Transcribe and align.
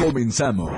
Comenzamos. 0.00 0.70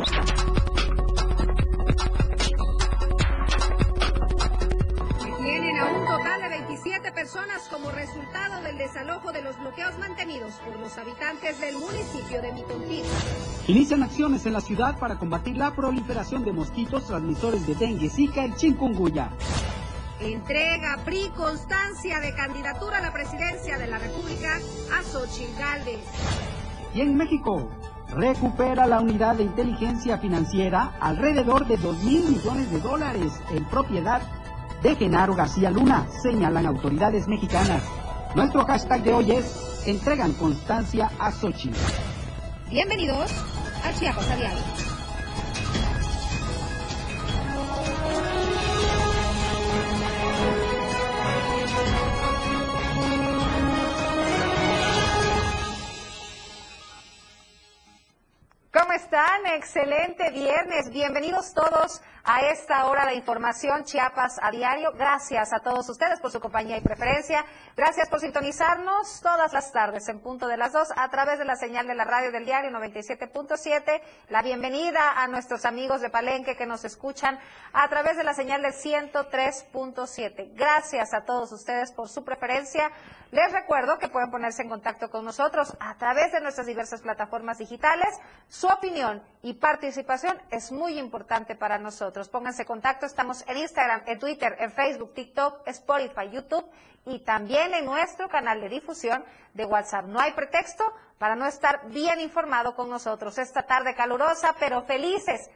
Tienen 5.38 5.78
a 5.78 5.86
un 5.86 6.06
total 6.06 6.42
de 6.42 6.48
27 6.48 7.12
personas 7.12 7.68
como 7.70 7.92
resultado 7.92 8.60
del 8.62 8.78
desalojo 8.78 9.30
de 9.30 9.42
los 9.42 9.56
bloqueos 9.60 9.96
mantenidos 10.00 10.54
por 10.54 10.76
los 10.76 10.98
habitantes 10.98 11.60
del 11.60 11.76
municipio 11.76 12.42
de 12.42 12.52
Mitontil. 12.52 13.04
Inician 13.68 14.02
acciones 14.02 14.44
en 14.46 14.54
la 14.54 14.60
ciudad 14.60 14.98
para 14.98 15.16
combatir 15.16 15.56
la 15.56 15.72
proliferación 15.72 16.44
de 16.44 16.52
mosquitos 16.52 17.06
transmisores 17.06 17.64
de 17.64 17.76
dengue, 17.76 18.10
zika 18.10 18.44
y 18.44 18.52
chikungunya. 18.54 19.30
Entrega 20.18 20.98
PRI 21.04 21.30
constancia 21.36 22.18
de 22.18 22.34
candidatura 22.34 22.98
a 22.98 23.00
la 23.00 23.12
presidencia 23.12 23.78
de 23.78 23.86
la 23.86 23.98
República 23.98 24.58
a 24.92 25.02
Xochitl 25.04 25.56
Gálvez. 25.60 26.00
Y 26.94 27.00
en 27.00 27.16
México, 27.16 27.70
recupera 28.14 28.86
la 28.86 29.00
unidad 29.00 29.36
de 29.36 29.44
inteligencia 29.44 30.18
financiera 30.18 30.92
alrededor 31.00 31.66
de 31.66 31.76
2 31.76 32.04
mil 32.04 32.24
millones 32.24 32.70
de 32.70 32.80
dólares 32.80 33.32
en 33.50 33.64
propiedad 33.64 34.22
de 34.82 34.96
Genaro 34.96 35.34
García 35.34 35.70
Luna, 35.70 36.06
señalan 36.22 36.66
autoridades 36.66 37.28
mexicanas. 37.28 37.82
Nuestro 38.34 38.64
hashtag 38.64 39.02
de 39.02 39.14
hoy 39.14 39.30
es 39.32 39.84
entregan 39.86 40.32
constancia 40.32 41.10
a 41.18 41.30
Xochitl. 41.30 41.76
Bienvenidos 42.70 43.30
a 43.84 43.92
Chiapas 43.98 44.30
a 44.30 44.91
están? 59.12 59.46
Excelente 59.56 60.30
viernes. 60.30 60.90
Bienvenidos 60.90 61.52
todos 61.52 62.00
a 62.24 62.40
esta 62.42 62.86
hora 62.86 63.06
de 63.06 63.14
información 63.14 63.84
Chiapas 63.84 64.38
a 64.40 64.50
diario. 64.50 64.92
Gracias 64.92 65.52
a 65.52 65.60
todos 65.60 65.88
ustedes 65.88 66.20
por 66.20 66.30
su 66.30 66.40
compañía 66.40 66.76
y 66.76 66.80
preferencia. 66.80 67.44
Gracias 67.76 68.08
por 68.08 68.20
sintonizarnos 68.20 69.20
todas 69.20 69.52
las 69.52 69.72
tardes 69.72 70.08
en 70.08 70.20
punto 70.20 70.46
de 70.46 70.56
las 70.56 70.72
dos 70.72 70.88
a 70.96 71.08
través 71.08 71.38
de 71.38 71.44
la 71.44 71.56
señal 71.56 71.86
de 71.86 71.94
la 71.94 72.04
radio 72.04 72.30
del 72.30 72.44
diario 72.44 72.70
97.7. 72.70 74.02
La 74.28 74.42
bienvenida 74.42 75.20
a 75.20 75.26
nuestros 75.26 75.64
amigos 75.64 76.00
de 76.00 76.10
Palenque 76.10 76.56
que 76.56 76.66
nos 76.66 76.84
escuchan 76.84 77.38
a 77.72 77.88
través 77.88 78.16
de 78.16 78.24
la 78.24 78.34
señal 78.34 78.62
del 78.62 78.72
103.7. 78.72 80.52
Gracias 80.54 81.14
a 81.14 81.24
todos 81.24 81.50
ustedes 81.52 81.92
por 81.92 82.08
su 82.08 82.24
preferencia. 82.24 82.90
Les 83.32 83.50
recuerdo 83.50 83.98
que 83.98 84.08
pueden 84.08 84.30
ponerse 84.30 84.62
en 84.62 84.68
contacto 84.68 85.08
con 85.08 85.24
nosotros 85.24 85.74
a 85.80 85.96
través 85.96 86.32
de 86.32 86.42
nuestras 86.42 86.66
diversas 86.66 87.00
plataformas 87.00 87.56
digitales. 87.58 88.14
Su 88.48 88.66
opinión 88.66 89.22
y 89.40 89.54
participación 89.54 90.38
es 90.50 90.70
muy 90.70 90.98
importante 90.98 91.56
para 91.56 91.78
nosotros. 91.78 92.11
Pónganse 92.12 92.64
contacto. 92.64 93.06
Estamos 93.06 93.44
en 93.48 93.56
Instagram, 93.56 94.02
en 94.06 94.18
Twitter, 94.18 94.56
en 94.58 94.70
Facebook, 94.72 95.14
TikTok, 95.14 95.66
Spotify, 95.66 96.30
YouTube 96.30 96.64
y 97.06 97.20
también 97.20 97.74
en 97.74 97.84
nuestro 97.84 98.28
canal 98.28 98.60
de 98.60 98.68
difusión 98.68 99.24
de 99.54 99.64
WhatsApp. 99.64 100.06
No 100.06 100.20
hay 100.20 100.32
pretexto 100.32 100.84
para 101.18 101.34
no 101.34 101.46
estar 101.46 101.88
bien 101.88 102.20
informado 102.20 102.74
con 102.76 102.90
nosotros 102.90 103.38
esta 103.38 103.62
tarde 103.62 103.94
calurosa, 103.94 104.54
pero 104.58 104.82
felices 104.82 105.50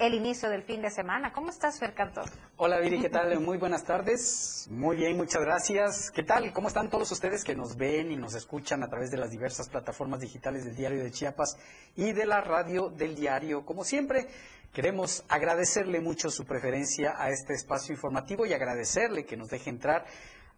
el 0.00 0.14
inicio 0.14 0.48
del 0.48 0.62
fin 0.62 0.80
de 0.80 0.90
semana. 0.90 1.30
¿Cómo 1.30 1.50
estás, 1.50 1.78
Fer 1.78 1.92
Cantor? 1.92 2.24
Hola, 2.56 2.78
Viri, 2.80 3.02
¿qué 3.02 3.10
tal? 3.10 3.38
Muy 3.38 3.58
buenas 3.58 3.84
tardes. 3.84 4.66
Muy 4.70 4.96
bien, 4.96 5.14
muchas 5.14 5.42
gracias. 5.42 6.10
¿Qué 6.10 6.22
tal? 6.22 6.54
¿Cómo 6.54 6.68
están 6.68 6.88
todos 6.88 7.12
ustedes 7.12 7.44
que 7.44 7.54
nos 7.54 7.76
ven 7.76 8.10
y 8.10 8.16
nos 8.16 8.34
escuchan 8.34 8.82
a 8.82 8.88
través 8.88 9.10
de 9.10 9.18
las 9.18 9.30
diversas 9.30 9.68
plataformas 9.68 10.20
digitales 10.20 10.64
del 10.64 10.74
Diario 10.74 11.02
de 11.02 11.10
Chiapas 11.10 11.58
y 11.96 12.12
de 12.12 12.24
la 12.24 12.40
radio 12.40 12.88
del 12.88 13.14
diario? 13.14 13.66
Como 13.66 13.84
siempre, 13.84 14.26
queremos 14.72 15.22
agradecerle 15.28 16.00
mucho 16.00 16.30
su 16.30 16.46
preferencia 16.46 17.14
a 17.18 17.28
este 17.28 17.52
espacio 17.52 17.94
informativo 17.94 18.46
y 18.46 18.54
agradecerle 18.54 19.26
que 19.26 19.36
nos 19.36 19.50
deje 19.50 19.68
entrar 19.68 20.06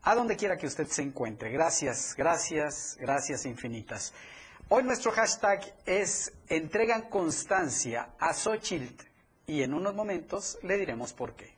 a 0.03 0.15
donde 0.15 0.37
quiera 0.37 0.57
que 0.57 0.69
usted 0.69 0.87
se 0.87 1.03
encuentre. 1.03 1.51
Gracias, 1.51 2.15
gracias, 2.17 2.97
gracias 3.01 3.45
infinitas. 3.45 4.15
Hoy 4.69 4.85
nuestro 4.85 5.11
hashtag 5.11 5.75
es 5.85 6.33
entregan 6.49 7.03
constancia 7.11 8.11
a 8.21 8.33
Xochitl 8.33 9.12
y 9.53 9.63
en 9.63 9.75
unos 9.75 9.95
momentos 9.95 10.59
le 10.63 10.79
diremos 10.79 11.13
por 11.13 11.35
qué. 11.35 11.55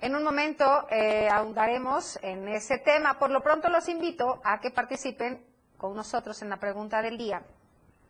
En 0.00 0.16
un 0.16 0.24
momento 0.24 0.88
eh, 0.90 1.28
ahondaremos 1.28 2.18
en 2.20 2.48
ese 2.48 2.78
tema. 2.78 3.16
Por 3.16 3.30
lo 3.30 3.42
pronto 3.42 3.68
los 3.68 3.88
invito 3.88 4.40
a 4.42 4.58
que 4.58 4.72
participen 4.72 5.40
con 5.78 5.94
nosotros 5.94 6.42
en 6.42 6.48
la 6.48 6.56
pregunta 6.56 7.00
del 7.00 7.16
día, 7.16 7.42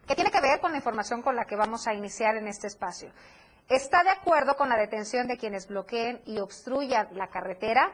que 0.06 0.14
tiene 0.14 0.30
que 0.30 0.41
ver 0.41 0.60
con 0.60 0.70
la 0.70 0.78
información 0.78 1.20
con 1.20 1.36
la 1.36 1.44
que 1.44 1.56
vamos 1.56 1.86
a 1.86 1.92
iniciar 1.92 2.36
en 2.36 2.48
este 2.48 2.66
espacio. 2.66 3.10
¿Está 3.69 4.02
de 4.02 4.10
acuerdo 4.10 4.56
con 4.56 4.70
la 4.70 4.78
detención 4.78 5.28
de 5.28 5.36
quienes 5.36 5.69
bloqueen 5.69 6.22
y 6.25 6.38
obstruyan 6.38 7.08
la 7.12 7.28
carretera? 7.28 7.92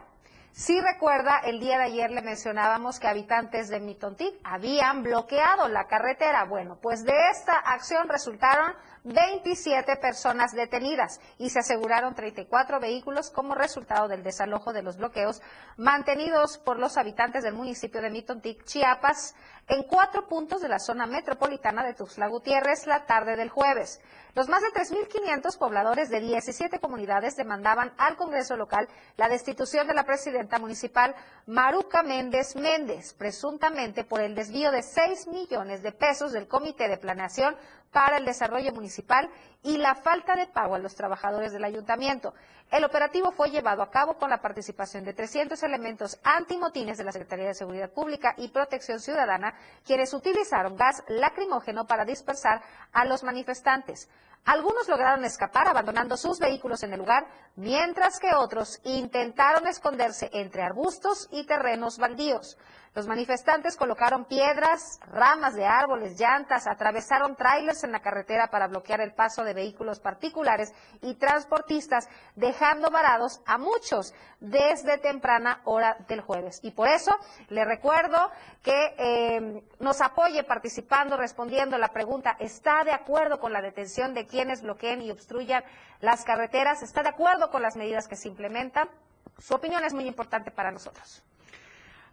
Si 0.52 0.81
recuerda, 0.81 1.38
el 1.44 1.58
día 1.58 1.78
de 1.78 1.84
ayer 1.84 2.10
le 2.10 2.22
mencionábamos 2.22 2.98
que 2.98 3.08
habitantes 3.08 3.69
de 3.69 3.81
Mitontic 3.81 4.34
habían 4.44 5.02
bloqueado 5.02 5.69
la 5.69 5.87
carretera. 5.87 6.44
Bueno, 6.44 6.78
pues 6.81 7.04
de 7.04 7.12
esta 7.31 7.56
acción 7.56 8.08
resultaron 8.08 8.75
27 9.05 9.97
personas 9.97 10.53
detenidas 10.53 11.21
y 11.38 11.50
se 11.50 11.61
aseguraron 11.61 12.15
34 12.15 12.81
vehículos 12.81 13.31
como 13.31 13.55
resultado 13.55 14.09
del 14.09 14.22
desalojo 14.22 14.72
de 14.72 14.83
los 14.83 14.99
bloqueos 14.99 15.41
mantenidos 15.77 16.59
por 16.59 16.78
los 16.78 16.97
habitantes 16.97 17.43
del 17.43 17.55
municipio 17.55 18.03
de 18.03 18.11
Mitontic, 18.11 18.65
Chiapas, 18.65 19.34
en 19.70 19.84
cuatro 19.84 20.26
puntos 20.26 20.60
de 20.60 20.69
la 20.69 20.81
zona 20.81 21.06
metropolitana 21.06 21.84
de 21.84 21.94
Tuxtla 21.94 22.26
Gutiérrez 22.26 22.86
la 22.86 23.06
tarde 23.06 23.36
del 23.36 23.50
jueves. 23.50 24.00
Los 24.34 24.48
más 24.48 24.62
de 24.62 24.69
3.500 24.69 25.56
pobladores 25.58 26.10
de 26.10 26.20
17 26.20 26.81
comunidades 26.81 27.36
demandaban 27.36 27.92
al 27.97 28.16
Congreso 28.16 28.56
local 28.56 28.88
la 29.16 29.28
destitución 29.28 29.86
de 29.86 29.94
la 29.94 30.03
presidenta 30.03 30.58
municipal 30.58 31.14
Maruca 31.47 32.03
Méndez 32.03 32.56
Méndez, 32.56 33.14
presuntamente 33.14 34.03
por 34.03 34.20
el 34.20 34.34
desvío 34.34 34.72
de 34.72 34.82
6 34.82 35.28
millones 35.28 35.82
de 35.82 35.92
pesos 35.92 36.32
del 36.32 36.48
Comité 36.48 36.88
de 36.88 36.98
Planeación 36.98 37.56
para 37.92 38.19
el 38.19 38.25
Desarrollo 38.25 38.72
Municipal 38.72 39.31
y 39.62 39.78
la 39.78 39.94
falta 39.94 40.34
de 40.34 40.47
pago 40.47 40.75
a 40.75 40.78
los 40.78 40.94
trabajadores 40.97 41.52
del 41.52 41.64
ayuntamiento. 41.64 42.34
El 42.70 42.84
operativo 42.84 43.32
fue 43.32 43.50
llevado 43.50 43.82
a 43.82 43.91
cabo 43.91 44.14
con 44.14 44.31
la 44.31 44.41
participación 44.41 45.04
de 45.04 45.12
300 45.12 45.60
elementos 45.64 46.16
antimotines 46.22 46.98
de 46.98 47.03
la 47.04 47.10
Secretaría 47.10 47.48
de 47.48 47.54
Seguridad 47.54 47.91
Pública 47.91 48.34
y 48.36 48.47
Protección 48.47 49.00
Ciudadana, 49.00 49.54
quienes 49.84 50.14
utilizaron 50.14 50.76
gas 50.76 51.03
lacrimógeno 51.08 51.88
para 51.88 52.04
dispersar 52.04 52.62
a 52.92 53.04
los 53.04 53.25
manifestantes. 53.25 54.08
Algunos 54.44 54.88
lograron 54.88 55.25
escapar 55.25 55.66
abandonando 55.66 56.16
sus 56.16 56.38
vehículos 56.38 56.84
en 56.84 56.92
el 56.92 57.00
lugar, 57.00 57.26
mientras 57.56 58.20
que 58.20 58.34
otros 58.34 58.81
intentaron 58.84 59.66
esconderse 59.66 60.31
entre 60.32 60.62
arbustos 60.62 61.28
y 61.32 61.44
terrenos 61.47 61.98
baldíos. 61.98 62.56
Los 62.93 63.06
manifestantes 63.06 63.77
colocaron 63.77 64.25
piedras, 64.25 64.99
ramas 65.12 65.55
de 65.55 65.65
árboles, 65.65 66.19
llantas, 66.19 66.67
atravesaron 66.67 67.37
trailers 67.37 67.84
en 67.84 67.93
la 67.93 68.01
carretera 68.01 68.49
para 68.49 68.67
bloquear 68.67 69.01
el 69.01 69.15
paso 69.15 69.45
de 69.45 69.55
vehículos 69.55 70.01
particulares 70.01 70.73
y 71.00 71.15
transportistas, 71.15 72.09
dejando 72.34 72.91
varados 72.91 73.43
a 73.47 73.59
muchos 73.59 74.12
desde 74.41 74.99
temprana 74.99 75.61
hora 75.67 75.99
del 76.09 76.21
jueves. 76.21 76.59
Y 76.65 76.73
por 76.73 76.89
eso 76.89 77.17
le 77.49 77.65
recuerdo 77.65 78.33
que 78.61 78.95
eh, 78.99 79.62
nos 79.79 80.00
apoye 80.00 80.43
participando, 80.43 81.17
respondiendo 81.17 81.79
la 81.79 81.93
pregunta, 81.93 82.37
¿está 82.41 82.83
de 82.83 82.93
acuerdo 82.93 83.39
con 83.39 83.53
la 83.53 83.62
detención 83.62 84.15
de 84.15 84.27
quienes 84.27 84.62
bloqueen 84.62 85.00
y 85.03 85.12
obstruyan 85.12 85.62
las 86.00 86.25
carreteras? 86.25 86.83
¿Está 86.83 87.05
de 87.05 87.11
acuerdo 87.11 87.50
con 87.50 87.62
las 87.62 87.77
medidas 87.77 88.09
que 88.09 88.17
se 88.17 88.27
implementan? 88.27 88.89
Su 89.39 89.55
opinión 89.55 89.84
es 89.84 89.95
muy 89.95 90.09
importante 90.09 90.50
para 90.50 90.73
nosotros. 90.73 91.23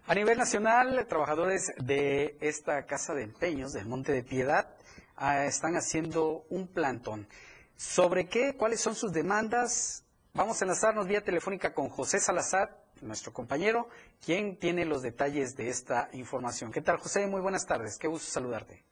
A 0.09 0.15
nivel 0.15 0.37
nacional, 0.37 1.05
trabajadores 1.09 1.73
de 1.83 2.37
esta 2.39 2.85
casa 2.85 3.13
de 3.13 3.23
empeños 3.23 3.73
del 3.73 3.87
Monte 3.87 4.13
de 4.13 4.23
Piedad 4.23 4.69
ah, 5.17 5.43
están 5.43 5.75
haciendo 5.75 6.45
un 6.49 6.69
plantón. 6.69 7.27
¿Sobre 7.75 8.29
qué? 8.29 8.55
¿Cuáles 8.55 8.79
son 8.79 8.95
sus 8.95 9.11
demandas? 9.11 10.05
Vamos 10.33 10.61
a 10.61 10.63
enlazarnos 10.63 11.09
vía 11.09 11.25
telefónica 11.25 11.73
con 11.73 11.89
José 11.89 12.19
Salazar, 12.19 12.69
nuestro 13.01 13.33
compañero, 13.33 13.89
quien 14.25 14.57
tiene 14.57 14.85
los 14.85 15.01
detalles 15.01 15.57
de 15.57 15.67
esta 15.67 16.07
información. 16.13 16.71
¿Qué 16.71 16.81
tal, 16.81 16.99
José? 16.99 17.27
Muy 17.27 17.41
buenas 17.41 17.65
tardes. 17.65 17.97
Qué 17.99 18.07
gusto 18.07 18.31
saludarte. 18.31 18.85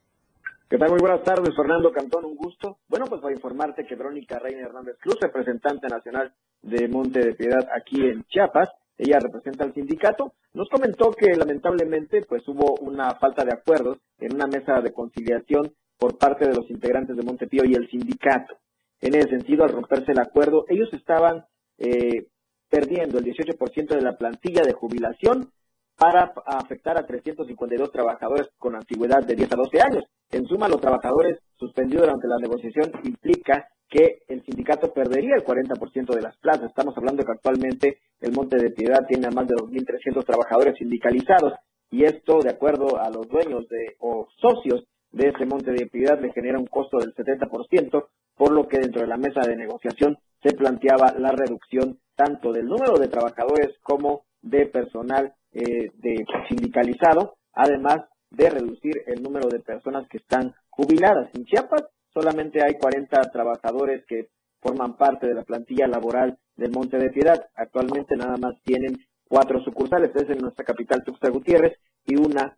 ¿Qué 0.70 0.78
tal? 0.78 0.90
Muy 0.90 1.00
buenas 1.00 1.24
tardes, 1.24 1.56
Fernando 1.56 1.94
Cantón, 1.94 2.26
un 2.26 2.36
gusto. 2.36 2.80
Bueno, 2.90 3.06
pues 3.06 3.22
para 3.22 3.34
informarte 3.34 3.86
que 3.86 3.96
Verónica 3.96 4.38
Reina 4.38 4.66
Hernández 4.66 4.98
Cruz, 5.00 5.16
representante 5.22 5.88
nacional 5.88 6.34
de 6.62 6.90
Monte 6.90 7.22
de 7.22 7.36
Piedad 7.36 7.66
aquí 7.74 8.02
en 8.06 8.26
Chiapas, 8.26 8.68
ella 8.98 9.20
representa 9.20 9.66
al 9.66 9.74
sindicato, 9.74 10.34
nos 10.54 10.70
comentó 10.70 11.12
que 11.12 11.36
lamentablemente 11.36 12.24
pues 12.28 12.48
hubo 12.48 12.76
una 12.82 13.16
falta 13.16 13.44
de 13.44 13.54
acuerdos 13.54 13.98
en 14.20 14.36
una 14.36 14.48
mesa 14.48 14.82
de 14.82 14.94
conciliación 14.94 15.74
por 15.98 16.18
parte 16.18 16.48
de 16.48 16.56
los 16.56 16.70
integrantes 16.70 17.16
de 17.16 17.24
Montepío 17.24 17.64
y 17.66 17.74
el 17.74 17.90
sindicato. 17.90 18.58
En 19.02 19.16
ese 19.16 19.30
sentido, 19.30 19.64
al 19.64 19.72
romperse 19.72 20.12
el 20.12 20.20
acuerdo, 20.20 20.66
ellos 20.70 20.90
estaban 20.94 21.46
eh, 21.78 22.28
perdiendo 22.70 23.20
el 23.20 23.26
18% 23.26 23.88
de 23.88 24.02
la 24.02 24.18
plantilla 24.18 24.64
de 24.64 24.74
jubilación 24.74 25.52
para 25.98 26.34
afectar 26.46 26.98
a 26.98 27.06
352 27.06 27.92
trabajadores 27.92 28.50
con 28.58 28.76
antigüedad 28.76 29.24
de 29.26 29.36
10 29.36 29.52
a 29.52 29.56
12 29.56 29.82
años. 29.82 30.04
En 30.32 30.46
suma, 30.46 30.68
los 30.68 30.82
trabajadores 30.82 31.40
suspendidos 31.58 32.06
durante 32.06 32.28
la 32.28 32.38
negociación 32.38 32.92
implica 33.04 33.68
que 33.90 34.20
el 34.28 34.44
sindicato 34.44 34.94
perdería 34.94 35.36
el 35.36 35.44
40% 35.44 36.14
de 36.14 36.22
las 36.22 36.38
plazas. 36.38 36.70
Estamos 36.70 36.98
hablando 36.98 37.24
que 37.24 37.32
actualmente 37.32 38.00
el 38.20 38.34
Monte 38.34 38.58
de 38.58 38.72
Piedad 38.72 39.06
tiene 39.08 39.28
a 39.28 39.32
más 39.32 39.48
de 39.48 39.56
2.300 39.56 40.26
trabajadores 40.26 40.76
sindicalizados 40.78 41.54
y 41.92 42.04
esto, 42.04 42.40
de 42.40 42.50
acuerdo 42.50 43.00
a 43.00 43.10
los 43.10 43.28
dueños 43.28 43.68
de, 43.70 43.96
o 44.00 44.28
socios 44.42 44.86
de 45.12 45.30
ese 45.30 45.46
Monte 45.46 45.72
de 45.72 45.88
Piedad, 45.88 46.20
le 46.20 46.34
genera 46.34 46.60
un 46.60 46.66
costo 46.66 46.98
del 46.98 47.14
70%, 47.14 48.08
por 48.36 48.52
lo 48.52 48.68
que 48.68 48.80
dentro 48.80 49.02
de 49.02 49.08
la 49.08 49.18
mesa 49.18 49.42
de 49.48 49.56
negociación 49.56 50.18
se 50.44 50.56
planteaba 50.56 51.14
la 51.18 51.32
reducción 51.32 52.00
tanto 52.16 52.52
del 52.52 52.66
número 52.66 52.98
de 53.00 53.08
trabajadores 53.08 53.78
como 53.82 54.26
de 54.42 54.66
personal 54.66 55.34
eh, 55.54 55.90
de 55.96 56.26
sindicalizado, 56.50 57.36
además 57.54 58.02
de 58.30 58.50
reducir 58.50 58.94
el 59.08 59.24
número 59.24 59.48
de 59.48 59.60
personas 59.60 60.08
que 60.10 60.18
están 60.18 60.54
jubiladas. 60.70 61.30
En 61.34 61.46
Chiapas 61.46 61.84
solamente 62.16 62.64
hay 62.64 62.76
40 62.80 63.20
trabajadores 63.32 64.06
que 64.08 64.30
forman 64.62 64.96
parte 64.96 65.28
de 65.28 65.34
la 65.34 65.44
plantilla 65.44 65.88
laboral 65.88 66.38
del 66.56 66.72
Monte 66.72 66.98
de 66.98 67.10
Piedad. 67.10 67.38
Actualmente 67.56 68.16
nada 68.16 68.38
más 68.38 68.56
tienen 68.64 68.98
cuatro 69.28 69.62
sucursales, 69.64 70.16
es 70.16 70.30
en 70.30 70.40
nuestra 70.40 70.64
capital 70.64 71.04
Tuxtla 71.04 71.30
Gutiérrez 71.30 71.78
y 72.06 72.16
una 72.16 72.58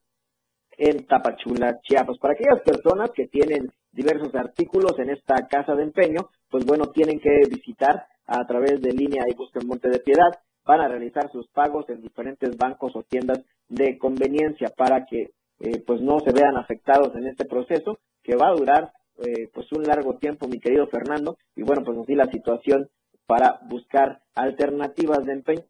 en 0.77 1.07
Tapachula, 1.07 1.79
Chiapas. 1.81 2.19
Para 2.19 2.35
aquellas 2.35 2.61
personas 2.63 3.09
que 3.15 3.27
tienen 3.27 3.71
diversos 3.91 4.33
artículos 4.35 4.93
en 4.99 5.09
esta 5.09 5.47
casa 5.47 5.73
de 5.73 5.83
empeño, 5.83 6.29
pues 6.49 6.63
bueno, 6.65 6.91
tienen 6.93 7.19
que 7.19 7.41
visitar 7.49 8.05
a 8.27 8.45
través 8.45 8.79
de 8.79 8.91
línea 8.91 9.23
y 9.27 9.35
busquen 9.35 9.67
Monte 9.67 9.89
de 9.89 9.99
Piedad 9.99 10.31
van 10.67 10.81
a 10.81 10.87
realizar 10.87 11.31
sus 11.31 11.47
pagos 11.47 11.89
en 11.89 12.01
diferentes 12.01 12.55
bancos 12.57 12.91
o 12.95 13.03
tiendas 13.03 13.39
de 13.69 13.97
conveniencia 13.97 14.67
para 14.75 15.05
que 15.05 15.31
eh, 15.59 15.81
pues 15.87 16.01
no 16.01 16.19
se 16.19 16.33
vean 16.33 16.57
afectados 16.57 17.15
en 17.15 17.25
este 17.25 17.45
proceso 17.45 17.97
que 18.21 18.35
va 18.35 18.49
a 18.49 18.55
durar 18.55 18.91
eh, 19.19 19.49
pues 19.53 19.71
un 19.71 19.83
largo 19.83 20.17
tiempo 20.17 20.47
mi 20.47 20.59
querido 20.59 20.87
Fernando 20.87 21.37
y 21.55 21.63
bueno 21.63 21.83
pues 21.83 21.97
así 21.97 22.15
la 22.15 22.31
situación 22.31 22.89
para 23.25 23.59
buscar 23.67 24.21
alternativas 24.35 25.25
de 25.25 25.33
empeño 25.33 25.65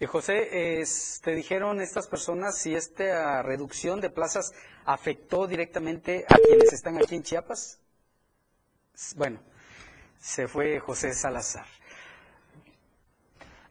y 0.00 0.06
José, 0.06 0.82
te 1.22 1.34
dijeron 1.34 1.80
estas 1.80 2.08
personas 2.08 2.58
si 2.58 2.74
esta 2.74 3.42
reducción 3.42 4.00
de 4.00 4.10
plazas 4.10 4.52
afectó 4.84 5.46
directamente 5.46 6.24
a 6.28 6.34
quienes 6.34 6.72
están 6.72 6.96
aquí 6.96 7.14
en 7.14 7.22
Chiapas. 7.22 7.80
Bueno, 9.16 9.40
se 10.18 10.48
fue 10.48 10.80
José 10.80 11.14
Salazar. 11.14 11.66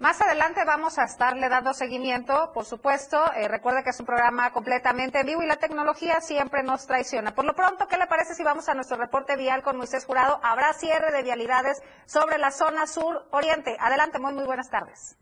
Más 0.04 0.20
adelante 0.20 0.66
vamos 0.66 1.00
a 1.00 1.06
estarle 1.06 1.48
dando 1.48 1.74
seguimiento, 1.74 2.52
por 2.54 2.66
supuesto. 2.66 3.24
Eh, 3.38 3.48
recuerde 3.48 3.86
que 3.86 3.92
es 3.92 4.00
un 4.02 4.06
programa 4.06 4.52
completamente 4.52 5.22
en 5.22 5.26
vivo 5.26 5.42
y 5.44 5.48
la 5.48 5.56
tecnología 5.56 6.20
siempre 6.20 6.62
nos 6.62 6.86
traiciona. 6.86 7.34
Por 7.34 7.46
lo 7.46 7.56
pronto, 7.56 7.88
¿qué 7.88 7.96
le 7.96 8.06
parece 8.08 8.36
si 8.36 8.44
vamos 8.44 8.68
a 8.68 8.74
nuestro 8.74 8.98
reporte 8.98 9.38
vial 9.38 9.64
con 9.64 9.78
Moisés 9.78 10.04
Jurado? 10.04 10.42
Habrá 10.44 10.74
cierre 10.74 11.14
de 11.14 11.24
vialidades 11.24 11.82
sobre 12.06 12.38
la 12.38 12.52
zona 12.52 12.86
sur-oriente. 12.86 13.78
Adelante, 13.80 14.20
muy, 14.20 14.34
muy 14.34 14.44
buenas 14.44 14.70
tardes. 14.70 15.16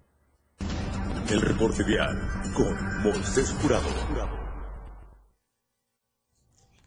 El 1.29 1.41
reporte 1.41 1.83
vial 1.83 2.19
con 2.55 3.03
Moisés 3.03 3.55
Jurado. 3.61 4.40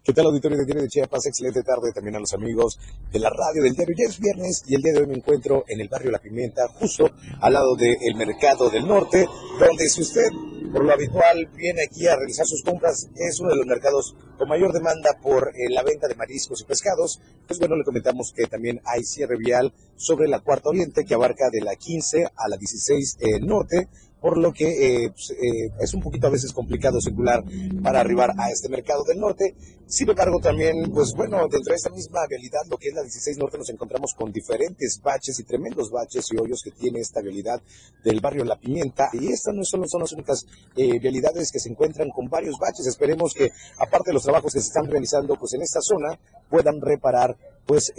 ¿Qué 0.05 0.12
tal, 0.12 0.27
auditorio 0.27 0.59
de 0.59 0.67
Diario 0.67 0.83
de 0.83 0.89
Chiapas? 0.91 1.25
Excelente 1.25 1.62
tarde 1.62 1.91
también 1.95 2.17
a 2.17 2.21
los 2.21 2.35
amigos 2.35 2.79
de 3.11 3.19
la 3.19 3.31
radio 3.31 3.62
del 3.62 3.73
diario. 3.73 3.97
Ya 3.97 4.05
es 4.05 4.21
viernes 4.21 4.62
y 4.67 4.75
el 4.75 4.83
día 4.83 4.93
de 4.93 4.99
hoy 5.01 5.06
me 5.06 5.15
encuentro 5.15 5.65
en 5.67 5.81
el 5.81 5.89
barrio 5.89 6.11
La 6.11 6.19
Pimienta, 6.19 6.69
justo 6.79 7.11
al 7.41 7.55
lado 7.55 7.75
del 7.75 8.15
Mercado 8.15 8.69
del 8.69 8.87
Norte, 8.87 9.27
donde 9.59 9.89
si 9.89 10.03
usted 10.03 10.29
por 10.75 10.85
lo 10.85 10.93
habitual 10.93 11.49
viene 11.56 11.85
aquí 11.85 12.06
a 12.06 12.17
realizar 12.17 12.45
sus 12.45 12.62
compras, 12.62 13.09
es 13.17 13.41
uno 13.41 13.49
de 13.49 13.56
los 13.56 13.65
mercados 13.65 14.15
con 14.37 14.47
mayor 14.47 14.75
demanda 14.75 15.19
por 15.23 15.49
eh, 15.55 15.71
la 15.71 15.83
venta 15.83 16.06
de 16.06 16.17
mariscos 16.17 16.61
y 16.61 16.65
pescados. 16.65 17.23
Pues 17.47 17.59
bueno, 17.59 17.75
le 17.75 17.85
comentamos 17.85 18.35
que 18.37 18.47
también 18.47 18.83
hay 18.85 19.05
cierre 19.05 19.39
vial 19.39 19.73
sobre 19.97 20.29
la 20.29 20.41
Cuarta 20.41 20.69
Oriente, 20.69 21.06
que 21.06 21.15
abarca 21.15 21.49
de 21.51 21.62
la 21.62 21.77
15 21.77 22.27
a 22.27 22.49
la 22.51 22.59
16 22.59 23.17
eh, 23.21 23.41
Norte, 23.41 23.89
por 24.25 24.38
lo 24.38 24.55
que 24.55 24.65
eh, 24.65 25.11
pues, 25.11 25.32
eh, 25.32 25.71
es 25.81 25.93
un 25.93 26.00
poquito 26.00 26.29
a 26.29 26.31
veces 26.31 26.50
complicado 26.50 26.99
circular 26.99 27.44
para 27.82 28.00
arribar 28.00 28.31
a 28.38 28.50
este 28.50 28.71
mercado 28.71 29.05
del 29.05 29.21
norte. 29.21 29.55
Sin 29.87 30.09
embargo, 30.09 30.41
también, 30.41 30.91
pues 30.94 31.12
bueno, 31.15 31.47
dentro 31.47 31.73
de 31.73 31.76
esta 31.76 31.91
misma 31.91 32.21
vialidad, 32.26 32.62
lo 32.71 32.79
que 32.79 32.88
es 32.88 32.94
la 32.94 33.03
16 33.03 33.37
Norte, 33.37 33.59
nos 33.59 33.69
encontramos 33.69 34.15
con 34.15 34.32
diferentes 34.32 34.99
baches 35.03 35.38
y 35.41 35.44
tremendos 35.44 35.91
baches 35.91 36.25
y 36.32 36.41
hoyos 36.41 36.62
que 36.65 36.71
tiene 36.71 37.00
esta 37.00 37.21
vialidad 37.21 37.61
del 38.03 38.21
barrio 38.21 38.44
La 38.44 38.59
Pimienta. 38.59 39.11
Y 39.12 39.31
estas 39.31 39.55
no 39.55 39.62
solo 39.62 39.87
son 39.87 40.00
las 40.00 40.12
únicas 40.12 40.47
eh, 40.75 40.99
vialidades 40.99 41.53
que 41.53 41.61
se 41.61 41.69
encuentran 41.69 42.09
con 42.09 42.31
varios 42.31 42.56
baches. 42.59 42.87
Esperemos 42.87 43.35
que, 43.35 43.53
aparte 43.77 44.09
de 44.09 44.15
los 44.15 44.23
trabajos 44.23 44.55
que 44.55 44.61
se 44.61 44.69
están 44.69 44.87
realizando 44.87 45.37
pues 45.37 45.53
en 45.53 45.61
esta 45.61 45.82
zona, 45.82 46.19
puedan 46.49 46.81
reparar 46.81 47.37
pues 47.67 47.93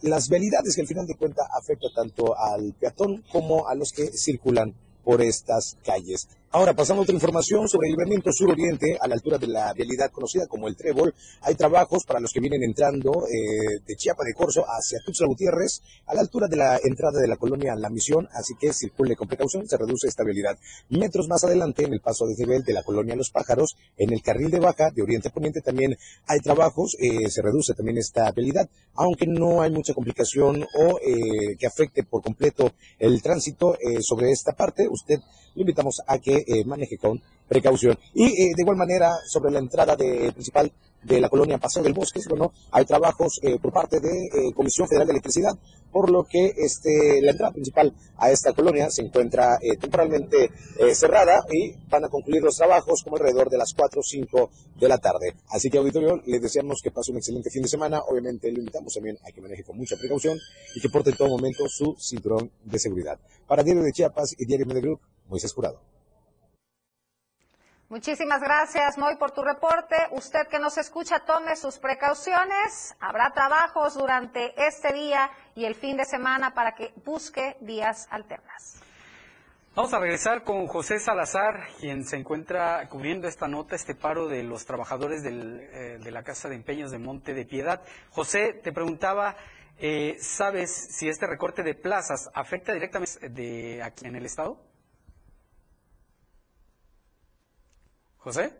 las 0.00 0.28
vialidades 0.28 0.74
que 0.74 0.80
al 0.80 0.88
final 0.88 1.06
de 1.06 1.14
cuentas 1.14 1.46
afecta 1.56 1.86
tanto 1.94 2.36
al 2.36 2.74
peatón 2.74 3.22
como 3.30 3.68
a 3.68 3.76
los 3.76 3.92
que 3.92 4.10
circulan 4.10 4.74
por 5.04 5.22
estas 5.22 5.76
calles. 5.84 6.28
Ahora 6.54 6.74
pasando 6.74 7.00
a 7.00 7.04
otra 7.04 7.14
información 7.14 7.66
sobre 7.66 7.88
el 7.88 7.92
libramiento 7.92 8.30
sur-oriente, 8.30 8.98
a 9.00 9.08
la 9.08 9.14
altura 9.14 9.38
de 9.38 9.46
la 9.46 9.72
vialidad 9.72 10.10
conocida 10.10 10.46
como 10.46 10.68
el 10.68 10.76
Trébol. 10.76 11.14
Hay 11.40 11.54
trabajos 11.54 12.04
para 12.04 12.20
los 12.20 12.30
que 12.30 12.40
vienen 12.40 12.62
entrando 12.62 13.24
eh, 13.26 13.80
de 13.86 13.96
Chiapa 13.96 14.22
de 14.22 14.34
Corzo 14.34 14.62
hacia 14.68 14.98
Tuxtla 15.02 15.28
Gutiérrez, 15.28 15.80
a 16.04 16.14
la 16.14 16.20
altura 16.20 16.48
de 16.48 16.56
la 16.56 16.78
entrada 16.84 17.22
de 17.22 17.26
la 17.26 17.38
colonia 17.38 17.74
La 17.74 17.88
Misión, 17.88 18.28
así 18.34 18.52
que 18.60 18.74
circule 18.74 19.16
con 19.16 19.28
precaución, 19.28 19.66
se 19.66 19.78
reduce 19.78 20.08
esta 20.08 20.24
vialidad. 20.24 20.58
Metros 20.90 21.26
más 21.26 21.42
adelante, 21.42 21.86
en 21.86 21.94
el 21.94 22.02
paso 22.02 22.26
de 22.26 22.34
nivel 22.36 22.62
de 22.64 22.74
la 22.74 22.82
colonia 22.82 23.16
Los 23.16 23.30
Pájaros, 23.30 23.74
en 23.96 24.12
el 24.12 24.20
carril 24.20 24.50
de 24.50 24.60
baja 24.60 24.90
de 24.90 25.00
Oriente 25.00 25.28
a 25.28 25.32
Poniente 25.32 25.62
también 25.62 25.96
hay 26.26 26.40
trabajos, 26.40 26.98
eh, 27.00 27.30
se 27.30 27.40
reduce 27.40 27.72
también 27.72 27.96
esta 27.96 28.30
vialidad, 28.30 28.68
aunque 28.92 29.26
no 29.26 29.62
hay 29.62 29.70
mucha 29.70 29.94
complicación 29.94 30.64
o 30.64 30.98
eh, 31.00 31.56
que 31.58 31.66
afecte 31.66 32.02
por 32.02 32.22
completo 32.22 32.72
el 32.98 33.22
tránsito 33.22 33.74
sobre 34.02 34.30
esta 34.30 34.52
parte. 34.52 34.86
Usted 34.86 35.18
lo 35.54 35.60
invitamos 35.62 36.00
a 36.06 36.18
que 36.18 36.44
eh, 36.46 36.64
maneje 36.64 36.98
con 36.98 37.20
precaución. 37.48 37.98
Y 38.14 38.24
eh, 38.24 38.52
de 38.56 38.62
igual 38.62 38.76
manera, 38.76 39.10
sobre 39.26 39.50
la 39.50 39.58
entrada 39.58 39.96
de, 39.96 40.32
principal 40.32 40.72
de 41.02 41.20
la 41.20 41.28
colonia 41.28 41.58
Paseo 41.58 41.82
del 41.82 41.92
Bosque, 41.92 42.20
bueno, 42.28 42.52
hay 42.70 42.84
trabajos 42.84 43.40
eh, 43.42 43.58
por 43.60 43.72
parte 43.72 43.98
de 43.98 44.52
Comisión 44.54 44.86
Federal 44.86 45.06
de 45.06 45.12
Electricidad, 45.14 45.52
por 45.90 46.10
lo 46.10 46.24
que 46.24 46.52
este, 46.56 47.20
la 47.20 47.32
entrada 47.32 47.52
principal 47.52 47.92
a 48.16 48.30
esta 48.30 48.52
colonia 48.52 48.88
se 48.88 49.02
encuentra 49.02 49.58
temporalmente 49.80 50.50
cerrada 50.94 51.44
y 51.50 51.74
van 51.90 52.04
a 52.04 52.08
concluir 52.08 52.42
los 52.42 52.56
trabajos 52.56 53.02
como 53.02 53.16
alrededor 53.16 53.50
de 53.50 53.58
las 53.58 53.74
4 53.74 54.00
o 54.00 54.02
5 54.02 54.50
de 54.78 54.88
la 54.88 54.98
tarde. 54.98 55.34
Así 55.50 55.68
que, 55.70 55.78
auditorio, 55.78 56.22
les 56.26 56.40
deseamos 56.40 56.80
que 56.82 56.90
pase 56.90 57.10
un 57.10 57.18
excelente 57.18 57.50
fin 57.50 57.62
de 57.62 57.68
semana. 57.68 58.00
Obviamente, 58.08 58.50
le 58.50 58.60
invitamos 58.60 58.94
también 58.94 59.18
a 59.26 59.32
que 59.32 59.40
maneje 59.40 59.64
con 59.64 59.76
mucha 59.76 59.96
precaución 59.96 60.38
y 60.74 60.80
que 60.80 60.88
porte 60.88 61.10
en 61.10 61.16
todo 61.16 61.28
momento 61.28 61.64
su 61.68 61.94
cinturón 61.98 62.50
de 62.64 62.78
seguridad. 62.78 63.18
Para 63.46 63.62
Diario 63.62 63.82
de 63.82 63.92
Chiapas 63.92 64.34
y 64.38 64.46
Diario 64.46 64.66
Media 64.66 64.80
Group, 64.82 65.00
Moisés 65.26 65.52
Jurado. 65.52 65.80
Muchísimas 67.92 68.40
gracias, 68.40 68.96
Moy, 68.96 69.16
por 69.16 69.32
tu 69.32 69.42
reporte. 69.42 69.96
Usted 70.12 70.48
que 70.48 70.58
nos 70.58 70.78
escucha, 70.78 71.26
tome 71.26 71.56
sus 71.56 71.78
precauciones. 71.78 72.96
Habrá 73.00 73.34
trabajos 73.34 73.98
durante 73.98 74.54
este 74.66 74.94
día 74.94 75.30
y 75.54 75.66
el 75.66 75.74
fin 75.74 75.98
de 75.98 76.06
semana 76.06 76.54
para 76.54 76.74
que 76.74 76.94
busque 77.04 77.58
vías 77.60 78.08
alternas. 78.10 78.80
Vamos 79.74 79.92
a 79.92 79.98
regresar 79.98 80.42
con 80.42 80.66
José 80.68 81.00
Salazar, 81.00 81.66
quien 81.80 82.06
se 82.06 82.16
encuentra 82.16 82.88
cubriendo 82.88 83.28
esta 83.28 83.46
nota, 83.46 83.76
este 83.76 83.94
paro 83.94 84.26
de 84.26 84.42
los 84.42 84.64
trabajadores 84.64 85.22
eh, 85.22 85.98
de 86.02 86.10
la 86.10 86.22
Casa 86.22 86.48
de 86.48 86.54
Empeños 86.54 86.92
de 86.92 86.98
Monte 86.98 87.34
de 87.34 87.44
Piedad. 87.44 87.82
José, 88.08 88.54
te 88.54 88.72
preguntaba, 88.72 89.36
eh, 89.78 90.16
¿sabes 90.18 90.70
si 90.96 91.10
este 91.10 91.26
recorte 91.26 91.62
de 91.62 91.74
plazas 91.74 92.30
afecta 92.32 92.72
directamente 92.72 93.28
de 93.28 93.82
aquí 93.82 94.06
en 94.06 94.16
el 94.16 94.24
Estado? 94.24 94.71
José. 98.22 98.52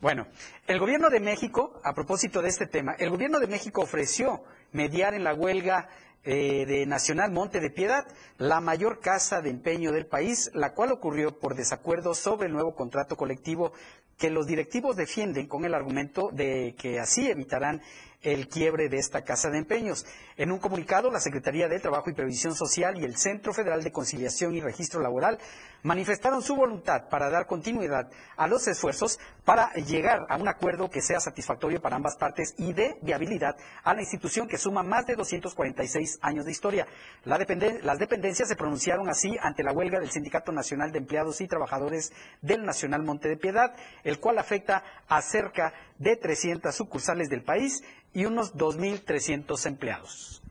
Bueno, 0.00 0.26
el 0.66 0.78
gobierno 0.78 1.10
de 1.10 1.20
México, 1.20 1.80
a 1.84 1.94
propósito 1.94 2.40
de 2.40 2.48
este 2.48 2.66
tema, 2.66 2.94
el 2.98 3.10
gobierno 3.10 3.40
de 3.40 3.46
México 3.46 3.82
ofreció 3.82 4.42
mediar 4.72 5.14
en 5.14 5.24
la 5.24 5.34
huelga 5.34 5.88
eh, 6.24 6.64
de 6.66 6.86
Nacional 6.86 7.30
Monte 7.30 7.60
de 7.60 7.70
Piedad, 7.70 8.06
la 8.38 8.60
mayor 8.60 9.00
casa 9.00 9.42
de 9.42 9.50
empeño 9.50 9.92
del 9.92 10.06
país, 10.06 10.50
la 10.54 10.72
cual 10.72 10.92
ocurrió 10.92 11.38
por 11.38 11.54
desacuerdo 11.54 12.14
sobre 12.14 12.46
el 12.48 12.52
nuevo 12.52 12.74
contrato 12.74 13.16
colectivo 13.16 13.72
que 14.16 14.30
los 14.30 14.46
directivos 14.46 14.96
defienden 14.96 15.46
con 15.46 15.64
el 15.64 15.74
argumento 15.74 16.30
de 16.32 16.74
que 16.78 16.98
así 16.98 17.30
evitarán 17.30 17.82
el 18.22 18.48
quiebre 18.48 18.88
de 18.88 18.98
esta 18.98 19.22
casa 19.22 19.50
de 19.50 19.58
empeños. 19.58 20.04
En 20.36 20.52
un 20.52 20.58
comunicado, 20.58 21.10
la 21.10 21.20
Secretaría 21.20 21.68
de 21.68 21.80
Trabajo 21.80 22.10
y 22.10 22.14
Previsión 22.14 22.54
Social 22.54 22.98
y 23.00 23.04
el 23.04 23.16
Centro 23.16 23.52
Federal 23.52 23.82
de 23.82 23.92
Conciliación 23.92 24.54
y 24.54 24.60
Registro 24.60 25.00
Laboral 25.00 25.38
manifestaron 25.82 26.42
su 26.42 26.56
voluntad 26.56 27.08
para 27.08 27.30
dar 27.30 27.46
continuidad 27.46 28.10
a 28.36 28.48
los 28.48 28.66
esfuerzos 28.66 29.20
para 29.44 29.72
llegar 29.74 30.26
a 30.28 30.36
un 30.36 30.48
acuerdo 30.48 30.90
que 30.90 31.00
sea 31.00 31.20
satisfactorio 31.20 31.80
para 31.80 31.96
ambas 31.96 32.16
partes 32.16 32.54
y 32.58 32.72
de 32.72 32.98
viabilidad 33.02 33.56
a 33.84 33.94
la 33.94 34.00
institución 34.00 34.48
que 34.48 34.58
suma 34.58 34.82
más 34.82 35.06
de 35.06 35.14
246 35.14 36.18
años 36.22 36.44
de 36.44 36.50
historia. 36.50 36.86
las 37.24 37.98
dependencias 37.98 38.48
se 38.48 38.56
pronunciaron 38.56 39.08
así 39.08 39.36
ante 39.40 39.62
la 39.62 39.72
huelga 39.72 40.00
del 40.00 40.10
Sindicato 40.10 40.50
Nacional 40.50 40.90
de 40.90 40.98
Empleados 40.98 41.40
y 41.40 41.46
Trabajadores 41.46 42.12
del 42.42 42.64
Nacional 42.64 43.04
Monte 43.04 43.28
de 43.28 43.36
Piedad, 43.36 43.74
el 44.02 44.18
cual 44.18 44.38
afecta 44.38 44.82
a 45.08 45.22
cerca 45.22 45.72
de 45.98 46.16
300 46.16 46.74
sucursales 46.74 47.28
del 47.28 47.42
país 47.42 47.82
y 48.12 48.24
unos 48.24 48.54
2.300 48.54 49.66
empleados. 49.66 50.42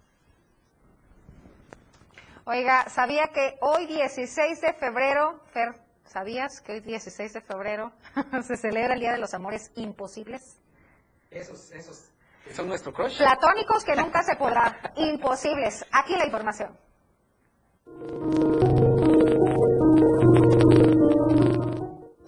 Oiga, 2.45 2.87
¿sabía 2.89 3.29
que 3.33 3.57
hoy 3.61 3.87
16 3.87 4.61
de 4.61 4.73
febrero, 4.73 5.41
Fer, 5.51 5.73
¿sabías 6.05 6.61
que 6.61 6.73
hoy 6.73 6.79
16 6.79 7.33
de 7.33 7.41
febrero 7.41 7.91
se 8.47 8.55
celebra 8.55 8.93
el 8.93 8.99
Día 8.99 9.13
de 9.13 9.17
los 9.17 9.33
Amores 9.33 9.71
Imposibles? 9.75 10.57
Esos, 11.31 11.71
esos, 11.71 12.11
son 12.53 12.67
nuestro 12.67 12.93
crush. 12.93 13.17
Platónicos 13.17 13.83
que 13.83 13.95
nunca 13.95 14.21
se 14.23 14.35
podrá. 14.35 14.93
Imposibles. 14.95 15.83
Aquí 15.91 16.15
la 16.15 16.25
información. 16.25 16.77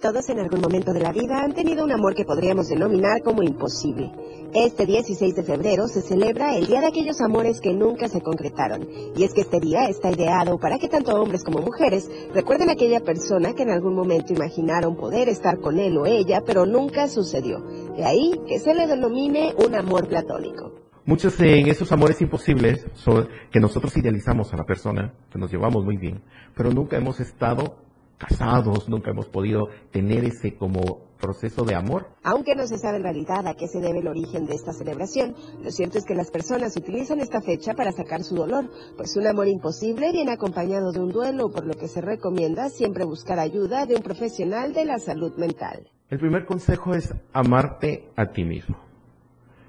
Todos 0.00 0.28
en 0.28 0.38
algún 0.38 0.60
momento 0.60 0.92
de 0.92 1.00
la 1.00 1.10
vida 1.10 1.42
han 1.42 1.54
tenido 1.54 1.82
un 1.82 1.90
amor 1.90 2.14
que 2.14 2.24
podríamos 2.24 2.68
denominar 2.68 3.20
como 3.24 3.42
imposible. 3.42 4.12
Este 4.54 4.86
16 4.86 5.34
de 5.34 5.42
febrero 5.42 5.88
se 5.88 6.02
celebra 6.02 6.54
el 6.54 6.68
Día 6.68 6.80
de 6.80 6.86
aquellos 6.86 7.20
amores 7.20 7.60
que 7.60 7.74
nunca 7.74 8.06
se 8.06 8.20
concretaron. 8.20 8.86
Y 9.16 9.24
es 9.24 9.34
que 9.34 9.40
este 9.40 9.58
día 9.58 9.88
está 9.88 10.12
ideado 10.12 10.56
para 10.58 10.78
que 10.78 10.88
tanto 10.88 11.20
hombres 11.20 11.42
como 11.42 11.62
mujeres 11.62 12.08
recuerden 12.32 12.68
a 12.68 12.74
aquella 12.74 13.00
persona 13.00 13.54
que 13.54 13.64
en 13.64 13.70
algún 13.70 13.96
momento 13.96 14.32
imaginaron 14.32 14.94
poder 14.94 15.28
estar 15.28 15.58
con 15.58 15.80
él 15.80 15.98
o 15.98 16.06
ella, 16.06 16.42
pero 16.46 16.64
nunca 16.64 17.08
sucedió. 17.08 17.58
De 17.96 18.04
ahí 18.04 18.40
que 18.46 18.60
se 18.60 18.74
le 18.74 18.86
denomine 18.86 19.52
un 19.66 19.74
amor 19.74 20.06
platónico. 20.06 20.74
Muchos 21.06 21.36
de 21.38 21.62
esos 21.62 21.90
amores 21.90 22.20
imposibles 22.20 22.86
son 22.94 23.28
que 23.50 23.58
nosotros 23.58 23.96
idealizamos 23.96 24.52
a 24.52 24.58
la 24.58 24.64
persona, 24.64 25.14
que 25.32 25.40
nos 25.40 25.50
llevamos 25.50 25.84
muy 25.84 25.96
bien, 25.96 26.22
pero 26.54 26.70
nunca 26.70 26.98
hemos 26.98 27.18
estado 27.18 27.87
casados, 28.18 28.88
nunca 28.88 29.10
hemos 29.10 29.28
podido 29.28 29.68
tener 29.90 30.24
ese 30.24 30.56
como 30.56 31.08
proceso 31.18 31.64
de 31.64 31.74
amor. 31.74 32.08
Aunque 32.22 32.54
no 32.54 32.66
se 32.66 32.78
sabe 32.78 32.98
en 32.98 33.04
realidad 33.04 33.46
a 33.46 33.54
qué 33.54 33.66
se 33.68 33.80
debe 33.80 34.00
el 34.00 34.08
origen 34.08 34.46
de 34.46 34.54
esta 34.54 34.72
celebración, 34.72 35.34
lo 35.62 35.70
cierto 35.70 35.98
es 35.98 36.04
que 36.04 36.14
las 36.14 36.30
personas 36.30 36.76
utilizan 36.76 37.20
esta 37.20 37.40
fecha 37.40 37.74
para 37.74 37.92
sacar 37.92 38.22
su 38.22 38.34
dolor, 38.34 38.70
pues 38.96 39.16
un 39.16 39.26
amor 39.26 39.48
imposible 39.48 40.12
viene 40.12 40.32
acompañado 40.32 40.92
de 40.92 41.00
un 41.00 41.10
duelo, 41.10 41.50
por 41.50 41.66
lo 41.66 41.74
que 41.74 41.88
se 41.88 42.00
recomienda 42.00 42.68
siempre 42.68 43.04
buscar 43.04 43.38
ayuda 43.38 43.86
de 43.86 43.96
un 43.96 44.02
profesional 44.02 44.72
de 44.72 44.84
la 44.84 44.98
salud 44.98 45.32
mental. 45.36 45.88
El 46.10 46.18
primer 46.18 46.46
consejo 46.46 46.94
es 46.94 47.14
amarte 47.32 48.08
a 48.16 48.26
ti 48.26 48.44
mismo. 48.44 48.76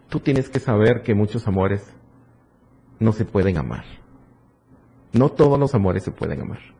Tú 0.09 0.19
tienes 0.19 0.49
que 0.49 0.59
saber 0.59 1.03
que 1.03 1.13
muchos 1.13 1.47
amores 1.47 1.83
no 2.99 3.11
se 3.11 3.25
pueden 3.25 3.57
amar. 3.57 3.83
No 5.13 5.29
todos 5.29 5.59
los 5.59 5.75
amores 5.75 6.03
se 6.03 6.11
pueden 6.11 6.41
amar. 6.41 6.78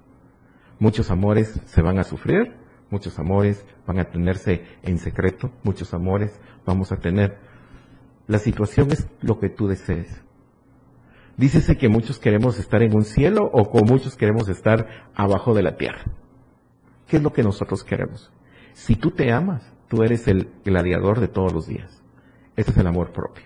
Muchos 0.79 1.11
amores 1.11 1.59
se 1.65 1.81
van 1.81 1.99
a 1.99 2.05
sufrir, 2.05 2.53
muchos 2.89 3.19
amores 3.19 3.65
van 3.85 3.99
a 3.99 4.05
tenerse 4.05 4.63
en 4.81 4.97
secreto, 4.97 5.51
muchos 5.61 5.93
amores 5.93 6.39
vamos 6.65 6.93
a 6.93 6.97
tener. 6.97 7.37
La 8.27 8.39
situación 8.39 8.89
es 8.91 9.07
lo 9.21 9.39
que 9.39 9.49
tú 9.49 9.67
desees. 9.67 10.23
Dícese 11.35 11.77
que 11.77 11.89
muchos 11.89 12.17
queremos 12.17 12.57
estar 12.59 12.81
en 12.81 12.95
un 12.95 13.03
cielo 13.03 13.49
o 13.51 13.69
con 13.69 13.85
muchos 13.85 14.15
queremos 14.15 14.47
estar 14.47 15.09
abajo 15.15 15.53
de 15.53 15.63
la 15.63 15.75
tierra. 15.75 16.03
¿Qué 17.07 17.17
es 17.17 17.23
lo 17.23 17.33
que 17.33 17.43
nosotros 17.43 17.83
queremos? 17.83 18.31
Si 18.73 18.95
tú 18.95 19.11
te 19.11 19.33
amas, 19.33 19.73
tú 19.89 20.03
eres 20.03 20.27
el 20.29 20.49
gladiador 20.63 21.19
de 21.19 21.27
todos 21.27 21.51
los 21.51 21.67
días. 21.67 22.03
Ese 22.55 22.71
es 22.71 22.77
el 22.77 22.87
amor 22.87 23.11
propio. 23.11 23.45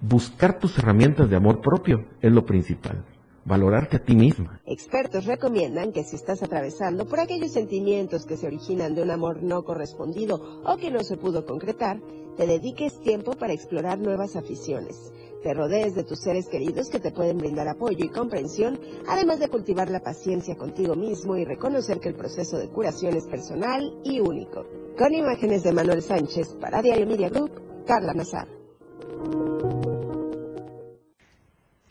Buscar 0.00 0.58
tus 0.58 0.78
herramientas 0.78 1.28
de 1.28 1.36
amor 1.36 1.60
propio 1.60 2.04
es 2.20 2.32
lo 2.32 2.46
principal 2.46 3.04
valorarte 3.44 3.96
a 3.96 4.04
ti 4.04 4.14
misma. 4.14 4.60
Expertos 4.66 5.26
recomiendan 5.26 5.92
que 5.92 6.04
si 6.04 6.16
estás 6.16 6.42
atravesando 6.42 7.06
por 7.06 7.20
aquellos 7.20 7.52
sentimientos 7.52 8.26
que 8.26 8.36
se 8.36 8.46
originan 8.46 8.94
de 8.94 9.02
un 9.02 9.10
amor 9.10 9.42
no 9.42 9.64
correspondido 9.64 10.62
o 10.64 10.76
que 10.76 10.90
no 10.90 11.02
se 11.02 11.16
pudo 11.16 11.44
concretar, 11.44 12.00
te 12.36 12.46
dediques 12.46 13.00
tiempo 13.00 13.32
para 13.32 13.52
explorar 13.52 13.98
nuevas 13.98 14.36
aficiones. 14.36 15.12
Te 15.42 15.54
rodees 15.54 15.94
de 15.94 16.04
tus 16.04 16.20
seres 16.20 16.48
queridos 16.48 16.90
que 16.90 17.00
te 17.00 17.12
pueden 17.12 17.38
brindar 17.38 17.66
apoyo 17.66 18.04
y 18.04 18.08
comprensión, 18.08 18.78
además 19.08 19.40
de 19.40 19.48
cultivar 19.48 19.90
la 19.90 20.00
paciencia 20.00 20.54
contigo 20.56 20.94
mismo 20.94 21.36
y 21.36 21.44
reconocer 21.44 21.98
que 21.98 22.10
el 22.10 22.14
proceso 22.14 22.58
de 22.58 22.68
curación 22.68 23.16
es 23.16 23.26
personal 23.26 23.98
y 24.04 24.20
único. 24.20 24.64
Con 24.98 25.14
imágenes 25.14 25.62
de 25.62 25.72
Manuel 25.72 26.02
Sánchez 26.02 26.56
para 26.60 26.82
Diario 26.82 27.06
Media 27.06 27.30
Group, 27.30 27.52
Carla 27.86 28.12
Nazar. 28.12 28.48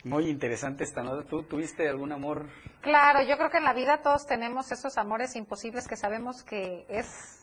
Muy 0.04 0.28
interesante 0.28 0.84
esta 0.84 1.02
nota. 1.02 1.28
¿Tú 1.28 1.42
tuviste 1.42 1.88
algún 1.88 2.12
amor? 2.12 2.46
Claro, 2.80 3.22
yo 3.22 3.36
creo 3.36 3.50
que 3.50 3.58
en 3.58 3.64
la 3.64 3.74
vida 3.74 4.00
todos 4.02 4.26
tenemos 4.26 4.72
esos 4.72 4.96
amores 4.96 5.36
imposibles 5.36 5.86
que 5.86 5.96
sabemos 5.96 6.42
que 6.42 6.86
es 6.88 7.40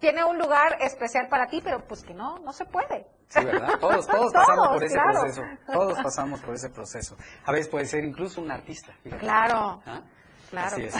tiene 0.00 0.22
un 0.22 0.38
lugar 0.38 0.76
especial 0.80 1.28
para 1.28 1.46
ti, 1.46 1.62
pero 1.64 1.86
pues 1.86 2.02
que 2.02 2.12
no, 2.12 2.38
no 2.40 2.52
se 2.52 2.66
puede. 2.66 3.06
Sí, 3.28 3.42
¿verdad? 3.42 3.68
Todos, 3.80 4.06
todos, 4.06 4.32
pasamos 4.32 4.68
por 4.68 4.84
ese 4.84 4.98
proceso. 4.98 5.42
Todos 5.66 5.98
pasamos 6.02 6.40
por 6.40 6.54
ese 6.54 6.68
proceso. 6.68 7.16
A 7.46 7.52
veces 7.52 7.68
puede 7.68 7.86
ser 7.86 8.04
incluso 8.04 8.42
un 8.42 8.50
artista. 8.50 8.92
Claro. 9.18 9.82
¿Ah? 9.86 10.02
Claro. 10.50 10.76
Así 10.76 10.82
es. 10.82 10.94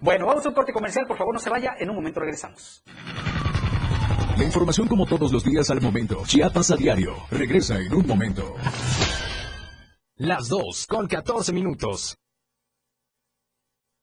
Bueno, 0.00 0.26
vamos 0.26 0.44
a 0.44 0.50
un 0.50 0.54
corte 0.54 0.74
comercial, 0.74 1.06
por 1.06 1.16
favor, 1.16 1.32
no 1.32 1.40
se 1.40 1.48
vaya. 1.48 1.74
En 1.78 1.88
un 1.88 1.96
momento 1.96 2.20
regresamos. 2.20 2.84
La 4.36 4.44
información 4.44 4.88
como 4.88 5.06
todos 5.06 5.32
los 5.32 5.42
días 5.42 5.70
al 5.70 5.80
momento. 5.80 6.22
Chiapas 6.26 6.70
a 6.70 6.76
diario. 6.76 7.14
Regresa 7.30 7.76
en 7.78 7.94
un 7.94 8.06
momento. 8.06 8.56
Las 10.16 10.48
2 10.48 10.86
con 10.86 11.08
14 11.08 11.52
minutos. 11.52 12.16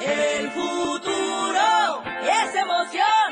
El 0.00 0.50
futuro 0.50 2.02
es 2.22 2.54
emoción. 2.54 3.28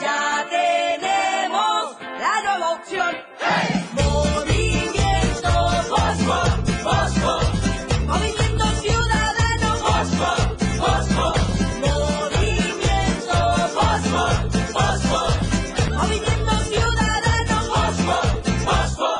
Ya 0.00 0.46
tenemos 0.50 1.96
la 2.20 2.42
nueva 2.42 2.72
opción. 2.72 3.14
Movimiento 3.94 5.52
Fosfo, 5.88 6.38
Fosfo. 6.84 7.34
Movimiento 8.06 8.64
Ciudadano 8.82 9.68
Fosfo, 9.84 10.30
Fosfo. 10.80 11.26
Movimiento 11.80 13.38
Fosfo, 13.76 14.24
Fosfo. 14.74 15.20
Movimiento 15.94 16.52
Ciudadano 16.70 17.56
Fosfo, 17.72 18.16
Fosfo. 18.64 19.12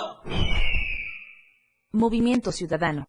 Movimiento 1.93 2.53
Ciudadano. 2.53 3.09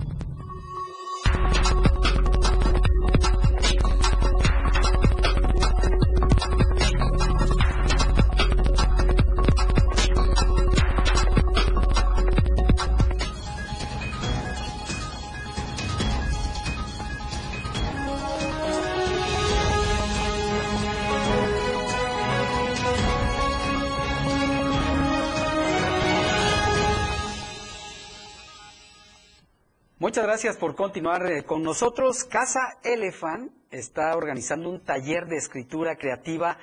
Gracias 30.43 30.57
por 30.59 30.75
continuar 30.75 31.31
eh, 31.31 31.43
con 31.43 31.61
nosotros. 31.61 32.23
Casa 32.23 32.79
Elephant 32.83 33.51
está 33.69 34.15
organizando 34.15 34.71
un 34.71 34.83
taller 34.83 35.27
de 35.27 35.37
escritura 35.37 35.97
creativa 35.97 36.57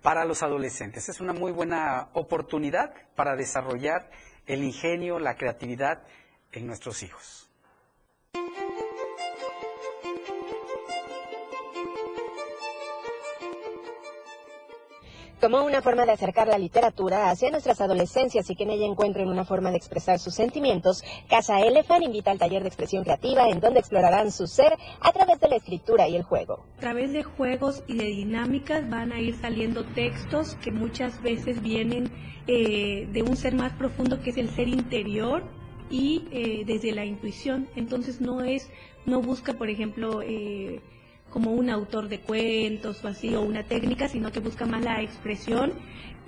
para 0.00 0.24
los 0.24 0.42
adolescentes. 0.42 1.10
Es 1.10 1.20
una 1.20 1.34
muy 1.34 1.52
buena 1.52 2.08
oportunidad 2.14 2.94
para 3.16 3.36
desarrollar 3.36 4.10
el 4.46 4.64
ingenio, 4.64 5.18
la 5.18 5.36
creatividad 5.36 6.04
en 6.52 6.66
nuestros 6.66 7.02
hijos. 7.02 7.47
Como 15.40 15.62
una 15.62 15.82
forma 15.82 16.04
de 16.04 16.10
acercar 16.10 16.48
la 16.48 16.58
literatura 16.58 17.30
hacia 17.30 17.52
nuestras 17.52 17.80
adolescencias 17.80 18.50
y 18.50 18.56
que 18.56 18.64
en 18.64 18.70
ella 18.70 18.86
encuentren 18.86 19.28
una 19.28 19.44
forma 19.44 19.70
de 19.70 19.76
expresar 19.76 20.18
sus 20.18 20.34
sentimientos, 20.34 21.04
Casa 21.30 21.60
Elephant 21.60 22.02
invita 22.02 22.32
al 22.32 22.40
taller 22.40 22.62
de 22.62 22.68
expresión 22.68 23.04
creativa 23.04 23.48
en 23.48 23.60
donde 23.60 23.78
explorarán 23.78 24.32
su 24.32 24.48
ser 24.48 24.76
a 25.00 25.12
través 25.12 25.38
de 25.38 25.48
la 25.48 25.54
escritura 25.54 26.08
y 26.08 26.16
el 26.16 26.24
juego. 26.24 26.64
A 26.78 26.80
través 26.80 27.12
de 27.12 27.22
juegos 27.22 27.84
y 27.86 27.94
de 27.98 28.06
dinámicas 28.06 28.90
van 28.90 29.12
a 29.12 29.20
ir 29.20 29.36
saliendo 29.36 29.84
textos 29.84 30.56
que 30.56 30.72
muchas 30.72 31.22
veces 31.22 31.62
vienen 31.62 32.10
eh, 32.48 33.06
de 33.12 33.22
un 33.22 33.36
ser 33.36 33.54
más 33.54 33.72
profundo 33.74 34.20
que 34.20 34.30
es 34.30 34.38
el 34.38 34.50
ser 34.50 34.66
interior 34.66 35.44
y 35.88 36.24
eh, 36.32 36.64
desde 36.66 36.90
la 36.90 37.04
intuición. 37.04 37.68
Entonces 37.76 38.20
no 38.20 38.40
es, 38.40 38.72
no 39.06 39.22
busca, 39.22 39.52
por 39.52 39.70
ejemplo, 39.70 40.20
eh, 40.20 40.80
como 41.30 41.52
un 41.52 41.70
autor 41.70 42.08
de 42.08 42.20
cuentos 42.20 43.04
o 43.04 43.08
así, 43.08 43.34
o 43.34 43.42
una 43.42 43.62
técnica, 43.62 44.08
sino 44.08 44.32
que 44.32 44.40
busca 44.40 44.66
más 44.66 44.82
la 44.82 45.02
expresión 45.02 45.74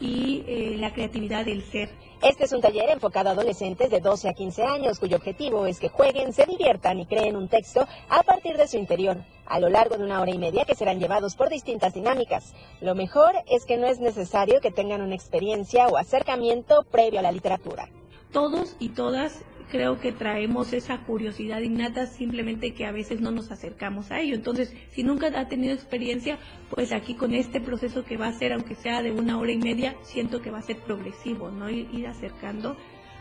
y 0.00 0.45
eh, 0.47 0.76
la 0.78 0.92
creatividad 0.92 1.45
del 1.45 1.62
ser. 1.62 1.90
Este 2.23 2.45
es 2.45 2.52
un 2.52 2.61
taller 2.61 2.90
enfocado 2.90 3.30
a 3.30 3.33
adolescentes 3.33 3.90
de 3.90 4.00
12 4.00 4.28
a 4.28 4.35
15 4.35 4.62
años 4.64 4.99
cuyo 4.99 5.16
objetivo 5.16 5.64
es 5.66 5.78
que 5.78 5.88
jueguen, 5.88 6.35
se 6.35 6.45
diviertan 6.45 7.00
y 7.00 7.07
creen 7.07 7.35
un 7.35 7.49
texto 7.49 7.87
a 8.11 8.23
partir 8.23 8.59
de 8.59 8.69
su 8.69 8.76
interior, 8.76 9.25
a 9.47 9.59
lo 9.59 9.71
largo 9.71 9.97
de 9.97 10.04
una 10.04 10.21
hora 10.21 10.30
y 10.30 10.37
media 10.37 10.66
que 10.66 10.75
serán 10.75 11.00
llevados 11.00 11.35
por 11.35 11.49
distintas 11.49 11.95
dinámicas. 11.95 12.54
Lo 12.83 12.95
mejor 12.95 13.33
es 13.47 13.64
que 13.64 13.78
no 13.78 13.87
es 13.87 14.00
necesario 14.00 14.61
que 14.61 14.71
tengan 14.71 15.00
una 15.00 15.14
experiencia 15.14 15.87
o 15.88 15.97
acercamiento 15.97 16.85
previo 16.90 17.21
a 17.21 17.23
la 17.23 17.33
literatura. 17.33 17.88
Todos 18.33 18.76
y 18.78 18.90
todas 18.90 19.40
creo 19.71 20.00
que 20.00 20.12
traemos 20.12 20.73
esa 20.73 20.99
curiosidad 20.99 21.61
innata, 21.61 22.07
simplemente 22.07 22.75
que 22.75 22.85
a 22.85 22.93
veces 22.93 23.21
no 23.21 23.31
nos 23.31 23.50
acercamos 23.50 24.11
a 24.11 24.21
ello. 24.21 24.35
Entonces, 24.35 24.75
si 24.91 25.03
nunca 25.03 25.29
ha 25.39 25.49
tenido 25.49 25.73
experiencia, 25.75 26.39
pues 26.69 26.93
aquí 26.93 27.15
con 27.15 27.33
este 27.35 27.61
proceso 27.61 28.05
que 28.05 28.17
va 28.17 28.29
a 28.29 28.33
ser, 28.33 28.53
aunque 28.53 28.75
sea 28.75 29.03
de 29.03 29.12
una 29.12 29.39
hora 29.39 29.53
y 29.53 29.59
media, 29.59 29.97
siento 30.03 30.43
que 30.43 30.50
va 30.50 30.59
a 30.59 30.62
ser 30.62 30.79
progresivo, 30.81 31.50
¿no? 31.50 31.71
Ir, 31.71 31.89
ir 31.93 32.07
acercando 32.07 32.77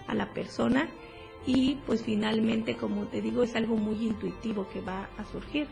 a 0.08 0.15
la 0.15 0.34
persona 0.34 0.89
y 1.46 1.75
pues 1.86 2.03
finalmente, 2.03 2.75
como 2.75 3.06
te 3.06 3.22
digo, 3.22 3.44
es 3.44 3.56
algo 3.56 3.75
muy 3.77 4.08
intuitivo 4.08 4.68
que 4.70 4.82
va 4.82 5.10
a 5.18 5.25
surgir. 5.25 5.68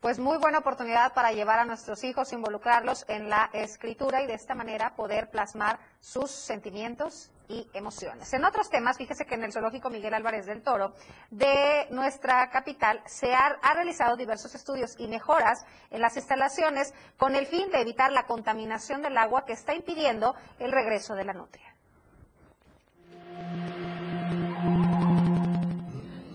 Pues 0.08 0.20
muy 0.20 0.38
buena 0.38 0.60
oportunidad 0.60 1.13
para 1.13 1.34
llevar 1.34 1.60
a 1.60 1.65
nuestros 1.65 2.02
hijos, 2.06 2.32
involucrarlos 2.32 3.04
en 3.10 3.28
la 3.28 3.50
escritura 3.52 4.24
y 4.24 4.26
de 4.26 4.36
esta 4.36 4.56
manera 4.56 4.96
poder 4.96 5.30
plasmar 5.30 5.80
sus 6.00 6.32
sentimientos 6.32 7.30
y 7.50 7.70
emociones. 7.74 8.32
En 8.32 8.46
otros 8.46 8.70
temas, 8.70 8.96
fíjese 8.98 9.26
que 9.26 9.36
en 9.36 9.43
el 9.43 9.52
zoológico 9.52 9.89
Miguel 9.89 10.13
Álvarez 10.13 10.46
del 10.46 10.62
Toro 10.62 10.93
de 11.30 11.88
nuestra 11.89 12.50
capital 12.52 13.02
se 13.06 13.34
ha, 13.34 13.48
ha 13.62 13.74
realizado 13.74 14.15
diversos 14.15 14.56
estudios 14.56 14.96
y 14.98 15.10
mejoras 15.10 15.65
en 15.91 16.00
las 16.00 16.15
instalaciones 16.15 16.93
con 17.17 17.36
el 17.36 17.46
fin 17.46 17.70
de 17.70 17.82
evitar 17.82 18.13
la 18.13 18.24
contaminación 18.24 19.02
del 19.02 19.17
agua 19.17 19.43
que 19.43 19.52
está 19.52 19.74
impidiendo 19.74 20.36
el 20.60 20.72
regreso 20.72 21.15
de 21.15 21.26
la 21.26 21.34
nutria. 21.34 21.76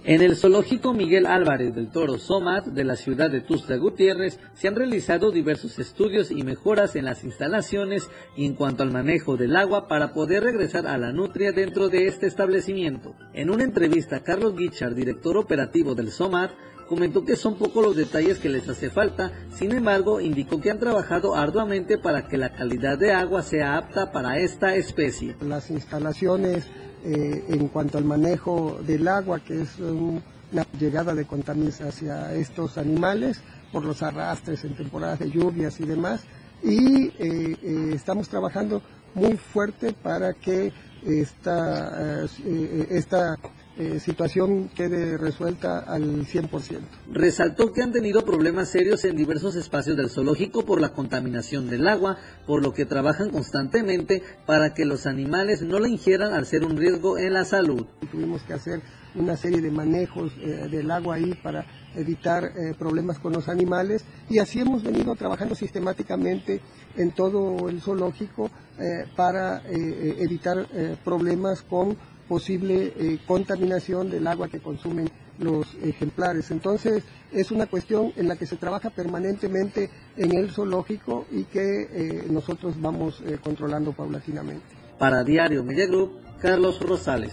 En 0.04 0.20
el 0.20 0.34
zoológico 0.34 0.92
Miguel 0.92 1.26
Álvarez 1.26 1.76
del 1.76 1.88
Toro 1.88 2.18
Somat 2.18 2.66
de 2.66 2.82
la 2.82 2.96
ciudad 2.96 3.30
de 3.30 3.40
Tuxtla 3.40 3.76
Gutiérrez 3.76 4.40
se 4.52 4.66
han 4.66 4.74
realizado 4.74 5.30
diversos 5.30 5.78
estudios 5.78 6.32
y 6.32 6.42
mejoras 6.42 6.96
en 6.96 7.04
las 7.04 7.22
instalaciones 7.22 8.10
y 8.36 8.46
en 8.46 8.54
cuanto 8.54 8.82
al 8.82 8.90
manejo 8.90 9.36
del 9.36 9.54
agua 9.54 9.86
para 9.86 10.12
poder 10.12 10.42
regresar 10.42 10.88
a 10.88 10.98
la 10.98 11.12
nutria 11.12 11.52
dentro 11.52 11.88
de 11.88 12.08
este 12.08 12.26
establecimiento. 12.26 13.14
En 13.32 13.48
una 13.48 13.62
entrevista, 13.62 14.24
Carlos 14.24 14.56
Guichard, 14.56 14.96
director 14.96 15.36
operativo 15.36 15.94
del 15.94 16.10
Somat, 16.10 16.50
comentó 16.88 17.24
que 17.24 17.36
son 17.36 17.54
pocos 17.54 17.86
los 17.86 17.94
detalles 17.94 18.40
que 18.40 18.48
les 18.48 18.68
hace 18.68 18.90
falta, 18.90 19.30
sin 19.54 19.70
embargo 19.70 20.20
indicó 20.20 20.60
que 20.60 20.72
han 20.72 20.80
trabajado 20.80 21.36
arduamente 21.36 21.96
para 21.96 22.26
que 22.26 22.38
la 22.38 22.52
calidad 22.52 22.98
de 22.98 23.12
agua 23.12 23.42
sea 23.42 23.76
apta 23.76 24.10
para 24.10 24.40
esta 24.40 24.74
especie. 24.74 25.36
Las 25.40 25.70
instalaciones 25.70 26.66
eh, 27.04 27.44
en 27.48 27.68
cuanto 27.68 27.98
al 27.98 28.04
manejo 28.04 28.78
del 28.86 29.06
agua, 29.08 29.40
que 29.40 29.62
es 29.62 29.78
un- 29.78 30.22
una 30.52 30.66
llegada 30.78 31.14
de 31.14 31.24
contaminación 31.24 31.88
hacia 31.88 32.34
estos 32.34 32.76
animales 32.78 33.40
por 33.72 33.84
los 33.84 34.02
arrastres 34.02 34.64
en 34.64 34.76
temporadas 34.76 35.18
de 35.18 35.30
lluvias 35.30 35.80
y 35.80 35.84
demás. 35.86 36.22
Y 36.62 37.06
eh, 37.06 37.56
eh, 37.62 37.90
estamos 37.94 38.28
trabajando 38.28 38.82
muy 39.14 39.36
fuerte 39.36 39.94
para 39.94 40.34
que 40.34 40.72
esta, 41.04 42.22
eh, 42.24 42.26
eh, 42.44 42.86
esta 42.90 43.36
eh, 43.78 44.00
situación 44.00 44.68
quede 44.74 45.16
resuelta 45.16 45.78
al 45.78 46.26
100%. 46.26 46.80
Resaltó 47.10 47.72
que 47.72 47.82
han 47.82 47.92
tenido 47.92 48.24
problemas 48.24 48.68
serios 48.68 49.04
en 49.04 49.16
diversos 49.16 49.56
espacios 49.56 49.96
del 49.96 50.10
zoológico 50.10 50.64
por 50.64 50.80
la 50.80 50.92
contaminación 50.92 51.70
del 51.70 51.88
agua, 51.88 52.18
por 52.46 52.62
lo 52.62 52.72
que 52.72 52.84
trabajan 52.84 53.30
constantemente 53.30 54.22
para 54.46 54.74
que 54.74 54.84
los 54.84 55.06
animales 55.06 55.62
no 55.62 55.78
la 55.78 55.88
ingieran 55.88 56.34
al 56.34 56.46
ser 56.46 56.64
un 56.64 56.76
riesgo 56.76 57.18
en 57.18 57.32
la 57.32 57.44
salud. 57.44 57.86
Tuvimos 58.10 58.42
que 58.42 58.52
hacer 58.54 58.82
una 59.14 59.36
serie 59.36 59.60
de 59.60 59.70
manejos 59.70 60.32
eh, 60.40 60.68
del 60.70 60.90
agua 60.90 61.16
ahí 61.16 61.34
para 61.42 61.66
evitar 61.94 62.44
eh, 62.44 62.74
problemas 62.78 63.18
con 63.18 63.32
los 63.32 63.48
animales 63.48 64.04
y 64.30 64.38
así 64.38 64.60
hemos 64.60 64.82
venido 64.82 65.14
trabajando 65.14 65.54
sistemáticamente 65.54 66.60
en 66.96 67.12
todo 67.12 67.68
el 67.68 67.80
zoológico 67.80 68.50
eh, 68.78 69.06
para 69.14 69.58
eh, 69.58 69.62
eh, 69.70 70.16
evitar 70.20 70.66
eh, 70.72 70.96
problemas 71.04 71.62
con 71.62 71.96
posible 72.28 72.92
eh, 72.96 73.18
contaminación 73.26 74.10
del 74.10 74.26
agua 74.26 74.48
que 74.48 74.60
consumen 74.60 75.10
los 75.38 75.74
ejemplares. 75.82 76.50
Entonces 76.50 77.02
es 77.32 77.50
una 77.50 77.66
cuestión 77.66 78.12
en 78.16 78.28
la 78.28 78.36
que 78.36 78.46
se 78.46 78.56
trabaja 78.56 78.90
permanentemente 78.90 79.90
en 80.16 80.32
el 80.36 80.50
zoológico 80.50 81.26
y 81.30 81.44
que 81.44 81.82
eh, 81.90 82.24
nosotros 82.30 82.80
vamos 82.80 83.22
eh, 83.26 83.38
controlando 83.42 83.92
paulatinamente. 83.92 84.64
Para 84.98 85.24
Diario 85.24 85.64
Media 85.64 85.86
Group, 85.86 86.20
Carlos 86.40 86.80
Rosales. 86.80 87.32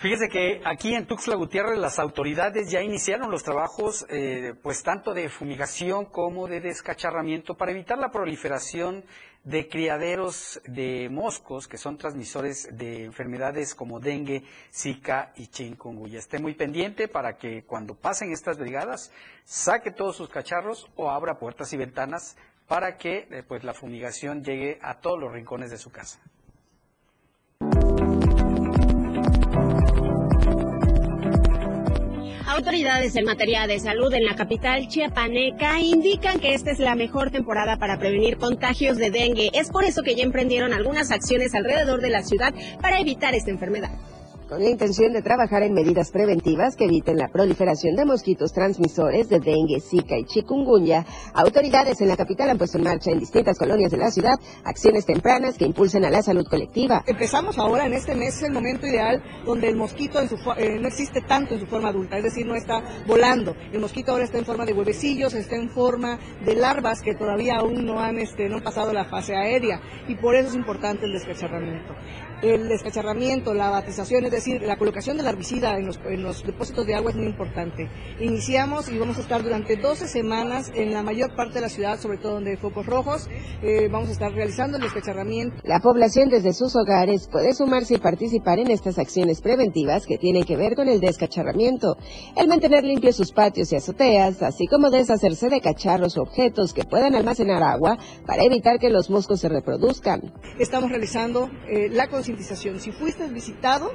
Fíjese 0.00 0.28
que 0.28 0.60
aquí 0.64 0.94
en 0.94 1.08
Tuxtla 1.08 1.34
Gutiérrez 1.34 1.76
las 1.76 1.98
autoridades 1.98 2.70
ya 2.70 2.80
iniciaron 2.82 3.32
los 3.32 3.42
trabajos, 3.42 4.06
eh, 4.08 4.54
pues 4.62 4.84
tanto 4.84 5.12
de 5.12 5.28
fumigación 5.28 6.04
como 6.04 6.46
de 6.46 6.60
descacharramiento 6.60 7.56
para 7.56 7.72
evitar 7.72 7.98
la 7.98 8.12
proliferación 8.12 9.04
de 9.44 9.68
criaderos 9.68 10.60
de 10.66 11.08
moscos 11.10 11.68
que 11.68 11.78
son 11.78 11.96
transmisores 11.96 12.68
de 12.76 13.04
enfermedades 13.04 13.74
como 13.74 14.00
dengue, 14.00 14.44
zika 14.72 15.32
y 15.36 15.46
chikungunya. 15.46 16.18
Esté 16.18 16.38
muy 16.38 16.54
pendiente 16.54 17.08
para 17.08 17.36
que 17.38 17.64
cuando 17.64 17.94
pasen 17.94 18.32
estas 18.32 18.58
brigadas 18.58 19.10
saque 19.44 19.90
todos 19.90 20.16
sus 20.16 20.28
cacharros 20.28 20.90
o 20.96 21.10
abra 21.10 21.38
puertas 21.38 21.72
y 21.72 21.76
ventanas 21.76 22.36
para 22.66 22.98
que 22.98 23.26
eh, 23.30 23.42
pues 23.46 23.64
la 23.64 23.74
fumigación 23.74 24.44
llegue 24.44 24.78
a 24.82 25.00
todos 25.00 25.18
los 25.18 25.32
rincones 25.32 25.70
de 25.70 25.78
su 25.78 25.90
casa. 25.90 26.20
Autoridades 32.58 33.14
en 33.14 33.24
materia 33.24 33.68
de 33.68 33.78
salud 33.78 34.12
en 34.12 34.24
la 34.24 34.34
capital 34.34 34.88
chiapaneca 34.88 35.78
indican 35.78 36.40
que 36.40 36.54
esta 36.54 36.72
es 36.72 36.80
la 36.80 36.96
mejor 36.96 37.30
temporada 37.30 37.76
para 37.76 38.00
prevenir 38.00 38.36
contagios 38.36 38.96
de 38.96 39.12
dengue. 39.12 39.50
Es 39.52 39.70
por 39.70 39.84
eso 39.84 40.02
que 40.02 40.16
ya 40.16 40.24
emprendieron 40.24 40.72
algunas 40.72 41.12
acciones 41.12 41.54
alrededor 41.54 42.00
de 42.00 42.10
la 42.10 42.24
ciudad 42.24 42.52
para 42.80 42.98
evitar 42.98 43.36
esta 43.36 43.52
enfermedad. 43.52 43.92
Con 44.48 44.62
la 44.62 44.70
intención 44.70 45.12
de 45.12 45.20
trabajar 45.20 45.62
en 45.62 45.74
medidas 45.74 46.10
preventivas 46.10 46.74
que 46.74 46.84
eviten 46.84 47.18
la 47.18 47.28
proliferación 47.28 47.96
de 47.96 48.06
mosquitos 48.06 48.52
transmisores 48.52 49.28
de 49.28 49.40
dengue, 49.40 49.80
zika 49.80 50.16
y 50.16 50.24
chikungunya, 50.24 51.04
autoridades 51.34 52.00
en 52.00 52.08
la 52.08 52.16
capital 52.16 52.48
han 52.48 52.58
puesto 52.58 52.78
en 52.78 52.84
marcha 52.84 53.10
en 53.10 53.18
distintas 53.18 53.58
colonias 53.58 53.90
de 53.90 53.98
la 53.98 54.10
ciudad 54.10 54.38
acciones 54.64 55.04
tempranas 55.04 55.58
que 55.58 55.66
impulsen 55.66 56.04
a 56.04 56.10
la 56.10 56.22
salud 56.22 56.46
colectiva. 56.48 57.04
Empezamos 57.06 57.58
ahora 57.58 57.86
en 57.86 57.92
este 57.92 58.14
mes, 58.14 58.36
es 58.36 58.44
el 58.44 58.52
momento 58.52 58.86
ideal 58.86 59.22
donde 59.44 59.68
el 59.68 59.76
mosquito 59.76 60.18
en 60.18 60.28
su 60.28 60.36
eh, 60.56 60.78
no 60.80 60.88
existe 60.88 61.20
tanto 61.20 61.54
en 61.54 61.60
su 61.60 61.66
forma 61.66 61.90
adulta, 61.90 62.16
es 62.16 62.24
decir, 62.24 62.46
no 62.46 62.54
está 62.54 62.82
volando. 63.06 63.54
El 63.72 63.80
mosquito 63.80 64.12
ahora 64.12 64.24
está 64.24 64.38
en 64.38 64.46
forma 64.46 64.64
de 64.64 64.72
huevecillos, 64.72 65.34
está 65.34 65.56
en 65.56 65.68
forma 65.68 66.18
de 66.44 66.54
larvas 66.54 67.02
que 67.02 67.14
todavía 67.14 67.56
aún 67.56 67.84
no 67.84 68.00
han, 68.00 68.18
este, 68.18 68.48
no 68.48 68.56
han 68.56 68.62
pasado 68.62 68.92
la 68.92 69.04
fase 69.04 69.36
aérea 69.36 69.80
y 70.08 70.14
por 70.14 70.34
eso 70.34 70.48
es 70.48 70.54
importante 70.54 71.04
el 71.04 71.12
descacharramiento. 71.12 71.94
El 72.40 72.68
descacharramiento, 72.68 73.52
la 73.52 73.68
batización, 73.70 74.24
es 74.24 74.30
decir, 74.30 74.62
la 74.62 74.76
colocación 74.76 75.16
del 75.16 75.26
herbicida 75.26 75.76
en 75.76 75.86
los, 75.86 75.98
en 76.06 76.22
los 76.22 76.44
depósitos 76.44 76.86
de 76.86 76.94
agua 76.94 77.10
es 77.10 77.16
muy 77.16 77.26
importante. 77.26 77.88
Iniciamos 78.20 78.88
y 78.88 78.96
vamos 78.96 79.18
a 79.18 79.22
estar 79.22 79.42
durante 79.42 79.76
12 79.76 80.06
semanas 80.06 80.70
en 80.72 80.94
la 80.94 81.02
mayor 81.02 81.34
parte 81.34 81.54
de 81.54 81.62
la 81.62 81.68
ciudad, 81.68 81.98
sobre 81.98 82.18
todo 82.18 82.34
donde 82.34 82.52
hay 82.52 82.56
focos 82.56 82.86
rojos. 82.86 83.28
Eh, 83.60 83.88
vamos 83.90 84.08
a 84.08 84.12
estar 84.12 84.30
realizando 84.32 84.76
el 84.76 84.84
descacharramiento. 84.84 85.56
La 85.64 85.80
población 85.80 86.28
desde 86.28 86.52
sus 86.52 86.76
hogares 86.76 87.26
puede 87.26 87.54
sumarse 87.54 87.94
y 87.94 87.98
participar 87.98 88.60
en 88.60 88.70
estas 88.70 89.00
acciones 89.00 89.40
preventivas 89.40 90.06
que 90.06 90.16
tienen 90.16 90.44
que 90.44 90.56
ver 90.56 90.76
con 90.76 90.88
el 90.88 91.00
descacharramiento, 91.00 91.96
el 92.36 92.46
mantener 92.46 92.84
limpios 92.84 93.16
sus 93.16 93.32
patios 93.32 93.72
y 93.72 93.76
azoteas, 93.76 94.42
así 94.44 94.68
como 94.68 94.90
deshacerse 94.90 95.48
de 95.48 95.60
cacharros 95.60 96.16
o 96.16 96.22
objetos 96.22 96.72
que 96.72 96.84
puedan 96.84 97.16
almacenar 97.16 97.64
agua 97.64 97.98
para 98.26 98.44
evitar 98.44 98.78
que 98.78 98.90
los 98.90 99.10
moscos 99.10 99.40
se 99.40 99.48
reproduzcan. 99.48 100.32
estamos 100.60 100.90
realizando 100.90 101.50
eh, 101.68 101.88
la 101.90 102.06
Si 102.36 102.92
fuiste 102.92 103.26
visitado, 103.28 103.90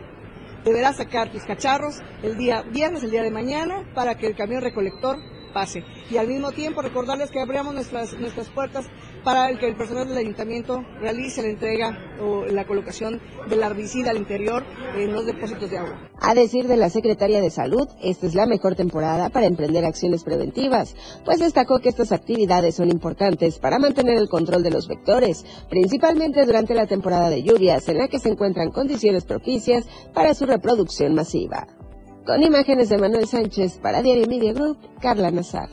deberás 0.65 0.97
sacar 0.97 1.31
tus 1.31 1.43
cacharros 1.43 2.01
el 2.23 2.35
día 2.35 2.63
viernes, 2.63 3.03
el 3.03 3.11
día 3.11 3.21
de 3.21 3.29
mañana, 3.29 3.83
para 3.93 4.15
que 4.15 4.25
el 4.25 4.35
camión 4.35 4.61
recolector 4.61 5.19
pase. 5.53 5.83
Y 6.09 6.17
al 6.17 6.27
mismo 6.27 6.51
tiempo 6.51 6.81
recordarles 6.81 7.31
que 7.31 7.39
abrimos 7.39 7.73
nuestras, 7.73 8.13
nuestras 8.19 8.49
puertas 8.49 8.85
para 9.23 9.57
que 9.57 9.67
el 9.67 9.75
personal 9.75 10.07
del 10.07 10.17
ayuntamiento 10.17 10.83
realice 10.99 11.41
la 11.41 11.49
entrega 11.49 11.97
o 12.21 12.45
la 12.45 12.65
colocación 12.65 13.21
del 13.47 13.61
herbicida 13.61 14.11
al 14.11 14.17
interior 14.17 14.63
en 14.97 15.13
los 15.13 15.25
depósitos 15.25 15.69
de 15.69 15.77
agua. 15.77 16.09
A 16.19 16.33
decir 16.33 16.67
de 16.67 16.77
la 16.77 16.89
Secretaría 16.89 17.41
de 17.41 17.49
Salud, 17.49 17.87
esta 18.01 18.27
es 18.27 18.35
la 18.35 18.45
mejor 18.45 18.75
temporada 18.75 19.29
para 19.29 19.45
emprender 19.45 19.85
acciones 19.85 20.23
preventivas, 20.23 20.95
pues 21.25 21.39
destacó 21.39 21.79
que 21.79 21.89
estas 21.89 22.11
actividades 22.11 22.75
son 22.75 22.89
importantes 22.89 23.59
para 23.59 23.79
mantener 23.79 24.17
el 24.17 24.29
control 24.29 24.63
de 24.63 24.71
los 24.71 24.87
vectores, 24.87 25.45
principalmente 25.69 26.45
durante 26.45 26.73
la 26.73 26.87
temporada 26.87 27.29
de 27.29 27.43
lluvias 27.43 27.87
en 27.89 27.97
la 27.97 28.07
que 28.07 28.19
se 28.19 28.29
encuentran 28.29 28.71
condiciones 28.71 29.25
propicias 29.25 29.85
para 30.13 30.33
su 30.33 30.45
reproducción 30.45 31.13
masiva. 31.13 31.67
Con 32.25 32.41
imágenes 32.41 32.87
de 32.87 32.97
Manuel 32.97 33.27
Sánchez 33.27 33.79
para 33.79 34.01
Diario 34.01 34.25
Media 34.27 34.53
Group, 34.53 34.77
Carla 35.01 35.29
Nazar. 35.29 35.67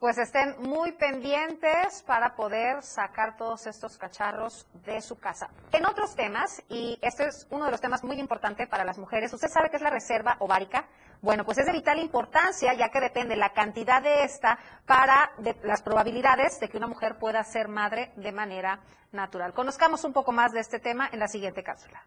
Pues 0.00 0.18
estén 0.18 0.56
muy 0.58 0.90
pendientes 0.90 2.02
para 2.04 2.34
poder 2.34 2.82
sacar 2.82 3.36
todos 3.36 3.68
estos 3.68 3.96
cacharros 3.98 4.66
de 4.84 5.00
su 5.00 5.16
casa. 5.16 5.48
En 5.70 5.86
otros 5.86 6.16
temas, 6.16 6.60
y 6.68 6.98
este 7.02 7.28
es 7.28 7.46
uno 7.50 7.66
de 7.66 7.70
los 7.70 7.80
temas 7.80 8.02
muy 8.02 8.18
importantes 8.18 8.68
para 8.68 8.84
las 8.84 8.98
mujeres, 8.98 9.32
¿usted 9.32 9.46
sabe 9.46 9.70
qué 9.70 9.76
es 9.76 9.82
la 9.82 9.90
reserva 9.90 10.36
ovárica? 10.40 10.88
Bueno, 11.20 11.44
pues 11.44 11.58
es 11.58 11.66
de 11.66 11.72
vital 11.72 12.00
importancia 12.00 12.74
ya 12.74 12.88
que 12.88 13.00
depende 13.00 13.36
la 13.36 13.52
cantidad 13.52 14.02
de 14.02 14.24
esta 14.24 14.58
para 14.86 15.30
las 15.62 15.82
probabilidades 15.82 16.58
de 16.58 16.68
que 16.68 16.78
una 16.78 16.88
mujer 16.88 17.16
pueda 17.20 17.44
ser 17.44 17.68
madre 17.68 18.10
de 18.16 18.32
manera 18.32 18.80
natural. 19.12 19.52
Conozcamos 19.54 20.02
un 20.02 20.12
poco 20.12 20.32
más 20.32 20.50
de 20.50 20.58
este 20.58 20.80
tema 20.80 21.08
en 21.12 21.20
la 21.20 21.28
siguiente 21.28 21.62
cápsula. 21.62 22.02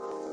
you 0.00 0.29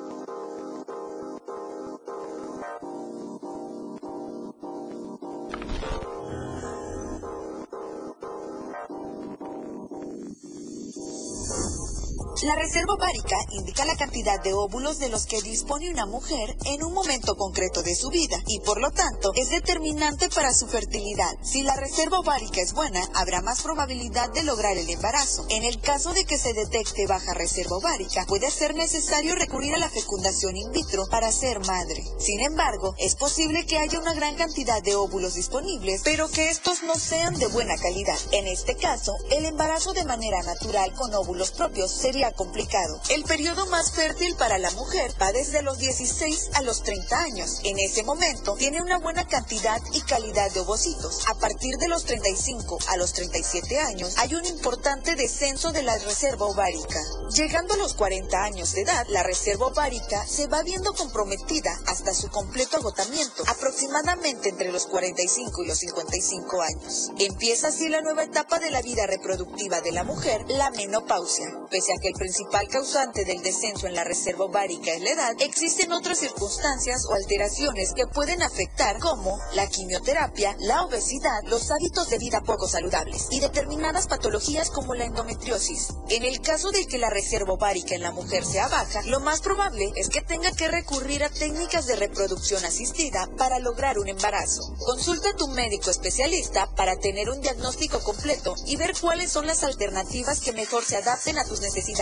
La 12.44 12.56
reserva 12.56 12.94
ovárica 12.94 13.36
indica 13.52 13.84
la 13.86 13.96
cantidad 13.96 14.42
de 14.42 14.54
óvulos 14.54 15.00
de 15.00 15.10
los 15.10 15.26
que 15.26 15.42
dispone 15.42 15.90
una 15.90 16.06
mujer 16.06 16.56
en 16.66 16.84
un 16.84 16.94
momento 16.94 17.36
concreto 17.36 17.82
de 17.82 17.96
su 17.96 18.10
vida 18.10 18.38
y 18.46 18.60
por 18.60 18.80
lo 18.80 18.92
tanto 18.92 19.32
es 19.36 19.50
determinante 19.50 20.30
para 20.30 20.54
su 20.54 20.68
fertilidad. 20.68 21.36
Si 21.42 21.64
la 21.64 21.76
reserva 21.76 22.20
ovárica 22.20 22.62
es 22.62 22.74
buena, 22.74 23.02
habrá 23.16 23.42
más 23.42 23.64
probabilidad 23.64 24.32
de 24.34 24.44
lograr 24.44 24.78
el 24.78 24.88
embarazo. 24.90 25.48
En 25.50 25.64
el 25.64 25.80
caso 25.82 26.14
de 26.14 26.26
que 26.26 26.38
se 26.38 26.54
detecte 26.54 27.08
baja 27.08 27.34
reserva 27.34 27.78
ovárica, 27.78 28.26
puede 28.28 28.52
ser 28.52 28.76
necesario 28.76 29.34
recurrir 29.34 29.74
a 29.74 29.80
la 29.80 29.90
fecundación 29.90 30.56
in 30.56 30.72
vitro 30.72 31.08
para 31.10 31.32
ser 31.32 31.60
madre. 31.62 32.04
Sin 32.20 32.40
embargo, 32.42 32.94
es 33.00 33.16
posible 33.16 33.66
que 33.66 33.80
haya 33.80 34.00
una 34.00 34.14
gran 34.14 34.36
cantidad 34.36 34.84
de 34.84 34.96
óvulos 34.96 35.34
disponibles, 35.34 36.02
pero 36.04 36.30
que 36.30 36.50
estos 36.50 36.84
no 36.84 36.96
sean 36.96 37.34
de 37.40 37.48
buena 37.48 37.78
calidad. 37.78 38.18
En 38.32 38.48
este 38.48 38.76
caso, 38.76 39.14
el 39.32 39.46
embarazo 39.46 39.94
de 39.94 40.06
manera 40.06 40.44
natural 40.44 40.94
con 40.94 41.14
óvulos 41.16 41.52
propios 41.52 41.92
sería 41.92 42.17
complicado. 42.34 43.00
El 43.10 43.24
periodo 43.24 43.66
más 43.68 43.92
fértil 43.92 44.36
para 44.36 44.58
la 44.58 44.72
mujer 44.72 45.12
va 45.22 45.32
desde 45.32 45.62
los 45.62 45.78
16 45.78 46.50
a 46.54 46.62
los 46.64 46.84
30 46.84 47.20
años. 47.20 47.60
En 47.64 47.78
ese 47.80 48.04
momento 48.04 48.56
tiene 48.56 48.82
una 48.82 48.98
buena 48.98 49.28
cantidad 49.28 49.80
y 49.94 50.02
calidad 50.02 50.52
de 50.52 50.62
ovocitos. 50.62 51.28
A 51.28 51.36
partir 51.36 51.78
de 51.78 51.88
los 51.88 52.06
35 52.06 52.80
a 52.90 52.98
los 52.98 53.14
37 53.14 53.80
años 53.80 54.16
hay 54.18 54.34
un 54.34 54.46
importante 54.46 55.16
descenso 55.16 55.72
de 55.72 55.84
la 55.84 55.98
reserva 55.98 56.48
ovárica. 56.48 57.00
Llegando 57.34 57.76
a 57.76 57.78
los 57.78 57.94
40 57.94 58.44
años 58.44 58.74
de 58.74 58.82
edad, 58.82 59.06
la 59.10 59.24
reserva 59.24 59.68
ovárica 59.68 60.26
se 60.26 60.48
va 60.48 60.64
viendo 60.64 60.94
comprometida 60.94 61.78
hasta 61.86 62.14
su 62.14 62.30
completo 62.30 62.78
agotamiento, 62.78 63.44
aproximadamente 63.48 64.50
entre 64.50 64.72
los 64.72 64.88
45 64.88 65.64
y 65.64 65.68
los 65.68 65.78
55 65.78 66.62
años. 66.62 67.12
Empieza 67.20 67.68
así 67.68 67.90
la 67.90 68.02
nueva 68.02 68.24
etapa 68.24 68.60
de 68.60 68.72
la 68.72 68.82
vida 68.82 69.06
reproductiva 69.06 69.82
de 69.82 69.92
la 69.92 70.04
mujer, 70.04 70.46
la 70.48 70.72
menopausia. 70.72 71.46
Pese 71.70 71.94
a 71.94 72.02
que 72.02 72.07
el 72.08 72.14
principal 72.14 72.68
causante 72.70 73.26
del 73.26 73.42
descenso 73.42 73.86
en 73.86 73.94
la 73.96 74.06
reserva 74.06 74.46
ovárica 74.46 74.94
es 74.94 75.02
la 75.02 75.12
edad, 75.12 75.36
existen 75.40 75.92
otras 75.92 76.20
circunstancias 76.20 77.06
o 77.10 77.14
alteraciones 77.14 77.94
que 77.94 78.08
pueden 78.08 78.42
afectar 78.42 79.00
como 79.00 79.38
la 79.54 79.68
quimioterapia, 79.68 80.56
la 80.60 80.84
obesidad, 80.84 81.42
los 81.44 81.70
hábitos 81.70 82.10
de 82.10 82.18
vida 82.18 82.42
poco 82.42 82.68
saludables 82.68 83.28
y 83.30 83.42
determinadas 83.42 84.08
patologías 84.08 84.70
como 84.70 84.96
la 84.96 85.06
endometriosis. 85.06 85.90
En 86.10 86.24
el 86.24 86.40
caso 86.42 86.72
de 86.72 86.88
que 86.88 86.98
la 86.98 87.10
reserva 87.10 87.54
ovárica 87.54 87.96
en 87.96 88.04
la 88.04 88.12
mujer 88.12 88.46
sea 88.46 88.70
baja, 88.70 89.02
lo 89.04 89.20
más 89.20 89.42
probable 89.42 89.92
es 89.96 90.08
que 90.08 90.22
tenga 90.22 90.52
que 90.54 90.70
recurrir 90.70 91.24
a 91.24 91.30
técnicas 91.30 91.88
de 91.88 91.98
reproducción 91.98 92.64
asistida 92.64 93.28
para 93.38 93.60
lograr 93.60 94.00
un 94.00 94.08
embarazo. 94.08 94.62
Consulta 94.86 95.32
a 95.32 95.36
tu 95.36 95.50
médico 95.50 95.92
especialista 95.92 96.70
para 96.76 96.96
tener 96.98 97.30
un 97.30 97.42
diagnóstico 97.42 98.00
completo 98.02 98.56
y 98.66 98.78
ver 98.78 98.94
cuáles 99.00 99.32
son 99.32 99.46
las 99.46 99.64
alternativas 99.64 100.40
que 100.40 100.54
mejor 100.54 100.86
se 100.86 100.96
adapten 100.96 101.38
a 101.38 101.44
tus 101.44 101.60
necesidades. 101.60 101.97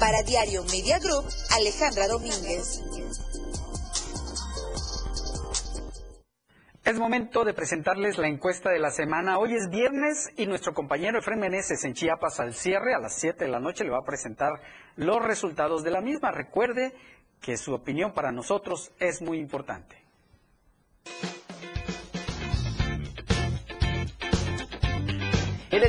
Para 0.00 0.22
Diario 0.22 0.64
Media 0.64 0.98
Group, 0.98 1.26
Alejandra 1.50 2.08
Domínguez. 2.08 2.82
Es 6.82 6.98
momento 6.98 7.44
de 7.44 7.52
presentarles 7.52 8.16
la 8.16 8.28
encuesta 8.28 8.70
de 8.70 8.78
la 8.78 8.90
semana. 8.90 9.38
Hoy 9.38 9.52
es 9.52 9.68
viernes 9.68 10.30
y 10.38 10.46
nuestro 10.46 10.72
compañero 10.72 11.18
Efraín 11.18 11.40
Meneses 11.40 11.84
en 11.84 11.92
Chiapas 11.92 12.40
al 12.40 12.54
cierre 12.54 12.94
a 12.94 13.00
las 13.00 13.14
7 13.16 13.44
de 13.44 13.50
la 13.50 13.60
noche 13.60 13.84
le 13.84 13.90
va 13.90 13.98
a 13.98 14.06
presentar 14.06 14.52
los 14.96 15.22
resultados 15.22 15.84
de 15.84 15.90
la 15.90 16.00
misma. 16.00 16.30
Recuerde 16.30 16.94
que 17.42 17.58
su 17.58 17.74
opinión 17.74 18.14
para 18.14 18.32
nosotros 18.32 18.92
es 18.98 19.20
muy 19.20 19.38
importante. 19.38 20.02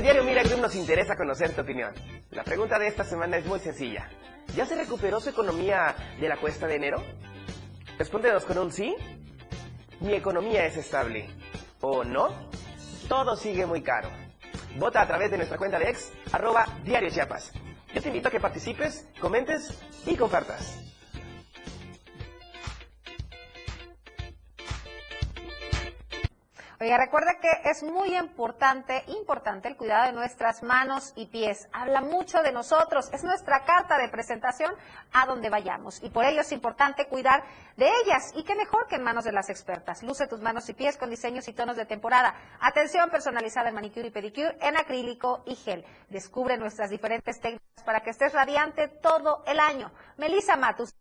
Diario 0.03 0.25
Mira 0.25 0.43
Group 0.43 0.59
nos 0.59 0.75
interesa 0.75 1.15
conocer 1.15 1.55
tu 1.55 1.61
opinión. 1.61 1.93
La 2.31 2.43
pregunta 2.43 2.77
de 2.77 2.87
esta 2.87 3.05
semana 3.05 3.37
es 3.37 3.45
muy 3.45 3.57
sencilla. 3.59 4.09
¿Ya 4.53 4.65
se 4.65 4.75
recuperó 4.75 5.21
su 5.21 5.29
economía 5.29 5.95
de 6.19 6.27
la 6.27 6.35
cuesta 6.35 6.67
de 6.67 6.75
enero? 6.75 7.01
Respóndenos 7.97 8.43
con 8.43 8.57
un 8.57 8.69
sí. 8.69 8.93
Mi 10.01 10.13
economía 10.13 10.65
es 10.65 10.75
estable. 10.75 11.29
¿O 11.79 12.03
no? 12.03 12.27
Todo 13.07 13.37
sigue 13.37 13.65
muy 13.65 13.81
caro. 13.81 14.09
Vota 14.77 15.01
a 15.01 15.07
través 15.07 15.31
de 15.31 15.37
nuestra 15.37 15.57
cuenta 15.57 15.79
de 15.79 15.91
ex, 15.91 16.11
arroba 16.33 16.65
Diario 16.83 17.09
Chiapas. 17.09 17.53
Yo 17.95 18.01
te 18.01 18.09
invito 18.09 18.27
a 18.27 18.31
que 18.31 18.41
participes, 18.41 19.07
comentes 19.21 19.81
y 20.05 20.17
compartas. 20.17 20.81
Oiga, 26.83 26.97
recuerda 26.97 27.39
que 27.39 27.69
es 27.69 27.81
muy 27.81 28.13
importante, 28.13 29.05
importante 29.07 29.69
el 29.69 29.77
cuidado 29.77 30.07
de 30.07 30.11
nuestras 30.11 30.63
manos 30.63 31.13
y 31.15 31.27
pies. 31.27 31.69
Habla 31.71 32.01
mucho 32.01 32.43
de 32.43 32.51
nosotros, 32.51 33.09
es 33.13 33.23
nuestra 33.23 33.63
carta 33.63 33.97
de 33.97 34.09
presentación 34.09 34.69
a 35.13 35.25
donde 35.25 35.49
vayamos. 35.49 36.03
Y 36.03 36.09
por 36.09 36.25
ello 36.25 36.41
es 36.41 36.51
importante 36.51 37.07
cuidar 37.07 37.41
de 37.77 37.87
ellas. 38.03 38.33
Y 38.35 38.43
qué 38.43 38.53
mejor 38.55 38.87
que 38.89 38.95
en 38.95 39.03
manos 39.03 39.23
de 39.23 39.31
las 39.31 39.49
expertas. 39.49 40.03
Luce 40.03 40.27
tus 40.27 40.41
manos 40.41 40.67
y 40.67 40.73
pies 40.73 40.97
con 40.97 41.09
diseños 41.09 41.47
y 41.47 41.53
tonos 41.53 41.77
de 41.77 41.85
temporada. 41.85 42.35
Atención 42.59 43.09
personalizada 43.09 43.69
en 43.69 43.75
manicure 43.75 44.07
y 44.07 44.11
pedicure, 44.11 44.57
en 44.59 44.75
acrílico 44.75 45.41
y 45.45 45.55
gel. 45.55 45.85
Descubre 46.09 46.57
nuestras 46.57 46.89
diferentes 46.89 47.39
técnicas 47.39 47.81
para 47.85 48.01
que 48.01 48.09
estés 48.09 48.33
radiante 48.33 48.89
todo 48.89 49.41
el 49.47 49.61
año. 49.61 49.89
Melissa 50.17 50.57
Matus. 50.57 50.93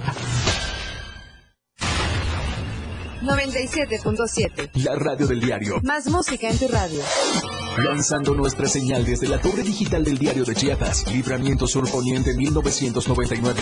97.7. 3.21 4.71
La 4.83 4.95
radio 4.95 5.27
del 5.27 5.39
diario. 5.39 5.79
Más 5.83 6.07
música 6.07 6.49
en 6.49 6.57
tu 6.57 6.67
radio. 6.67 6.99
Lanzando 7.77 8.33
nuestra 8.33 8.67
señal 8.67 9.05
desde 9.05 9.27
la 9.27 9.39
torre 9.39 9.61
digital 9.61 10.03
del 10.03 10.17
diario 10.17 10.45
de 10.45 10.55
Chiapas. 10.55 11.13
Libramiento 11.13 11.67
Sur 11.67 11.87
Poniente 11.91 12.33
1999. 12.35 13.61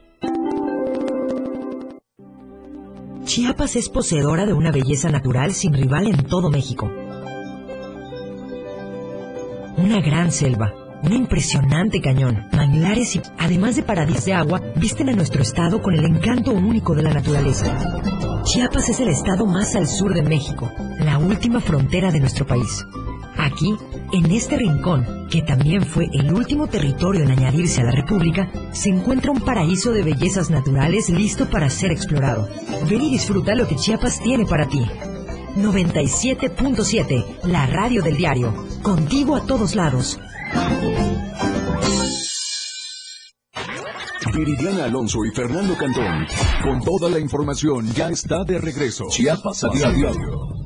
Chiapas 3.33 3.77
es 3.77 3.87
poseedora 3.87 4.45
de 4.45 4.51
una 4.51 4.71
belleza 4.73 5.09
natural 5.09 5.53
sin 5.53 5.71
rival 5.71 6.05
en 6.05 6.25
todo 6.25 6.49
México. 6.49 6.91
Una 9.77 10.01
gran 10.01 10.33
selva, 10.33 10.73
un 11.01 11.13
impresionante 11.13 12.01
cañón, 12.01 12.47
manglares 12.51 13.15
y, 13.15 13.21
además 13.37 13.77
de 13.77 13.83
paradas 13.83 14.25
de 14.25 14.33
agua, 14.33 14.61
visten 14.75 15.07
a 15.07 15.13
nuestro 15.13 15.41
estado 15.41 15.81
con 15.81 15.93
el 15.93 16.03
encanto 16.03 16.51
único 16.51 16.93
de 16.93 17.03
la 17.03 17.13
naturaleza. 17.13 17.73
Chiapas 18.43 18.89
es 18.89 18.99
el 18.99 19.07
estado 19.07 19.45
más 19.45 19.77
al 19.77 19.87
sur 19.87 20.13
de 20.13 20.23
México, 20.23 20.69
la 20.99 21.17
última 21.17 21.61
frontera 21.61 22.11
de 22.11 22.19
nuestro 22.19 22.45
país. 22.45 22.85
Aquí, 23.37 23.75
en 24.13 24.31
este 24.31 24.57
rincón, 24.57 25.27
que 25.29 25.41
también 25.41 25.83
fue 25.83 26.07
el 26.13 26.33
último 26.33 26.67
territorio 26.67 27.23
en 27.23 27.31
añadirse 27.31 27.81
a 27.81 27.85
la 27.85 27.91
República, 27.91 28.51
se 28.71 28.89
encuentra 28.89 29.31
un 29.31 29.41
paraíso 29.41 29.91
de 29.91 30.03
bellezas 30.03 30.49
naturales 30.49 31.09
listo 31.09 31.49
para 31.49 31.69
ser 31.69 31.91
explorado. 31.91 32.49
Ven 32.89 33.01
y 33.01 33.11
disfruta 33.11 33.55
lo 33.55 33.67
que 33.67 33.75
Chiapas 33.75 34.21
tiene 34.21 34.45
para 34.45 34.67
ti. 34.67 34.81
97.7, 35.55 37.43
la 37.43 37.65
radio 37.67 38.01
del 38.01 38.17
diario. 38.17 38.53
Contigo 38.81 39.35
a 39.35 39.45
todos 39.45 39.75
lados. 39.75 40.19
Viridiana 44.33 44.85
Alonso 44.85 45.19
y 45.25 45.35
Fernando 45.35 45.75
Cantón. 45.75 46.25
Con 46.63 46.81
toda 46.81 47.09
la 47.09 47.19
información 47.19 47.91
ya 47.93 48.09
está 48.09 48.43
de 48.45 48.59
regreso. 48.59 49.05
Chiapas 49.09 49.63
a 49.65 49.69
diario. 49.69 50.60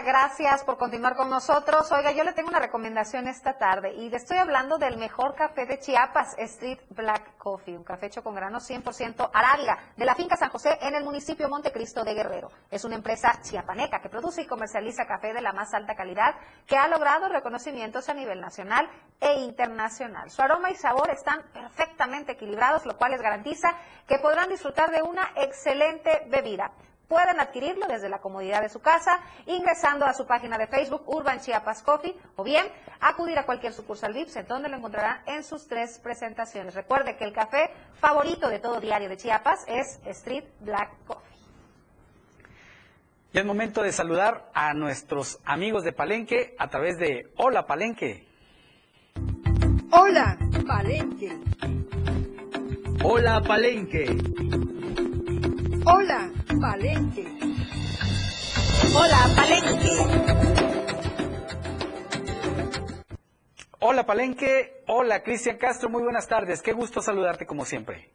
Gracias 0.00 0.64
por 0.64 0.78
continuar 0.78 1.14
con 1.14 1.30
nosotros. 1.30 1.92
Oiga, 1.92 2.12
yo 2.12 2.24
le 2.24 2.32
tengo 2.32 2.48
una 2.48 2.58
recomendación 2.58 3.28
esta 3.28 3.56
tarde 3.56 3.92
y 3.92 4.08
le 4.08 4.16
estoy 4.16 4.38
hablando 4.38 4.78
del 4.78 4.96
mejor 4.96 5.34
café 5.34 5.64
de 5.66 5.78
Chiapas, 5.78 6.34
Street 6.38 6.80
Black 6.90 7.36
Coffee, 7.36 7.76
un 7.76 7.84
café 7.84 8.06
hecho 8.06 8.22
con 8.22 8.34
grano 8.34 8.58
100% 8.58 9.30
arábiga 9.32 9.78
de 9.96 10.04
la 10.04 10.16
finca 10.16 10.36
San 10.36 10.50
José 10.50 10.76
en 10.80 10.96
el 10.96 11.04
municipio 11.04 11.48
Montecristo 11.48 12.02
de 12.02 12.14
Guerrero. 12.14 12.50
Es 12.70 12.84
una 12.84 12.96
empresa 12.96 13.38
chiapaneca 13.42 14.00
que 14.00 14.08
produce 14.08 14.42
y 14.42 14.46
comercializa 14.46 15.06
café 15.06 15.32
de 15.32 15.42
la 15.42 15.52
más 15.52 15.72
alta 15.72 15.94
calidad 15.94 16.34
que 16.66 16.76
ha 16.76 16.88
logrado 16.88 17.28
reconocimientos 17.28 18.08
a 18.08 18.14
nivel 18.14 18.40
nacional 18.40 18.88
e 19.20 19.40
internacional. 19.40 20.30
Su 20.30 20.42
aroma 20.42 20.70
y 20.70 20.74
sabor 20.74 21.10
están 21.10 21.42
perfectamente 21.52 22.32
equilibrados, 22.32 22.86
lo 22.86 22.96
cual 22.96 23.12
les 23.12 23.22
garantiza 23.22 23.76
que 24.08 24.18
podrán 24.18 24.48
disfrutar 24.48 24.90
de 24.90 25.02
una 25.02 25.30
excelente 25.36 26.26
bebida. 26.28 26.72
Pueden 27.12 27.40
adquirirlo 27.40 27.86
desde 27.88 28.08
la 28.08 28.20
comodidad 28.20 28.62
de 28.62 28.70
su 28.70 28.80
casa, 28.80 29.20
ingresando 29.44 30.06
a 30.06 30.14
su 30.14 30.26
página 30.26 30.56
de 30.56 30.66
Facebook 30.66 31.02
Urban 31.04 31.40
Chiapas 31.40 31.82
Coffee, 31.82 32.16
o 32.36 32.42
bien 32.42 32.66
acudir 33.00 33.38
a 33.38 33.44
cualquier 33.44 33.74
sucursal 33.74 34.14
VIPS, 34.14 34.36
en 34.36 34.46
donde 34.46 34.70
lo 34.70 34.78
encontrarán 34.78 35.20
en 35.26 35.44
sus 35.44 35.68
tres 35.68 35.98
presentaciones. 35.98 36.74
Recuerde 36.74 37.18
que 37.18 37.24
el 37.24 37.34
café 37.34 37.70
favorito 38.00 38.48
de 38.48 38.60
todo 38.60 38.80
diario 38.80 39.10
de 39.10 39.18
Chiapas 39.18 39.66
es 39.68 40.00
Street 40.06 40.44
Black 40.60 40.88
Coffee. 41.06 41.36
Ya 43.34 43.42
es 43.42 43.46
momento 43.46 43.82
de 43.82 43.92
saludar 43.92 44.48
a 44.54 44.72
nuestros 44.72 45.38
amigos 45.44 45.84
de 45.84 45.92
Palenque 45.92 46.56
a 46.58 46.68
través 46.70 46.96
de 46.96 47.30
Hola 47.36 47.66
Palenque. 47.66 48.26
Hola, 49.90 50.38
Palenque. 50.66 51.38
Hola 53.04 53.42
Palenque. 53.42 54.16
Hola, 55.84 56.30
Palenque. 56.60 57.26
Hola, 58.94 59.30
Palenque. 59.34 60.42
Hola 63.84 64.06
Palenque, 64.06 64.84
hola 64.86 65.22
Cristian 65.24 65.58
Castro, 65.58 65.90
muy 65.90 66.04
buenas 66.04 66.28
tardes, 66.28 66.62
qué 66.62 66.72
gusto 66.72 67.02
saludarte 67.02 67.46
como 67.46 67.64
siempre. 67.64 68.12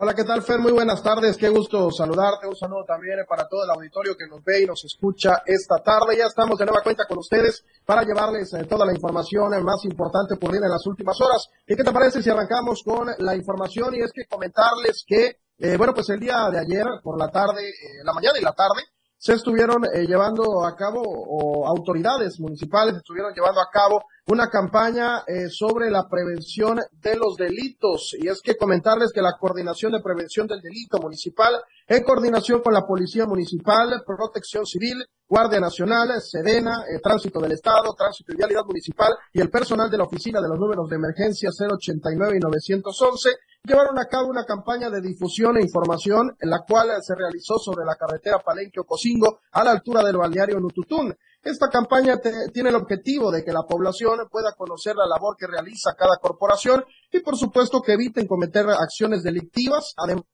Hola, 0.00 0.14
¿qué 0.14 0.22
tal, 0.22 0.42
Fer? 0.42 0.60
Muy 0.60 0.70
buenas 0.70 1.02
tardes. 1.02 1.36
Qué 1.36 1.48
gusto 1.48 1.90
saludarte. 1.90 2.46
Un 2.46 2.54
saludo 2.54 2.84
también 2.84 3.18
para 3.28 3.48
todo 3.48 3.64
el 3.64 3.70
auditorio 3.70 4.16
que 4.16 4.28
nos 4.28 4.44
ve 4.44 4.62
y 4.62 4.64
nos 4.64 4.84
escucha 4.84 5.42
esta 5.44 5.82
tarde. 5.82 6.16
Ya 6.16 6.26
estamos 6.26 6.56
de 6.56 6.66
nueva 6.66 6.84
cuenta 6.84 7.04
con 7.08 7.18
ustedes 7.18 7.64
para 7.84 8.04
llevarles 8.04 8.54
eh, 8.54 8.64
toda 8.66 8.86
la 8.86 8.92
información 8.92 9.52
eh, 9.54 9.60
más 9.60 9.84
importante 9.86 10.36
por 10.36 10.54
en 10.54 10.60
las 10.60 10.86
últimas 10.86 11.20
horas. 11.20 11.48
¿Y 11.66 11.74
qué 11.74 11.82
te 11.82 11.90
parece 11.90 12.22
si 12.22 12.30
arrancamos 12.30 12.84
con 12.84 13.08
la 13.18 13.34
información? 13.34 13.92
Y 13.96 14.02
es 14.02 14.12
que 14.12 14.24
comentarles 14.26 15.04
que, 15.04 15.38
eh, 15.58 15.76
bueno, 15.76 15.92
pues 15.94 16.08
el 16.10 16.20
día 16.20 16.48
de 16.50 16.58
ayer, 16.58 16.84
por 17.02 17.18
la 17.18 17.28
tarde, 17.28 17.62
la 18.04 18.12
mañana 18.12 18.38
y 18.38 18.42
la 18.42 18.52
tarde, 18.52 18.82
se 19.16 19.34
estuvieron 19.34 19.82
llevando 20.06 20.64
a 20.64 20.76
cabo, 20.76 21.02
o 21.02 21.66
autoridades 21.66 22.38
municipales 22.38 22.94
estuvieron 22.94 23.32
llevando 23.34 23.60
a 23.60 23.68
cabo 23.68 24.04
una 24.28 24.48
campaña 24.48 25.22
eh, 25.26 25.48
sobre 25.48 25.90
la 25.90 26.06
prevención 26.08 26.78
de 27.00 27.16
los 27.16 27.36
delitos. 27.36 28.14
Y 28.18 28.28
es 28.28 28.42
que 28.42 28.56
comentarles 28.56 29.10
que 29.12 29.22
la 29.22 29.36
Coordinación 29.38 29.92
de 29.92 30.02
Prevención 30.02 30.46
del 30.46 30.60
Delito 30.60 30.98
Municipal, 30.98 31.54
en 31.86 32.04
coordinación 32.04 32.60
con 32.60 32.74
la 32.74 32.86
Policía 32.86 33.24
Municipal, 33.24 34.02
Protección 34.06 34.66
Civil, 34.66 35.02
Guardia 35.26 35.60
Nacional, 35.60 36.20
Sedena, 36.20 36.84
eh, 36.88 37.00
Tránsito 37.02 37.40
del 37.40 37.52
Estado, 37.52 37.94
Tránsito 37.96 38.32
y 38.32 38.36
Vialidad 38.36 38.64
Municipal 38.66 39.14
y 39.32 39.40
el 39.40 39.50
personal 39.50 39.90
de 39.90 39.96
la 39.96 40.04
Oficina 40.04 40.40
de 40.42 40.48
los 40.48 40.58
Números 40.58 40.88
de 40.90 40.96
Emergencia 40.96 41.50
089 41.50 42.36
y 42.36 42.40
911, 42.40 43.30
llevaron 43.64 43.98
a 43.98 44.06
cabo 44.06 44.28
una 44.28 44.44
campaña 44.44 44.90
de 44.90 45.00
difusión 45.00 45.56
e 45.56 45.62
información 45.62 46.36
en 46.40 46.50
la 46.50 46.64
cual 46.66 46.90
se 47.02 47.14
realizó 47.14 47.58
sobre 47.58 47.84
la 47.84 47.96
carretera 47.96 48.38
Palenque-Ocosingo 48.38 49.40
a 49.52 49.64
la 49.64 49.72
altura 49.72 50.02
del 50.02 50.16
balneario 50.16 50.58
Nututún. 50.58 51.14
Esta 51.42 51.68
campaña 51.68 52.18
tiene 52.52 52.70
el 52.70 52.74
objetivo 52.74 53.30
de 53.30 53.44
que 53.44 53.52
la 53.52 53.62
población 53.62 54.18
pueda 54.30 54.52
conocer 54.56 54.96
la 54.96 55.06
labor 55.06 55.36
que 55.38 55.46
realiza 55.46 55.94
cada 55.96 56.16
corporación 56.16 56.84
y 57.12 57.20
por 57.20 57.36
supuesto 57.36 57.80
que 57.80 57.92
eviten 57.92 58.26
cometer 58.26 58.66
acciones 58.68 59.22
delictivas, 59.22 59.94
además 59.96 60.24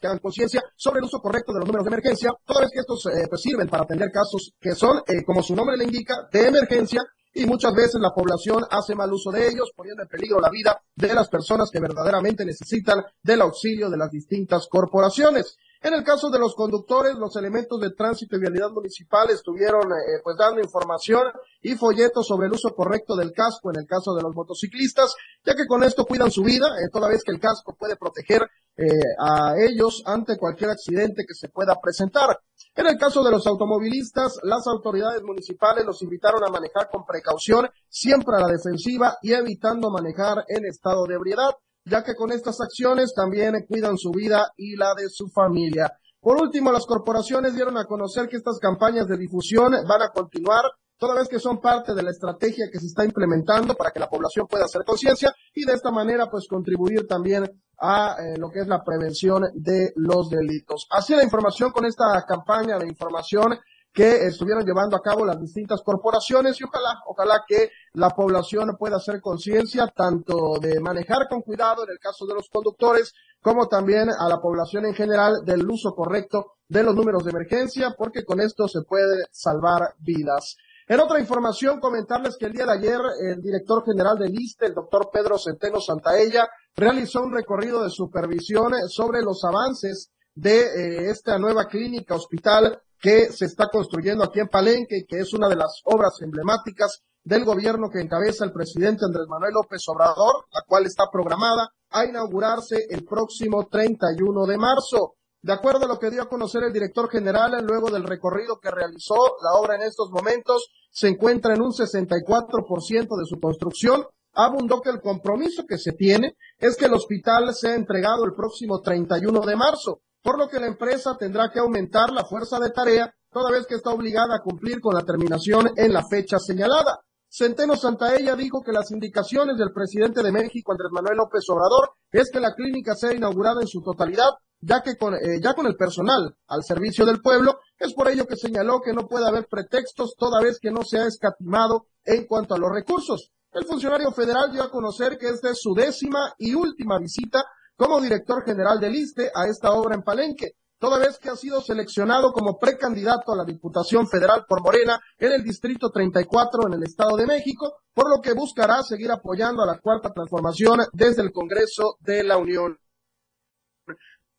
que 0.00 0.06
hagan 0.06 0.18
conciencia 0.18 0.62
sobre 0.76 0.98
el 0.98 1.04
uso 1.04 1.20
correcto 1.20 1.52
de 1.52 1.60
los 1.60 1.66
números 1.66 1.84
de 1.84 1.88
emergencia, 1.88 2.30
toda 2.44 2.60
vez 2.60 2.70
que 2.72 2.80
estos 2.80 3.06
eh, 3.06 3.26
pues 3.28 3.40
sirven 3.40 3.68
para 3.68 3.84
atender 3.84 4.10
casos 4.10 4.52
que 4.60 4.74
son, 4.74 4.98
eh, 5.06 5.24
como 5.24 5.42
su 5.42 5.54
nombre 5.54 5.76
le 5.76 5.84
indica, 5.84 6.28
de 6.32 6.48
emergencia 6.48 7.02
y 7.34 7.46
muchas 7.46 7.74
veces 7.74 8.00
la 8.00 8.14
población 8.14 8.62
hace 8.70 8.94
mal 8.94 9.12
uso 9.12 9.30
de 9.32 9.48
ellos, 9.48 9.72
poniendo 9.74 10.02
en 10.02 10.08
peligro 10.08 10.40
la 10.40 10.50
vida 10.50 10.80
de 10.94 11.12
las 11.12 11.28
personas 11.28 11.68
que 11.70 11.80
verdaderamente 11.80 12.44
necesitan 12.44 13.04
del 13.22 13.42
auxilio 13.42 13.90
de 13.90 13.96
las 13.96 14.10
distintas 14.10 14.68
corporaciones. 14.70 15.56
En 15.84 15.92
el 15.92 16.02
caso 16.02 16.30
de 16.30 16.38
los 16.38 16.54
conductores, 16.54 17.14
los 17.16 17.36
elementos 17.36 17.78
de 17.78 17.90
tránsito 17.90 18.36
y 18.36 18.40
vialidad 18.40 18.70
municipal 18.70 19.28
estuvieron 19.28 19.82
eh, 19.92 20.22
pues 20.24 20.34
dando 20.34 20.62
información 20.62 21.24
y 21.60 21.74
folletos 21.74 22.26
sobre 22.26 22.46
el 22.46 22.54
uso 22.54 22.70
correcto 22.74 23.14
del 23.14 23.32
casco 23.32 23.68
en 23.68 23.80
el 23.80 23.86
caso 23.86 24.14
de 24.14 24.22
los 24.22 24.34
motociclistas, 24.34 25.14
ya 25.44 25.54
que 25.54 25.66
con 25.66 25.84
esto 25.84 26.06
cuidan 26.06 26.30
su 26.30 26.42
vida, 26.42 26.68
eh, 26.68 26.88
toda 26.90 27.08
vez 27.08 27.22
que 27.22 27.32
el 27.32 27.38
casco 27.38 27.76
puede 27.78 27.96
proteger 27.96 28.48
eh, 28.78 28.88
a 29.18 29.56
ellos 29.58 30.02
ante 30.06 30.38
cualquier 30.38 30.70
accidente 30.70 31.26
que 31.28 31.34
se 31.34 31.50
pueda 31.50 31.78
presentar. 31.78 32.40
En 32.74 32.86
el 32.86 32.96
caso 32.96 33.22
de 33.22 33.32
los 33.32 33.46
automovilistas, 33.46 34.38
las 34.42 34.66
autoridades 34.66 35.22
municipales 35.22 35.84
los 35.84 36.00
invitaron 36.00 36.42
a 36.44 36.50
manejar 36.50 36.88
con 36.90 37.04
precaución, 37.04 37.68
siempre 37.90 38.36
a 38.36 38.40
la 38.40 38.48
defensiva 38.48 39.18
y 39.20 39.34
evitando 39.34 39.90
manejar 39.90 40.46
en 40.48 40.64
estado 40.64 41.04
de 41.04 41.16
ebriedad 41.16 41.54
ya 41.84 42.02
que 42.02 42.14
con 42.14 42.32
estas 42.32 42.60
acciones 42.60 43.12
también 43.14 43.66
cuidan 43.68 43.96
su 43.96 44.10
vida 44.10 44.52
y 44.56 44.76
la 44.76 44.94
de 44.94 45.08
su 45.08 45.28
familia. 45.28 45.92
Por 46.20 46.40
último, 46.40 46.72
las 46.72 46.86
corporaciones 46.86 47.54
dieron 47.54 47.76
a 47.76 47.84
conocer 47.84 48.28
que 48.28 48.36
estas 48.36 48.58
campañas 48.58 49.06
de 49.06 49.18
difusión 49.18 49.72
van 49.86 50.02
a 50.02 50.08
continuar 50.08 50.64
toda 50.96 51.14
vez 51.16 51.28
que 51.28 51.38
son 51.38 51.60
parte 51.60 51.94
de 51.94 52.02
la 52.02 52.10
estrategia 52.10 52.70
que 52.72 52.78
se 52.78 52.86
está 52.86 53.04
implementando 53.04 53.74
para 53.74 53.90
que 53.90 54.00
la 54.00 54.08
población 54.08 54.46
pueda 54.46 54.64
hacer 54.64 54.84
conciencia 54.86 55.34
y 55.52 55.66
de 55.66 55.74
esta 55.74 55.90
manera 55.90 56.30
pues 56.30 56.46
contribuir 56.48 57.06
también 57.06 57.44
a 57.78 58.16
eh, 58.18 58.38
lo 58.38 58.48
que 58.50 58.60
es 58.60 58.68
la 58.68 58.82
prevención 58.82 59.42
de 59.54 59.92
los 59.96 60.30
delitos. 60.30 60.86
Así 60.90 61.14
la 61.14 61.24
información 61.24 61.72
con 61.72 61.84
esta 61.84 62.24
campaña 62.26 62.78
de 62.78 62.88
información 62.88 63.58
que 63.94 64.26
estuvieron 64.26 64.66
llevando 64.66 64.96
a 64.96 65.00
cabo 65.00 65.24
las 65.24 65.40
distintas 65.40 65.80
corporaciones 65.82 66.60
y 66.60 66.64
ojalá, 66.64 67.00
ojalá 67.06 67.44
que 67.46 67.70
la 67.92 68.10
población 68.10 68.76
pueda 68.76 68.96
hacer 68.96 69.20
conciencia 69.20 69.86
tanto 69.86 70.58
de 70.60 70.80
manejar 70.80 71.28
con 71.30 71.42
cuidado 71.42 71.84
en 71.84 71.90
el 71.92 72.00
caso 72.00 72.26
de 72.26 72.34
los 72.34 72.48
conductores 72.48 73.14
como 73.40 73.68
también 73.68 74.08
a 74.10 74.28
la 74.28 74.40
población 74.40 74.86
en 74.86 74.94
general 74.94 75.44
del 75.44 75.70
uso 75.70 75.94
correcto 75.94 76.54
de 76.66 76.82
los 76.82 76.96
números 76.96 77.22
de 77.22 77.30
emergencia 77.30 77.94
porque 77.96 78.24
con 78.24 78.40
esto 78.40 78.66
se 78.66 78.82
puede 78.82 79.26
salvar 79.30 79.94
vidas. 80.00 80.56
En 80.88 80.98
otra 80.98 81.20
información, 81.20 81.78
comentarles 81.78 82.36
que 82.36 82.46
el 82.46 82.52
día 82.52 82.66
de 82.66 82.72
ayer 82.72 82.98
el 83.30 83.40
director 83.40 83.84
general 83.84 84.18
del 84.18 84.34
ISTE, 84.34 84.66
el 84.66 84.74
doctor 84.74 85.08
Pedro 85.12 85.38
Centeno 85.38 85.80
Santaella, 85.80 86.48
realizó 86.74 87.22
un 87.22 87.32
recorrido 87.32 87.84
de 87.84 87.90
supervisión 87.90 88.72
sobre 88.88 89.22
los 89.22 89.44
avances 89.44 90.10
de 90.34 90.62
eh, 90.62 91.10
esta 91.10 91.38
nueva 91.38 91.68
clínica 91.68 92.16
hospital 92.16 92.82
que 93.04 93.30
se 93.30 93.44
está 93.44 93.68
construyendo 93.68 94.24
aquí 94.24 94.40
en 94.40 94.48
Palenque, 94.48 95.04
que 95.06 95.18
es 95.18 95.34
una 95.34 95.46
de 95.46 95.56
las 95.56 95.82
obras 95.84 96.14
emblemáticas 96.22 97.02
del 97.22 97.44
gobierno 97.44 97.90
que 97.90 98.00
encabeza 98.00 98.46
el 98.46 98.52
presidente 98.52 99.04
Andrés 99.04 99.26
Manuel 99.28 99.52
López 99.52 99.82
Obrador, 99.88 100.46
la 100.50 100.62
cual 100.66 100.86
está 100.86 101.04
programada 101.12 101.68
a 101.90 102.06
inaugurarse 102.06 102.86
el 102.88 103.04
próximo 103.04 103.66
31 103.70 104.46
de 104.46 104.56
marzo. 104.56 105.16
De 105.42 105.52
acuerdo 105.52 105.84
a 105.84 105.88
lo 105.88 105.98
que 105.98 106.08
dio 106.08 106.22
a 106.22 106.30
conocer 106.30 106.62
el 106.62 106.72
director 106.72 107.10
general, 107.10 107.52
luego 107.62 107.90
del 107.90 108.04
recorrido 108.04 108.58
que 108.58 108.70
realizó, 108.70 109.36
la 109.42 109.60
obra 109.60 109.74
en 109.74 109.82
estos 109.82 110.08
momentos 110.10 110.70
se 110.90 111.08
encuentra 111.08 111.52
en 111.52 111.60
un 111.60 111.72
64% 111.72 113.18
de 113.18 113.26
su 113.26 113.38
construcción. 113.38 114.06
Abundó 114.32 114.80
que 114.80 114.88
el 114.88 115.02
compromiso 115.02 115.64
que 115.68 115.76
se 115.76 115.92
tiene 115.92 116.38
es 116.58 116.74
que 116.74 116.86
el 116.86 116.94
hospital 116.94 117.54
sea 117.54 117.74
entregado 117.74 118.24
el 118.24 118.32
próximo 118.32 118.80
31 118.80 119.40
de 119.42 119.56
marzo 119.56 120.00
por 120.24 120.38
lo 120.38 120.48
que 120.48 120.58
la 120.58 120.66
empresa 120.66 121.18
tendrá 121.18 121.50
que 121.52 121.58
aumentar 121.58 122.10
la 122.10 122.24
fuerza 122.24 122.58
de 122.58 122.70
tarea 122.70 123.14
toda 123.30 123.50
vez 123.50 123.66
que 123.66 123.74
está 123.74 123.90
obligada 123.90 124.36
a 124.36 124.42
cumplir 124.42 124.80
con 124.80 124.94
la 124.94 125.02
terminación 125.02 125.68
en 125.76 125.92
la 125.92 126.02
fecha 126.08 126.38
señalada. 126.38 127.04
Centeno 127.28 127.76
Santaella 127.76 128.34
dijo 128.34 128.62
que 128.62 128.72
las 128.72 128.90
indicaciones 128.90 129.58
del 129.58 129.72
presidente 129.72 130.22
de 130.22 130.32
México, 130.32 130.72
Andrés 130.72 130.90
Manuel 130.92 131.18
López 131.18 131.42
Obrador, 131.50 131.90
es 132.10 132.30
que 132.32 132.40
la 132.40 132.54
clínica 132.54 132.94
sea 132.94 133.12
inaugurada 133.12 133.60
en 133.60 133.68
su 133.68 133.82
totalidad, 133.82 134.30
ya 134.60 134.80
que 134.80 134.96
con, 134.96 135.12
eh, 135.12 135.40
ya 135.42 135.52
con 135.52 135.66
el 135.66 135.76
personal 135.76 136.34
al 136.46 136.64
servicio 136.64 137.04
del 137.04 137.20
pueblo, 137.20 137.58
es 137.78 137.92
por 137.92 138.08
ello 138.08 138.26
que 138.26 138.36
señaló 138.36 138.80
que 138.80 138.94
no 138.94 139.06
puede 139.06 139.26
haber 139.26 139.46
pretextos 139.46 140.14
toda 140.16 140.40
vez 140.40 140.58
que 140.58 140.70
no 140.70 140.84
se 140.84 141.00
ha 141.00 141.06
escatimado 141.06 141.88
en 142.02 142.26
cuanto 142.26 142.54
a 142.54 142.58
los 142.58 142.72
recursos. 142.72 143.30
El 143.52 143.66
funcionario 143.66 144.10
federal 144.10 144.50
dio 144.52 144.62
a 144.62 144.70
conocer 144.70 145.18
que 145.18 145.28
esta 145.28 145.50
es 145.50 145.58
su 145.60 145.74
décima 145.74 146.32
y 146.38 146.54
última 146.54 146.98
visita 146.98 147.44
como 147.76 148.00
director 148.00 148.44
general 148.44 148.78
del 148.80 148.94
ISTE 148.94 149.30
a 149.34 149.46
esta 149.46 149.72
obra 149.72 149.94
en 149.94 150.02
Palenque, 150.02 150.52
toda 150.78 150.98
vez 150.98 151.18
que 151.18 151.30
ha 151.30 151.36
sido 151.36 151.60
seleccionado 151.60 152.32
como 152.32 152.58
precandidato 152.58 153.32
a 153.32 153.36
la 153.36 153.44
Diputación 153.44 154.06
Federal 154.06 154.44
por 154.48 154.62
Morena 154.62 155.00
en 155.18 155.32
el 155.32 155.42
Distrito 155.42 155.90
34 155.90 156.66
en 156.66 156.74
el 156.74 156.82
Estado 156.82 157.16
de 157.16 157.26
México, 157.26 157.78
por 157.92 158.08
lo 158.08 158.20
que 158.20 158.32
buscará 158.32 158.82
seguir 158.82 159.10
apoyando 159.10 159.62
a 159.62 159.66
la 159.66 159.78
Cuarta 159.78 160.12
Transformación 160.12 160.80
desde 160.92 161.22
el 161.22 161.32
Congreso 161.32 161.96
de 162.00 162.22
la 162.22 162.36
Unión. 162.36 162.78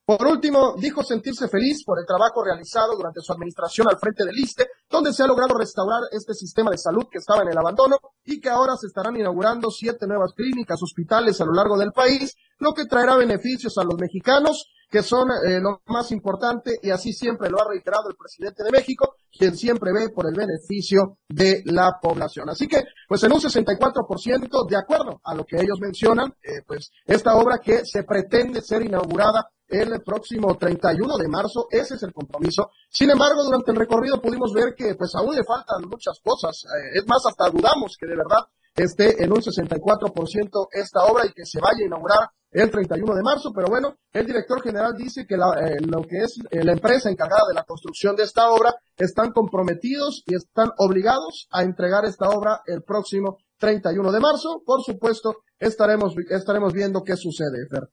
Por 0.05 0.23
último, 0.27 0.75
dijo 0.77 1.01
sentirse 1.03 1.47
feliz 1.47 1.83
por 1.83 1.97
el 1.97 2.05
trabajo 2.05 2.43
realizado 2.43 2.95
durante 2.95 3.21
su 3.21 3.33
administración 3.33 3.87
al 3.89 3.97
frente 3.97 4.23
del 4.23 4.37
ISTE, 4.37 4.67
donde 4.87 5.11
se 5.11 5.23
ha 5.23 5.27
logrado 5.27 5.57
restaurar 5.57 6.01
este 6.11 6.35
sistema 6.35 6.69
de 6.69 6.77
salud 6.77 7.07
que 7.09 7.17
estaba 7.17 7.41
en 7.41 7.49
el 7.49 7.57
abandono 7.57 7.97
y 8.23 8.39
que 8.39 8.49
ahora 8.49 8.75
se 8.75 8.85
estarán 8.85 9.15
inaugurando 9.15 9.71
siete 9.71 10.05
nuevas 10.05 10.33
clínicas, 10.35 10.79
hospitales 10.83 11.41
a 11.41 11.45
lo 11.45 11.53
largo 11.53 11.75
del 11.75 11.91
país, 11.91 12.35
lo 12.59 12.75
que 12.75 12.85
traerá 12.85 13.15
beneficios 13.15 13.79
a 13.79 13.83
los 13.83 13.95
mexicanos, 13.99 14.67
que 14.89 15.03
son 15.03 15.29
eh, 15.29 15.59
lo 15.59 15.81
más 15.87 16.11
importante, 16.11 16.79
y 16.81 16.89
así 16.89 17.13
siempre 17.13 17.49
lo 17.49 17.61
ha 17.61 17.69
reiterado 17.69 18.09
el 18.09 18.15
presidente 18.15 18.63
de 18.63 18.71
México, 18.71 19.15
quien 19.31 19.55
siempre 19.55 19.91
ve 19.93 20.09
por 20.09 20.27
el 20.27 20.35
beneficio 20.35 21.17
de 21.27 21.61
la 21.65 21.99
población. 22.01 22.49
Así 22.49 22.67
que, 22.67 22.83
pues 23.07 23.23
en 23.23 23.33
un 23.33 23.39
64%, 23.39 24.67
de 24.67 24.77
acuerdo 24.77 25.21
a 25.23 25.33
lo 25.35 25.45
que 25.45 25.57
ellos 25.57 25.79
mencionan, 25.79 26.33
eh, 26.41 26.61
pues 26.65 26.91
esta 27.05 27.35
obra 27.35 27.59
que 27.59 27.85
se 27.85 28.03
pretende 28.03 28.61
ser 28.61 28.83
inaugurada 28.83 29.49
el 29.67 30.01
próximo 30.03 30.55
31 30.55 31.17
de 31.17 31.27
marzo. 31.27 31.67
Ese 31.69 31.95
es 31.95 32.03
el 32.03 32.13
compromiso. 32.13 32.69
Sin 32.89 33.09
embargo, 33.09 33.43
durante 33.43 33.71
el 33.71 33.77
recorrido 33.77 34.21
pudimos 34.21 34.53
ver 34.53 34.75
que 34.75 34.95
pues 34.95 35.13
aún 35.15 35.35
le 35.35 35.43
faltan 35.43 35.89
muchas 35.89 36.19
cosas. 36.23 36.63
Eh, 36.65 36.99
es 36.99 37.07
más, 37.07 37.25
hasta 37.25 37.49
dudamos 37.49 37.97
que 37.99 38.05
de 38.05 38.15
verdad 38.15 38.45
esté 38.83 39.23
en 39.23 39.31
un 39.31 39.39
64% 39.39 40.67
esta 40.71 41.05
obra 41.05 41.25
y 41.25 41.33
que 41.33 41.45
se 41.45 41.59
vaya 41.59 41.83
a 41.83 41.87
inaugurar 41.87 42.29
el 42.51 42.71
31 42.71 43.15
de 43.15 43.21
marzo, 43.21 43.51
pero 43.53 43.67
bueno, 43.67 43.95
el 44.13 44.25
director 44.25 44.61
general 44.61 44.93
dice 44.97 45.25
que 45.27 45.35
la, 45.35 45.47
eh, 45.59 45.75
lo 45.81 46.01
que 46.03 46.19
es 46.19 46.39
eh, 46.51 46.63
la 46.63 46.71
empresa 46.71 47.09
encargada 47.09 47.41
de 47.49 47.53
la 47.53 47.63
construcción 47.63 48.15
de 48.15 48.23
esta 48.23 48.49
obra 48.49 48.73
están 48.97 49.31
comprometidos 49.31 50.23
y 50.25 50.35
están 50.35 50.69
obligados 50.77 51.47
a 51.51 51.63
entregar 51.63 52.05
esta 52.05 52.29
obra 52.29 52.61
el 52.65 52.81
próximo 52.83 53.37
31 53.59 54.09
de 54.11 54.19
marzo. 54.21 54.61
Por 54.65 54.81
supuesto, 54.83 55.35
estaremos, 55.59 56.15
estaremos 56.29 56.73
viendo 56.73 57.03
qué 57.03 57.17
sucede, 57.17 57.67
Fer. 57.69 57.89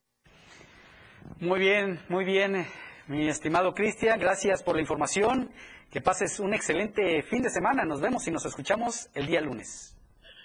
Muy 1.41 1.59
bien, 1.59 2.01
muy 2.09 2.25
bien, 2.25 2.55
eh, 2.55 2.67
mi 3.09 3.29
estimado 3.29 3.75
Cristian, 3.75 4.21
gracias 4.21 4.63
por 4.63 4.77
la 4.77 4.83
información. 4.83 5.51
Que 5.91 6.01
pases 6.01 6.41
un 6.41 6.55
excelente 6.55 7.23
fin 7.23 7.43
de 7.43 7.51
semana. 7.51 7.85
Nos 7.85 8.01
vemos 8.01 8.27
y 8.27 8.31
nos 8.31 8.47
escuchamos 8.47 9.11
el 9.13 9.27
día 9.27 9.43
lunes. 9.43 9.92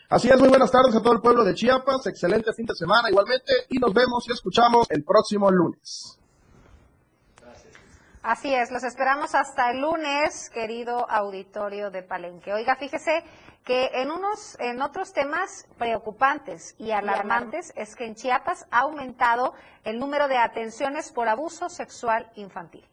Así 0.10 0.30
es, 0.30 0.40
muy 0.40 0.48
buenas 0.48 0.72
tardes 0.72 0.96
a 0.96 1.02
todo 1.02 1.12
el 1.12 1.20
pueblo 1.20 1.44
de 1.44 1.54
Chiapas, 1.54 2.08
excelente 2.08 2.54
fin 2.54 2.66
de 2.66 2.74
semana 2.76 3.10
igualmente 3.10 3.52
y 3.68 3.78
nos 3.78 3.94
vemos 3.94 4.26
y 4.30 4.32
escuchamos 4.32 4.88
el 4.90 5.04
próximo 5.04 5.52
lunes. 5.52 6.18
Así 8.24 8.54
es, 8.54 8.72
los 8.72 8.86
esperamos 8.86 9.36
hasta 9.36 9.70
el 9.72 9.82
lunes, 9.82 10.50
querido 10.50 11.10
auditorio 11.10 11.92
de 11.92 12.04
Palenque. 12.04 12.54
Oiga, 12.54 12.78
fíjese 12.78 13.26
que 13.66 13.90
en 13.96 14.10
unos, 14.10 14.58
en 14.62 14.82
otros 14.82 15.12
temas 15.12 15.68
preocupantes 15.78 16.76
y 16.78 16.92
alarmantes 16.92 17.74
es 17.76 17.94
que 17.94 18.06
en 18.06 18.16
Chiapas 18.16 18.66
ha 18.72 18.84
aumentado 18.84 19.56
el 19.84 20.00
número 20.00 20.30
de 20.30 20.38
atenciones 20.38 21.12
por 21.12 21.28
abuso 21.28 21.68
sexual 21.68 22.32
infantil. 22.36 22.86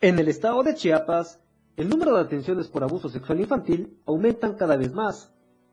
En 0.00 0.20
el 0.20 0.28
estado 0.28 0.62
de 0.62 0.76
Chiapas, 0.76 1.40
el 1.76 1.90
número 1.90 2.14
de 2.14 2.22
atenciones 2.22 2.68
por 2.68 2.82
abuso 2.82 3.10
sexual 3.10 3.40
infantil 3.40 3.98
aumentan 4.06 4.54
cada 4.54 4.76
vez 4.76 4.94
más. 4.94 5.30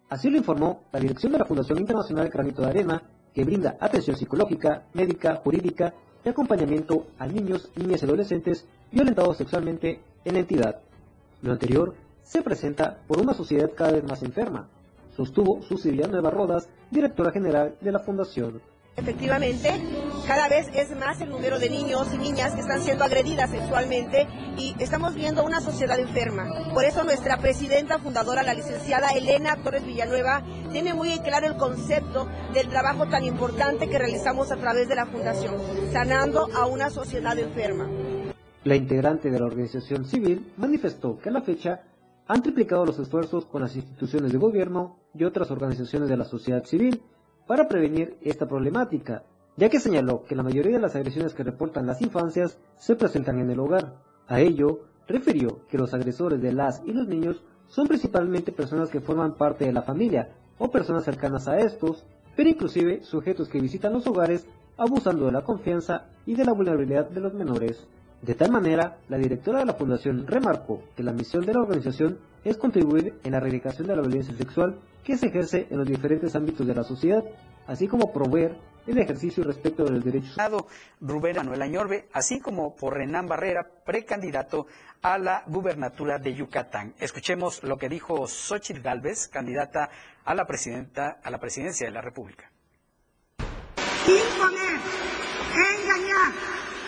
Así 0.09 0.29
lo 0.29 0.37
informó 0.37 0.83
la 0.91 0.99
dirección 0.99 1.31
de 1.31 1.37
la 1.37 1.45
Fundación 1.45 1.79
Internacional 1.79 2.27
Granito 2.27 2.61
de 2.61 2.67
Arena, 2.67 3.03
que 3.33 3.45
brinda 3.45 3.77
atención 3.79 4.17
psicológica, 4.17 4.85
médica, 4.93 5.37
jurídica 5.37 5.93
y 6.25 6.29
acompañamiento 6.29 7.07
a 7.17 7.25
niños, 7.25 7.71
niñas 7.75 8.01
y 8.01 8.05
adolescentes 8.05 8.67
violentados 8.91 9.37
sexualmente 9.37 10.01
en 10.25 10.33
la 10.33 10.39
entidad. 10.41 10.81
Lo 11.41 11.53
anterior 11.53 11.95
se 12.21 12.41
presenta 12.41 12.99
por 13.07 13.21
una 13.21 13.33
sociedad 13.33 13.71
cada 13.73 13.93
vez 13.93 14.03
más 14.03 14.23
enferma, 14.23 14.67
sostuvo 15.15 15.61
Susilia 15.61 16.07
Nueva 16.07 16.31
Rodas, 16.31 16.67
directora 16.91 17.31
general 17.31 17.75
de 17.79 17.91
la 17.91 17.99
Fundación. 17.99 18.61
Efectivamente, 18.95 19.69
cada 20.27 20.47
vez 20.47 20.67
es 20.73 20.95
más 20.95 21.19
el 21.19 21.29
número 21.29 21.57
de 21.57 21.69
niños 21.69 22.07
y 22.13 22.17
niñas 22.17 22.53
que 22.53 22.61
están 22.61 22.79
siendo 22.81 23.03
agredidas 23.03 23.49
sexualmente 23.49 24.27
y 24.55 24.75
estamos 24.79 25.15
viendo 25.15 25.43
una 25.43 25.61
sociedad 25.61 25.99
enferma. 25.99 26.47
Por 26.73 26.85
eso 26.85 27.03
nuestra 27.03 27.37
presidenta 27.37 27.97
fundadora, 27.97 28.43
la 28.43 28.53
licenciada 28.53 29.09
Elena 29.09 29.57
Torres 29.63 29.83
Villanueva, 29.83 30.43
tiene 30.71 30.93
muy 30.93 31.17
claro 31.19 31.47
el 31.47 31.57
concepto 31.57 32.27
del 32.53 32.69
trabajo 32.69 33.09
tan 33.09 33.25
importante 33.25 33.89
que 33.89 33.97
realizamos 33.97 34.51
a 34.51 34.57
través 34.57 34.87
de 34.87 34.95
la 34.95 35.07
Fundación, 35.07 35.55
sanando 35.91 36.47
a 36.55 36.67
una 36.67 36.91
sociedad 36.91 37.37
enferma. 37.37 37.89
La 38.63 38.75
integrante 38.75 39.31
de 39.31 39.39
la 39.39 39.47
organización 39.47 40.05
civil 40.05 40.53
manifestó 40.57 41.17
que 41.17 41.29
a 41.29 41.31
la 41.33 41.41
fecha 41.41 41.81
han 42.27 42.43
triplicado 42.43 42.85
los 42.85 42.99
esfuerzos 42.99 43.45
con 43.45 43.63
las 43.63 43.75
instituciones 43.75 44.31
de 44.31 44.37
gobierno 44.37 44.99
y 45.15 45.23
otras 45.23 45.49
organizaciones 45.49 46.09
de 46.09 46.17
la 46.17 46.25
sociedad 46.25 46.63
civil 46.63 47.01
para 47.47 47.67
prevenir 47.67 48.17
esta 48.21 48.47
problemática, 48.47 49.23
ya 49.57 49.69
que 49.69 49.79
señaló 49.79 50.23
que 50.23 50.35
la 50.35 50.43
mayoría 50.43 50.73
de 50.73 50.81
las 50.81 50.95
agresiones 50.95 51.33
que 51.33 51.43
reportan 51.43 51.85
las 51.85 52.01
infancias 52.01 52.57
se 52.77 52.95
presentan 52.95 53.39
en 53.39 53.49
el 53.49 53.59
hogar. 53.59 53.95
A 54.27 54.39
ello, 54.39 54.81
refirió 55.07 55.59
que 55.69 55.77
los 55.77 55.93
agresores 55.93 56.41
de 56.41 56.53
las 56.53 56.81
y 56.85 56.93
los 56.93 57.07
niños 57.07 57.43
son 57.67 57.87
principalmente 57.87 58.51
personas 58.51 58.89
que 58.89 59.01
forman 59.01 59.35
parte 59.35 59.65
de 59.65 59.73
la 59.73 59.81
familia 59.81 60.29
o 60.57 60.71
personas 60.71 61.03
cercanas 61.03 61.47
a 61.47 61.57
estos, 61.57 62.05
pero 62.35 62.49
inclusive 62.49 63.03
sujetos 63.03 63.49
que 63.49 63.59
visitan 63.59 63.93
los 63.93 64.07
hogares 64.07 64.47
abusando 64.77 65.25
de 65.25 65.31
la 65.31 65.43
confianza 65.43 66.05
y 66.25 66.35
de 66.35 66.45
la 66.45 66.53
vulnerabilidad 66.53 67.09
de 67.09 67.19
los 67.19 67.33
menores. 67.33 67.85
De 68.21 68.35
tal 68.35 68.51
manera, 68.51 68.97
la 69.09 69.17
directora 69.17 69.59
de 69.59 69.65
la 69.65 69.73
Fundación 69.73 70.25
remarcó 70.25 70.81
que 70.95 71.03
la 71.03 71.11
misión 71.11 71.45
de 71.45 71.53
la 71.53 71.61
organización 71.61 72.17
es 72.43 72.57
contribuir 72.57 73.19
en 73.23 73.31
la 73.31 73.37
erradicación 73.37 73.87
de 73.87 73.95
la 73.95 74.01
violencia 74.01 74.35
sexual 74.35 74.79
que 75.03 75.17
se 75.17 75.27
ejerce 75.27 75.67
en 75.69 75.77
los 75.77 75.87
diferentes 75.87 76.35
ámbitos 76.35 76.65
de 76.65 76.75
la 76.75 76.83
sociedad, 76.83 77.23
así 77.67 77.87
como 77.87 78.11
proveer 78.11 78.57
el 78.87 78.97
ejercicio 78.97 79.43
y 79.43 79.47
respeto 79.47 79.83
de 79.83 79.91
los 79.91 80.03
derechos. 80.03 80.35
Rubén 80.99 81.37
Manuel 81.37 81.61
Añorbe, 81.61 82.09
así 82.13 82.39
como 82.39 82.75
por 82.75 82.95
Renán 82.95 83.27
Barrera, 83.27 83.67
precandidato 83.85 84.67
a 85.01 85.17
la 85.17 85.43
gubernatura 85.47 86.17
de 86.19 86.33
Yucatán. 86.33 86.93
Escuchemos 86.99 87.63
lo 87.63 87.77
que 87.77 87.89
dijo 87.89 88.27
Xochitl 88.27 88.81
Galvez, 88.81 89.27
candidata 89.27 89.89
a 90.25 90.35
la 90.35 90.45
presidenta 90.45 91.19
a 91.23 91.29
la 91.29 91.39
presidencia 91.39 91.87
de 91.87 91.93
la 91.93 92.01
República. 92.01 92.49
Imponer, 94.05 94.79
engañar, 95.55 96.33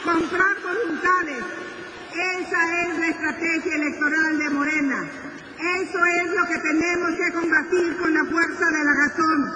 comprar 0.03 0.55
voluntades. 0.61 1.43
Esa 2.11 2.81
es 2.83 2.99
la 2.99 3.07
estrategia 3.07 3.75
electoral 3.75 4.39
de 4.39 4.49
Morena. 4.49 5.11
Eso 5.65 5.99
es 6.05 6.31
lo 6.35 6.45
que 6.45 6.59
tenemos 6.59 7.11
que 7.15 7.33
combatir 7.33 7.97
con 7.97 8.13
la 8.13 8.23
fuerza 8.25 8.65
de 8.69 8.83
la 8.83 8.93
razón, 8.93 9.51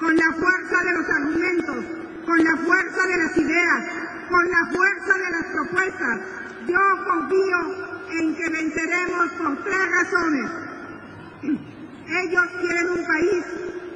con 0.00 0.16
la 0.16 0.32
fuerza 0.32 0.82
de 0.82 0.92
los 0.92 1.08
argumentos, 1.08 1.84
con 2.26 2.44
la 2.44 2.56
fuerza 2.56 3.06
de 3.06 3.16
las 3.18 3.36
ideas, 3.36 3.84
con 4.28 4.50
la 4.50 4.66
fuerza 4.72 5.14
de 5.14 5.30
las 5.30 5.44
propuestas. 5.52 6.20
Yo 6.66 7.04
confío 7.06 7.58
en 8.18 8.34
que 8.34 8.48
venceremos 8.50 9.28
por 9.32 9.64
tres 9.64 9.90
razones. 9.90 10.50
Ellos 11.42 12.46
quieren 12.60 12.90
un 12.90 13.06
país 13.06 13.44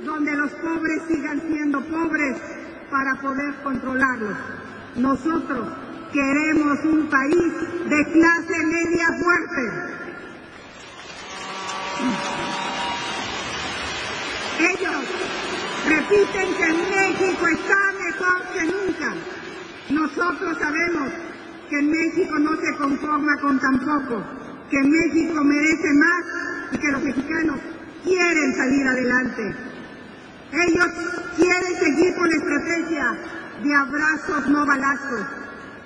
donde 0.04 0.36
los 0.36 0.50
pobres 0.52 1.02
sigan 1.08 1.40
siendo 1.48 1.80
pobres 1.86 2.36
para 2.90 3.14
poder 3.16 3.54
controlarlos. 3.64 4.36
Nosotros 4.96 5.68
queremos 6.12 6.84
un 6.84 7.08
país 7.08 7.52
de 7.88 8.12
clase 8.12 8.66
media 8.66 9.08
fuerte. 9.18 10.11
Ellos 14.60 15.04
repiten 15.88 16.54
que 16.54 16.68
México 16.72 17.46
está 17.48 17.80
mejor 18.04 18.42
que 18.54 18.64
nunca. 18.64 19.14
Nosotros 19.90 20.58
sabemos 20.58 21.12
que 21.68 21.82
México 21.82 22.38
no 22.38 22.56
se 22.56 22.76
conforma 22.76 23.36
con 23.40 23.58
tan 23.58 23.78
poco, 23.80 24.22
que 24.70 24.82
México 24.82 25.42
merece 25.44 25.88
más 25.94 26.72
y 26.72 26.78
que 26.78 26.92
los 26.92 27.02
mexicanos 27.02 27.60
quieren 28.04 28.54
salir 28.54 28.86
adelante. 28.86 29.54
Ellos 30.52 30.88
quieren 31.36 31.74
seguir 31.78 32.14
con 32.14 32.28
la 32.28 32.36
estrategia 32.36 33.18
de 33.62 33.74
abrazos 33.74 34.48
no 34.48 34.66
balazos 34.66 35.26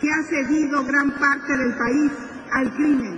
que 0.01 0.11
ha 0.11 0.23
cedido 0.25 0.85
gran 0.85 1.11
parte 1.13 1.57
del 1.57 1.75
país 1.77 2.13
al 2.53 2.73
crimen. 2.75 3.16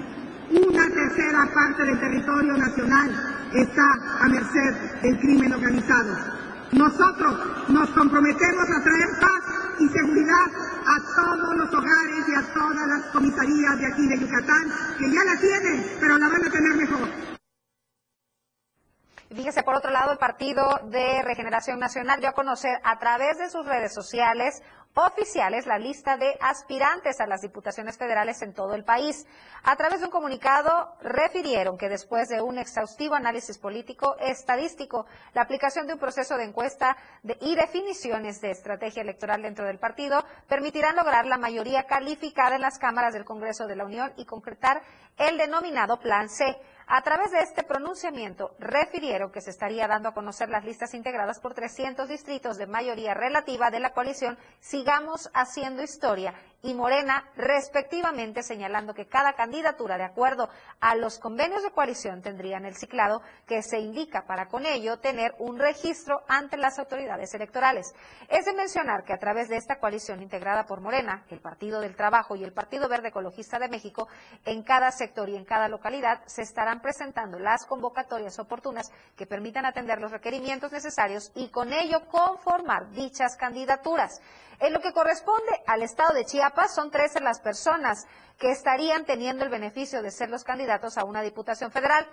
Una 0.51 0.89
tercera 0.89 1.47
parte 1.53 1.85
del 1.85 2.01
territorio 2.01 2.57
nacional 2.57 3.11
está 3.53 3.93
a 4.21 4.29
merced 4.29 5.01
del 5.03 5.19
crimen 5.19 5.53
organizado. 5.53 6.17
Nosotros 6.73 7.69
nos 7.69 7.91
comprometemos 7.91 8.65
a 8.65 8.83
traer 8.83 9.09
paz 9.21 9.79
y 9.79 9.89
seguridad 9.89 10.47
a 10.87 11.15
todos 11.15 11.57
los 11.57 11.75
hogares 11.75 12.29
y 12.29 12.35
a 12.35 12.55
todas 12.55 12.89
las 12.89 13.03
comisarías 13.13 13.79
de 13.79 13.87
aquí 13.87 14.07
de 14.07 14.19
Yucatán, 14.21 14.73
que 14.99 15.11
ya 15.11 15.25
la 15.25 15.39
tienen, 15.39 15.85
pero 16.01 16.17
la 16.17 16.29
van 16.29 16.45
a 16.45 16.51
tener 16.51 16.77
mejor. 16.77 17.38
Fíjese, 19.35 19.63
por 19.63 19.75
otro 19.75 19.91
lado, 19.91 20.11
el 20.11 20.19
Partido 20.19 20.81
de 20.85 21.21
Regeneración 21.23 21.79
Nacional 21.79 22.19
dio 22.19 22.31
a 22.31 22.33
conocer 22.33 22.81
a 22.83 22.99
través 22.99 23.37
de 23.37 23.51
sus 23.51 23.67
redes 23.67 23.93
sociales 23.93 24.63
oficiales 24.95 25.67
la 25.67 25.79
lista 25.79 26.17
de 26.17 26.37
aspirantes 26.41 27.21
a 27.21 27.27
las 27.27 27.43
diputaciones 27.43 27.99
federales 27.99 28.41
en 28.41 28.55
todo 28.55 28.75
el 28.75 28.85
país. 28.85 29.27
A 29.63 29.77
través 29.77 30.01
de 30.01 30.07
un 30.07 30.11
comunicado 30.11 30.97
refirieron 31.03 31.77
que 31.77 31.91
después 31.91 32.29
de 32.31 32.41
un 32.41 32.59
exhaustivo 32.59 33.15
análisis 33.15 33.59
político 33.59 34.17
estadístico, 34.19 35.05
la 35.35 35.43
aplicación 35.43 35.87
de 35.87 35.93
un 35.93 35.99
proceso 36.01 36.39
de 36.39 36.45
encuesta 36.45 36.97
y 37.41 37.55
definiciones 37.55 38.41
de 38.41 38.51
estrategia 38.51 39.03
electoral 39.03 39.43
dentro 39.43 39.67
del 39.67 39.79
partido 39.79 40.25
permitirán 40.49 40.97
lograr 40.97 41.27
la 41.27 41.37
mayoría 41.37 41.85
calificada 41.85 42.57
en 42.57 42.63
las 42.63 42.79
cámaras 42.79 43.13
del 43.13 43.27
Congreso 43.27 43.67
de 43.67 43.77
la 43.77 43.85
Unión 43.85 44.11
y 44.17 44.25
concretar 44.25 44.81
el 45.19 45.37
denominado 45.37 46.01
Plan 46.01 46.31
C. 46.31 46.45
A 46.91 47.03
través 47.03 47.31
de 47.33 47.41
este 47.41 47.65
pronunciamiento, 47.65 48.57
refirieron 48.59 49.31
que 49.31 49.43
se 49.43 49.51
estaría 49.51 49.87
dando 49.87 50.09
a 50.09 50.15
conocer 50.15 50.49
las 50.49 50.65
listas 50.65 50.95
integradas 50.95 51.39
por 51.39 51.53
300 51.53 52.09
distritos 52.09 52.57
de 52.57 52.67
mayoría 52.67 53.13
relativa 53.13 53.71
de 53.71 53.79
la 53.79 53.93
coalición 53.93 54.39
Sigamos 54.61 55.31
Haciendo 55.35 55.83
Historia 55.83 56.33
y 56.61 56.75
Morena, 56.75 57.31
respectivamente, 57.37 58.43
señalando 58.43 58.93
que 58.93 59.07
cada 59.07 59.35
candidatura, 59.35 59.97
de 59.97 60.05
acuerdo 60.05 60.49
a 60.81 60.97
los 60.97 61.21
convenios 61.21 61.63
de 61.63 61.71
coalición, 61.71 62.21
tendrían 62.21 62.65
el 62.65 62.75
ciclado 62.75 63.23
que 63.47 63.63
se 63.63 63.79
indica 63.79 64.27
para 64.27 64.49
con 64.49 64.67
ello 64.67 64.99
tener 64.99 65.37
un 65.39 65.59
registro 65.59 66.23
ante 66.27 66.57
las 66.57 66.81
autoridades 66.81 67.33
electorales. 67.35 67.95
Es 68.29 68.45
de 68.45 68.55
mencionar 68.55 69.05
que 69.05 69.13
a 69.13 69.19
través 69.19 69.49
de 69.49 69.57
esta 69.57 69.79
coalición 69.79 70.21
integrada 70.21 70.67
por 70.67 70.81
Morena, 70.81 71.25
el 71.31 71.41
Partido 71.41 71.81
del 71.81 71.95
Trabajo 71.95 72.35
y 72.35 72.43
el 72.43 72.53
Partido 72.53 72.89
Verde 72.89 73.09
Ecologista 73.09 73.61
de 73.61 73.69
México, 73.69 74.09
en 74.45 74.65
cada 74.65 74.91
sector 74.91 75.29
y 75.29 75.37
en 75.37 75.45
cada 75.45 75.69
localidad 75.69 76.23
se 76.27 76.43
estarán 76.43 76.81
presentando 76.81 77.39
las 77.39 77.67
convocatorias 77.67 78.37
oportunas 78.41 78.91
que 79.17 79.27
permitan 79.27 79.65
atender 79.65 80.01
los 80.01 80.11
requerimientos 80.11 80.73
necesarios 80.73 81.31
y 81.37 81.51
con 81.51 81.73
ello 81.73 82.09
conformar 82.09 82.91
dichas 82.91 83.37
candidaturas. 83.37 84.21
En 84.61 84.73
lo 84.73 84.81
que 84.81 84.93
corresponde 84.93 85.53
al 85.69 85.83
estado 85.83 86.15
de 86.15 86.25
Chiapas, 86.25 86.48
son 86.69 86.91
13 86.91 87.21
las 87.21 87.41
personas 87.41 88.07
que 88.39 88.51
estarían 88.51 89.05
teniendo 89.05 89.45
el 89.45 89.51
beneficio 89.51 90.03
de 90.03 90.11
ser 90.11 90.31
los 90.31 90.45
candidatos 90.45 90.99
a 90.99 91.05
una 91.05 91.23
diputación 91.23 91.71
federal. 91.71 92.07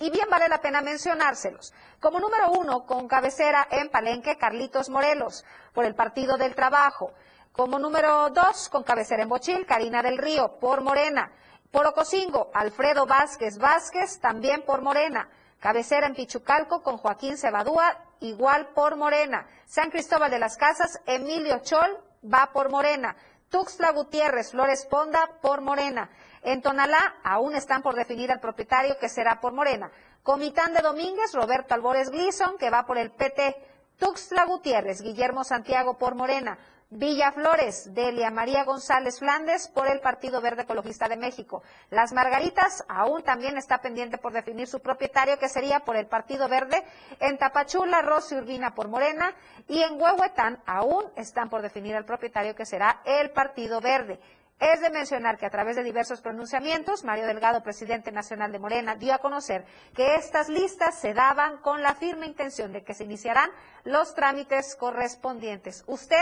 Y 0.00 0.10
bien 0.10 0.28
vale 0.30 0.48
la 0.48 0.60
pena 0.60 0.80
mencionárselos. 0.80 1.72
Como 2.00 2.20
número 2.20 2.52
uno, 2.52 2.86
con 2.86 3.08
cabecera 3.08 3.66
en 3.70 3.90
Palenque, 3.90 4.36
Carlitos 4.36 4.88
Morelos, 4.88 5.44
por 5.74 5.84
el 5.84 5.94
Partido 5.94 6.36
del 6.36 6.54
Trabajo. 6.54 7.12
Como 7.52 7.78
número 7.80 8.30
dos, 8.30 8.68
con 8.68 8.84
cabecera 8.84 9.24
en 9.24 9.28
Bochil, 9.28 9.66
Karina 9.66 10.02
del 10.02 10.18
Río, 10.18 10.58
por 10.60 10.82
Morena. 10.82 11.32
Por 11.72 11.86
Ocosingo, 11.86 12.50
Alfredo 12.54 13.06
Vázquez 13.06 13.58
Vázquez, 13.58 14.20
también 14.20 14.62
por 14.62 14.82
Morena. 14.82 15.28
Cabecera 15.58 16.06
en 16.06 16.14
Pichucalco 16.14 16.82
con 16.82 16.98
Joaquín 16.98 17.36
Cebadúa, 17.36 17.98
igual 18.20 18.68
por 18.68 18.96
Morena. 18.96 19.48
San 19.66 19.90
Cristóbal 19.90 20.30
de 20.30 20.38
las 20.38 20.56
Casas, 20.56 21.00
Emilio 21.06 21.58
Chol, 21.58 21.98
va 22.22 22.50
por 22.52 22.70
Morena. 22.70 23.16
Tuxtla 23.50 23.92
Gutiérrez, 23.92 24.50
Flores 24.50 24.86
Ponda, 24.86 25.26
por 25.40 25.60
Morena. 25.62 26.10
En 26.42 26.60
Tonalá, 26.60 27.16
aún 27.24 27.54
están 27.54 27.82
por 27.82 27.94
definir 27.94 28.30
al 28.30 28.40
propietario 28.40 28.98
que 28.98 29.08
será 29.08 29.40
por 29.40 29.52
Morena. 29.52 29.90
Comitán 30.22 30.74
de 30.74 30.82
Domínguez, 30.82 31.32
Roberto 31.32 31.74
Albores 31.74 32.10
Gleason, 32.10 32.58
que 32.58 32.70
va 32.70 32.84
por 32.84 32.98
el 32.98 33.10
PT. 33.10 33.56
Tuxtla 33.98 34.44
Gutiérrez, 34.44 35.00
Guillermo 35.00 35.44
Santiago 35.44 35.96
por 35.98 36.14
Morena. 36.14 36.58
Villa 36.90 37.32
Flores, 37.32 37.92
Delia 37.92 38.30
María 38.30 38.64
González 38.64 39.18
Flandes 39.18 39.68
por 39.68 39.88
el 39.88 40.00
Partido 40.00 40.40
Verde 40.40 40.62
Ecologista 40.62 41.06
de 41.06 41.18
México. 41.18 41.62
Las 41.90 42.14
Margaritas 42.14 42.82
aún 42.88 43.22
también 43.22 43.58
está 43.58 43.82
pendiente 43.82 44.16
por 44.16 44.32
definir 44.32 44.66
su 44.66 44.80
propietario 44.80 45.38
que 45.38 45.50
sería 45.50 45.80
por 45.80 45.96
el 45.96 46.06
Partido 46.06 46.48
Verde. 46.48 46.82
En 47.20 47.36
Tapachula, 47.36 48.00
Rosy 48.00 48.36
Urbina 48.36 48.74
por 48.74 48.88
Morena 48.88 49.34
y 49.68 49.82
en 49.82 50.00
Huehuetán 50.00 50.62
aún 50.64 51.04
están 51.14 51.50
por 51.50 51.60
definir 51.60 51.94
al 51.94 52.06
propietario 52.06 52.54
que 52.54 52.64
será 52.64 53.02
el 53.04 53.32
Partido 53.32 53.82
Verde. 53.82 54.18
Es 54.58 54.80
de 54.80 54.88
mencionar 54.88 55.36
que 55.36 55.44
a 55.44 55.50
través 55.50 55.76
de 55.76 55.84
diversos 55.84 56.22
pronunciamientos, 56.22 57.04
Mario 57.04 57.26
Delgado, 57.26 57.62
presidente 57.62 58.10
nacional 58.10 58.50
de 58.50 58.58
Morena, 58.58 58.96
dio 58.96 59.12
a 59.12 59.18
conocer 59.18 59.66
que 59.94 60.14
estas 60.14 60.48
listas 60.48 60.98
se 60.98 61.12
daban 61.12 61.58
con 61.58 61.82
la 61.82 61.94
firme 61.94 62.24
intención 62.24 62.72
de 62.72 62.82
que 62.82 62.94
se 62.94 63.04
iniciarán 63.04 63.50
los 63.84 64.14
trámites 64.14 64.74
correspondientes. 64.74 65.84
Usted 65.86 66.16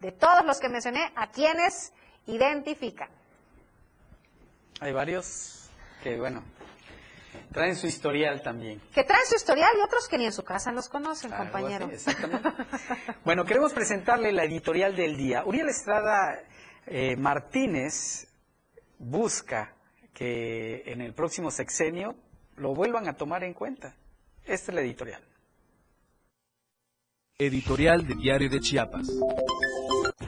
de 0.00 0.12
todos 0.12 0.44
los 0.44 0.60
que 0.60 0.68
mencioné, 0.68 1.12
a 1.16 1.30
quienes 1.30 1.92
identifican. 2.26 3.08
Hay 4.80 4.92
varios 4.92 5.70
que, 6.02 6.18
bueno, 6.18 6.42
traen 7.52 7.76
su 7.76 7.86
historial 7.86 8.42
también. 8.42 8.80
Que 8.94 9.04
traen 9.04 9.24
su 9.26 9.36
historial 9.36 9.70
y 9.78 9.80
otros 9.82 10.08
que 10.08 10.18
ni 10.18 10.26
en 10.26 10.32
su 10.32 10.44
casa 10.44 10.72
los 10.72 10.88
conocen, 10.88 11.32
Algo 11.32 11.44
compañero. 11.44 11.86
así, 11.86 11.94
exactamente. 11.94 12.48
Bueno, 13.24 13.44
queremos 13.44 13.72
presentarle 13.72 14.32
la 14.32 14.44
editorial 14.44 14.94
del 14.94 15.16
día. 15.16 15.44
Uriel 15.44 15.68
Estrada 15.68 16.40
eh, 16.86 17.16
Martínez 17.16 18.28
busca 18.98 19.74
que 20.14 20.82
en 20.86 21.00
el 21.00 21.12
próximo 21.14 21.50
sexenio 21.50 22.14
lo 22.56 22.74
vuelvan 22.74 23.08
a 23.08 23.14
tomar 23.14 23.44
en 23.44 23.54
cuenta. 23.54 23.96
Esta 24.44 24.70
es 24.70 24.74
la 24.74 24.80
editorial. 24.80 25.22
Editorial 27.38 28.06
de 28.06 28.14
Diario 28.14 28.48
de 28.48 28.60
Chiapas. 28.60 29.08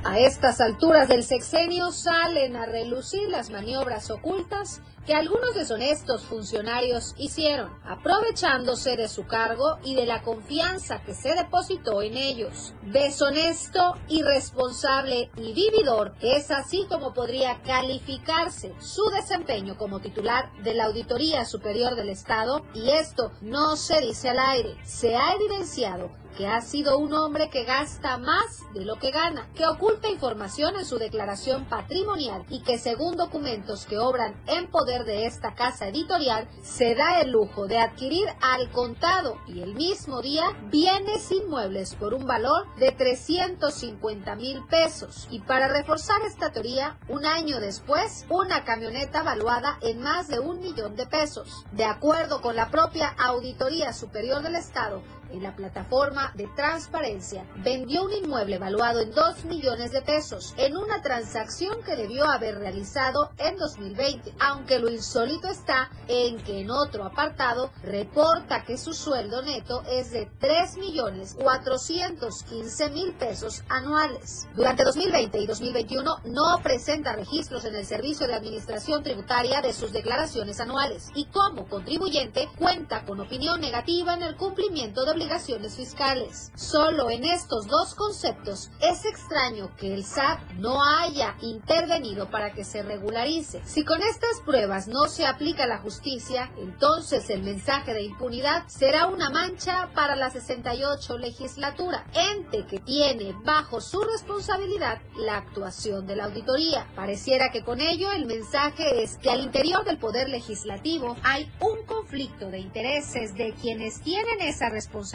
A 0.05 0.21
estas 0.21 0.61
alturas 0.61 1.09
del 1.09 1.25
sexenio 1.25 1.91
salen 1.91 2.55
a 2.55 2.67
relucir 2.67 3.29
las 3.29 3.51
maniobras 3.51 4.11
ocultas 4.11 4.81
que 5.05 5.15
algunos 5.15 5.55
deshonestos 5.55 6.23
funcionarios 6.25 7.15
hicieron, 7.19 7.71
aprovechándose 7.85 8.97
de 8.97 9.09
su 9.09 9.27
cargo 9.27 9.79
y 9.83 9.97
de 9.97 10.07
la 10.07 10.23
confianza 10.23 11.03
que 11.03 11.15
se 11.15 11.35
depositó 11.35 12.03
en 12.03 12.17
ellos. 12.17 12.75
Deshonesto, 12.83 13.95
irresponsable 14.09 15.31
y 15.37 15.53
vividor 15.53 16.15
es 16.21 16.51
así 16.51 16.87
como 16.89 17.13
podría 17.13 17.61
calificarse 17.63 18.75
su 18.81 19.03
desempeño 19.11 19.77
como 19.79 20.01
titular 20.01 20.53
de 20.63 20.75
la 20.75 20.85
Auditoría 20.85 21.45
Superior 21.45 21.97
del 21.97 22.11
Estado 22.11 22.65
y 22.73 22.91
esto 22.91 23.33
no 23.41 23.77
se 23.77 24.01
dice 24.01 24.29
al 24.29 24.39
aire. 24.39 24.77
Se 24.85 25.17
ha 25.17 25.33
evidenciado 25.33 26.11
que 26.39 26.47
ha 26.47 26.61
sido 26.61 26.99
un 26.99 27.12
hombre 27.14 27.51
que 27.51 27.64
gasta 27.64 28.16
más 28.16 28.62
de 28.72 28.84
lo 28.84 28.95
que 29.01 29.11
gana, 29.11 29.49
que 29.57 29.66
oculta 29.66 30.09
información 30.09 30.76
en 30.76 30.84
su 30.84 30.97
declaración 30.97 31.64
patrimonial 31.64 32.45
y 32.49 32.62
que 32.62 32.78
según 32.78 33.16
documentos 33.16 33.86
que 33.86 33.99
obran 33.99 34.41
en 34.47 34.70
poder 34.70 35.05
de 35.05 35.26
esta 35.26 35.57
casa 35.57 35.89
editorial, 35.89 36.49
se 36.62 36.95
da 36.95 37.20
el 37.20 37.32
lujo 37.32 37.66
de 37.66 37.80
adquirir 37.80 38.28
al 38.41 38.70
contado 38.70 39.36
y 39.49 39.62
el 39.62 39.74
mismo 39.74 40.22
día 40.22 40.45
bienes 40.70 41.32
inmuebles 41.32 41.97
por 41.97 42.14
un 42.14 42.24
valor 42.24 42.72
de 42.76 42.93
350 42.93 44.36
mil 44.36 44.64
pesos. 44.66 45.26
Y 45.32 45.41
para 45.41 45.66
reforzar 45.66 46.22
esta 46.22 46.53
teoría, 46.53 47.01
un 47.09 47.26
año 47.26 47.59
después, 47.59 48.26
una 48.28 48.62
camioneta 48.62 49.24
valuada 49.24 49.76
en 49.80 50.03
más 50.03 50.28
de 50.28 50.39
un 50.39 50.61
millón 50.61 50.95
de 50.95 51.07
pesos. 51.07 51.64
De 51.72 51.84
acuerdo 51.84 52.41
con 52.41 52.55
la 52.55 52.70
propia 52.70 53.09
Auditoría 53.18 53.93
Superior 53.93 54.41
del 54.41 54.55
Estado, 54.55 55.03
en 55.31 55.43
la 55.43 55.55
plataforma 55.55 56.33
de 56.35 56.47
transparencia, 56.57 57.45
vendió 57.57 58.05
un 58.05 58.12
inmueble 58.12 58.59
valuado 58.59 59.01
en 59.01 59.12
2 59.12 59.45
millones 59.45 59.93
de 59.93 60.03
pesos 60.03 60.55
en 60.57 60.76
una 60.76 61.03
transacción 61.03 61.83
que 61.83 61.97
debió 61.97 62.24
haber 62.24 62.59
realizado 62.59 63.31
en 63.39 63.57
2020, 63.57 64.35
aunque 64.41 64.79
lo 64.79 64.91
insólito 64.91 65.49
está 65.49 65.91
en 66.07 66.39
que 66.39 66.61
en 66.61 66.70
otro 66.70 67.05
apartado 67.05 67.70
reporta 67.83 68.64
que 68.64 68.79
su 68.79 68.93
sueldo 68.93 69.43
neto 69.43 69.83
es 69.91 70.11
de 70.11 70.31
3 70.39 70.76
millones 70.79 71.37
415 71.41 72.91
mil 72.91 73.14
pesos 73.14 73.62
anuales. 73.68 74.49
Durante 74.55 74.85
2020 74.85 75.39
y 75.39 75.47
2021 75.47 76.16
no 76.26 76.61
presenta 76.62 77.14
registros 77.14 77.64
en 77.64 77.74
el 77.74 77.87
Servicio 77.87 78.26
de 78.26 78.35
Administración 78.35 79.03
Tributaria 79.03 79.61
de 79.61 79.72
sus 79.72 79.93
declaraciones 79.93 80.61
anuales 80.61 81.11
y 81.14 81.26
como 81.26 81.66
contribuyente 81.68 82.49
cuenta 82.59 83.05
con 83.05 83.20
opinión 83.20 83.61
negativa 83.61 84.14
en 84.14 84.22
el 84.22 84.37
cumplimiento 84.37 85.05
de 85.05 85.18
obligaciones 85.19 85.75
fiscales. 85.75 86.53
Solo 86.55 87.11
en 87.11 87.25
estos 87.25 87.66
dos 87.66 87.97
conceptos 87.97 88.71
es 88.81 89.05
extraño 89.05 89.75
que 89.77 89.93
el 89.93 90.05
SAT 90.05 90.39
no 90.59 90.81
haya 90.85 91.35
intervenido 91.43 92.31
para 92.31 92.53
que 92.53 92.62
se 92.62 92.85
regularice. 92.85 93.61
Si 93.64 93.85
con 93.85 94.01
estas 94.01 94.41
pruebas 94.47 94.87
no 94.87 95.09
se 95.09 95.27
aplica 95.27 95.66
la 95.66 95.79
justicia, 95.79 96.53
entonces 96.57 97.31
el 97.31 97.43
mensaje 97.43 97.95
de 97.95 98.05
impunidad 98.05 98.69
será 98.69 99.07
una 99.07 99.29
mancha 99.29 99.91
para 99.93 100.14
la 100.14 100.31
68 100.31 101.19
legislatura, 101.19 102.07
ente 102.14 102.64
que 102.66 102.79
tiene 102.79 103.35
bajo 103.45 103.81
su 103.81 104.01
responsabilidad 104.01 105.01
la 105.16 105.39
actuación 105.39 106.07
de 106.07 106.14
la 106.14 106.27
auditoría. 106.27 106.87
Pareciera 106.95 107.51
que 107.51 107.64
con 107.64 107.81
ello 107.81 108.12
el 108.12 108.27
mensaje 108.27 109.03
es 109.03 109.16
que 109.16 109.31
al 109.31 109.41
interior 109.41 109.85
del 109.85 109.99
poder 109.99 110.29
legislativo 110.29 111.16
hay 111.25 111.51
un 111.59 111.85
conflicto 111.87 112.53
de 112.53 112.61
intereses 112.61 113.35
de 113.35 113.53
quienes 113.61 114.01
tienen 114.01 114.41
esa 114.43 114.69
responsabilidad, 114.69 115.08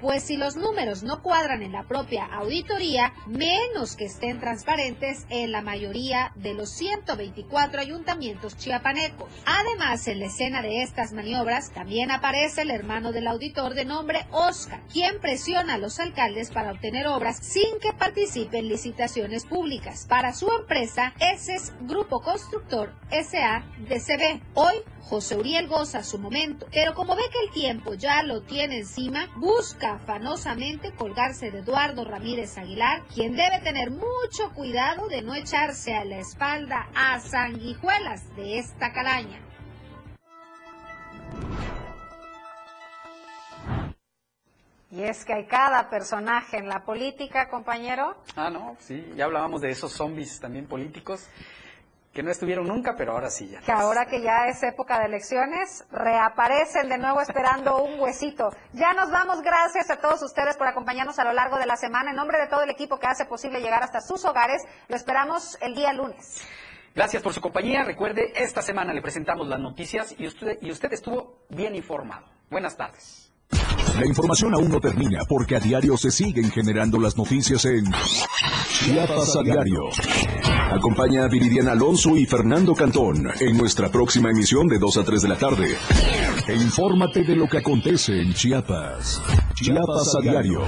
pues 0.00 0.24
si 0.24 0.36
los 0.36 0.56
números 0.56 1.02
no 1.02 1.22
cuadran 1.22 1.62
en 1.62 1.72
la 1.72 1.84
propia 1.84 2.24
auditoría, 2.24 3.12
menos 3.26 3.94
que 3.94 4.06
estén 4.06 4.40
transparentes 4.40 5.26
en 5.30 5.52
la 5.52 5.62
mayoría 5.62 6.32
de 6.34 6.54
los 6.54 6.70
124 6.70 7.80
ayuntamientos 7.80 8.56
chiapanecos. 8.56 9.32
Además, 9.46 10.08
en 10.08 10.20
la 10.20 10.26
escena 10.26 10.60
de 10.60 10.82
estas 10.82 11.12
maniobras 11.12 11.70
también 11.70 12.10
aparece 12.10 12.62
el 12.62 12.70
hermano 12.70 13.12
del 13.12 13.28
auditor 13.28 13.74
de 13.74 13.84
nombre 13.84 14.26
Oscar, 14.32 14.80
quien 14.92 15.20
presiona 15.20 15.74
a 15.74 15.78
los 15.78 16.00
alcaldes 16.00 16.50
para 16.50 16.72
obtener 16.72 17.06
obras 17.06 17.38
sin 17.38 17.78
que 17.80 17.92
participe 17.92 18.58
en 18.58 18.68
licitaciones 18.68 19.44
públicas. 19.44 20.06
Para 20.08 20.32
su 20.32 20.48
empresa, 20.50 21.14
ese 21.20 21.54
es 21.54 21.72
Grupo 21.82 22.20
Constructor 22.20 22.92
SA-DCB. 23.10 24.40
Hoy, 24.54 24.74
José 25.08 25.36
Uriel 25.36 25.68
goza 25.68 26.02
su 26.02 26.18
momento, 26.18 26.66
pero 26.70 26.94
como 26.94 27.16
ve 27.16 27.22
que 27.32 27.42
el 27.46 27.50
tiempo 27.50 27.94
ya 27.94 28.22
lo 28.22 28.42
tiene 28.42 28.80
encima, 28.80 29.30
busca 29.36 29.94
afanosamente 29.94 30.92
colgarse 30.92 31.50
de 31.50 31.60
Eduardo 31.60 32.04
Ramírez 32.04 32.58
Aguilar, 32.58 33.04
quien 33.14 33.34
debe 33.34 33.58
tener 33.62 33.90
mucho 33.90 34.52
cuidado 34.54 35.08
de 35.08 35.22
no 35.22 35.34
echarse 35.34 35.94
a 35.94 36.04
la 36.04 36.18
espalda 36.18 36.90
a 36.94 37.18
sanguijuelas 37.20 38.36
de 38.36 38.58
esta 38.58 38.92
calaña. 38.92 39.40
Y 44.90 45.02
es 45.02 45.24
que 45.24 45.32
hay 45.32 45.46
cada 45.46 45.88
personaje 45.88 46.58
en 46.58 46.68
la 46.68 46.84
política, 46.84 47.48
compañero. 47.48 48.16
Ah, 48.36 48.50
no, 48.50 48.76
sí, 48.78 49.10
ya 49.16 49.24
hablábamos 49.24 49.62
de 49.62 49.70
esos 49.70 49.92
zombies 49.92 50.38
también 50.38 50.66
políticos 50.66 51.28
que 52.18 52.24
no 52.24 52.32
estuvieron 52.32 52.66
nunca, 52.66 52.96
pero 52.98 53.12
ahora 53.12 53.30
sí 53.30 53.46
ya. 53.46 53.60
que 53.60 53.70
ahora 53.70 54.06
que 54.06 54.20
ya 54.20 54.48
es 54.48 54.60
época 54.64 54.98
de 54.98 55.06
elecciones, 55.06 55.84
reaparecen 55.92 56.88
de 56.88 56.98
nuevo 56.98 57.20
esperando 57.20 57.80
un 57.80 58.00
huesito. 58.00 58.50
Ya 58.72 58.92
nos 58.92 59.08
vamos, 59.12 59.40
gracias 59.40 59.88
a 59.88 60.00
todos 60.00 60.20
ustedes 60.24 60.56
por 60.56 60.66
acompañarnos 60.66 61.16
a 61.20 61.24
lo 61.24 61.32
largo 61.32 61.58
de 61.58 61.66
la 61.66 61.76
semana. 61.76 62.10
En 62.10 62.16
nombre 62.16 62.40
de 62.40 62.48
todo 62.48 62.64
el 62.64 62.70
equipo 62.70 62.98
que 62.98 63.06
hace 63.06 63.24
posible 63.24 63.60
llegar 63.60 63.84
hasta 63.84 64.00
sus 64.00 64.24
hogares, 64.24 64.64
lo 64.88 64.96
esperamos 64.96 65.56
el 65.60 65.76
día 65.76 65.92
lunes. 65.92 66.42
Gracias 66.92 67.22
por 67.22 67.32
su 67.32 67.40
compañía. 67.40 67.84
Recuerde, 67.84 68.32
esta 68.34 68.62
semana 68.62 68.92
le 68.92 69.00
presentamos 69.00 69.46
las 69.46 69.60
noticias 69.60 70.12
y 70.18 70.26
usted, 70.26 70.58
y 70.60 70.72
usted 70.72 70.92
estuvo 70.92 71.44
bien 71.50 71.76
informado. 71.76 72.26
Buenas 72.50 72.76
tardes. 72.76 73.30
La 73.96 74.04
información 74.04 74.54
aún 74.54 74.70
no 74.70 74.80
termina 74.80 75.20
porque 75.28 75.54
a 75.54 75.60
diario 75.60 75.96
se 75.96 76.10
siguen 76.10 76.50
generando 76.50 76.98
las 76.98 77.16
noticias 77.16 77.64
en 77.64 77.84
Chiapas 78.84 79.36
a 79.36 79.42
diario. 79.42 79.80
Acompaña 80.70 81.24
a 81.24 81.28
Viridiana 81.28 81.72
Alonso 81.72 82.16
y 82.16 82.24
Fernando 82.26 82.74
Cantón 82.74 83.28
en 83.40 83.56
nuestra 83.56 83.90
próxima 83.90 84.30
emisión 84.30 84.68
de 84.68 84.78
2 84.78 84.98
a 84.98 85.04
3 85.04 85.22
de 85.22 85.28
la 85.28 85.36
tarde. 85.36 85.76
E 86.46 86.54
infórmate 86.54 87.24
de 87.24 87.34
lo 87.34 87.48
que 87.48 87.58
acontece 87.58 88.20
en 88.20 88.32
Chiapas. 88.32 89.20
Chiapas 89.54 90.14
a 90.16 90.20
diario. 90.22 90.62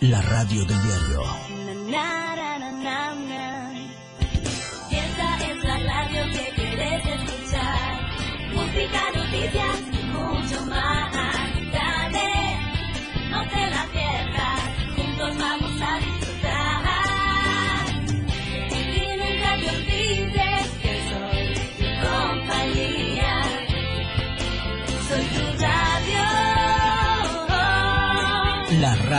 La 0.00 0.22
radio 0.22 0.60
del 0.64 0.82
diario. 0.82 2.23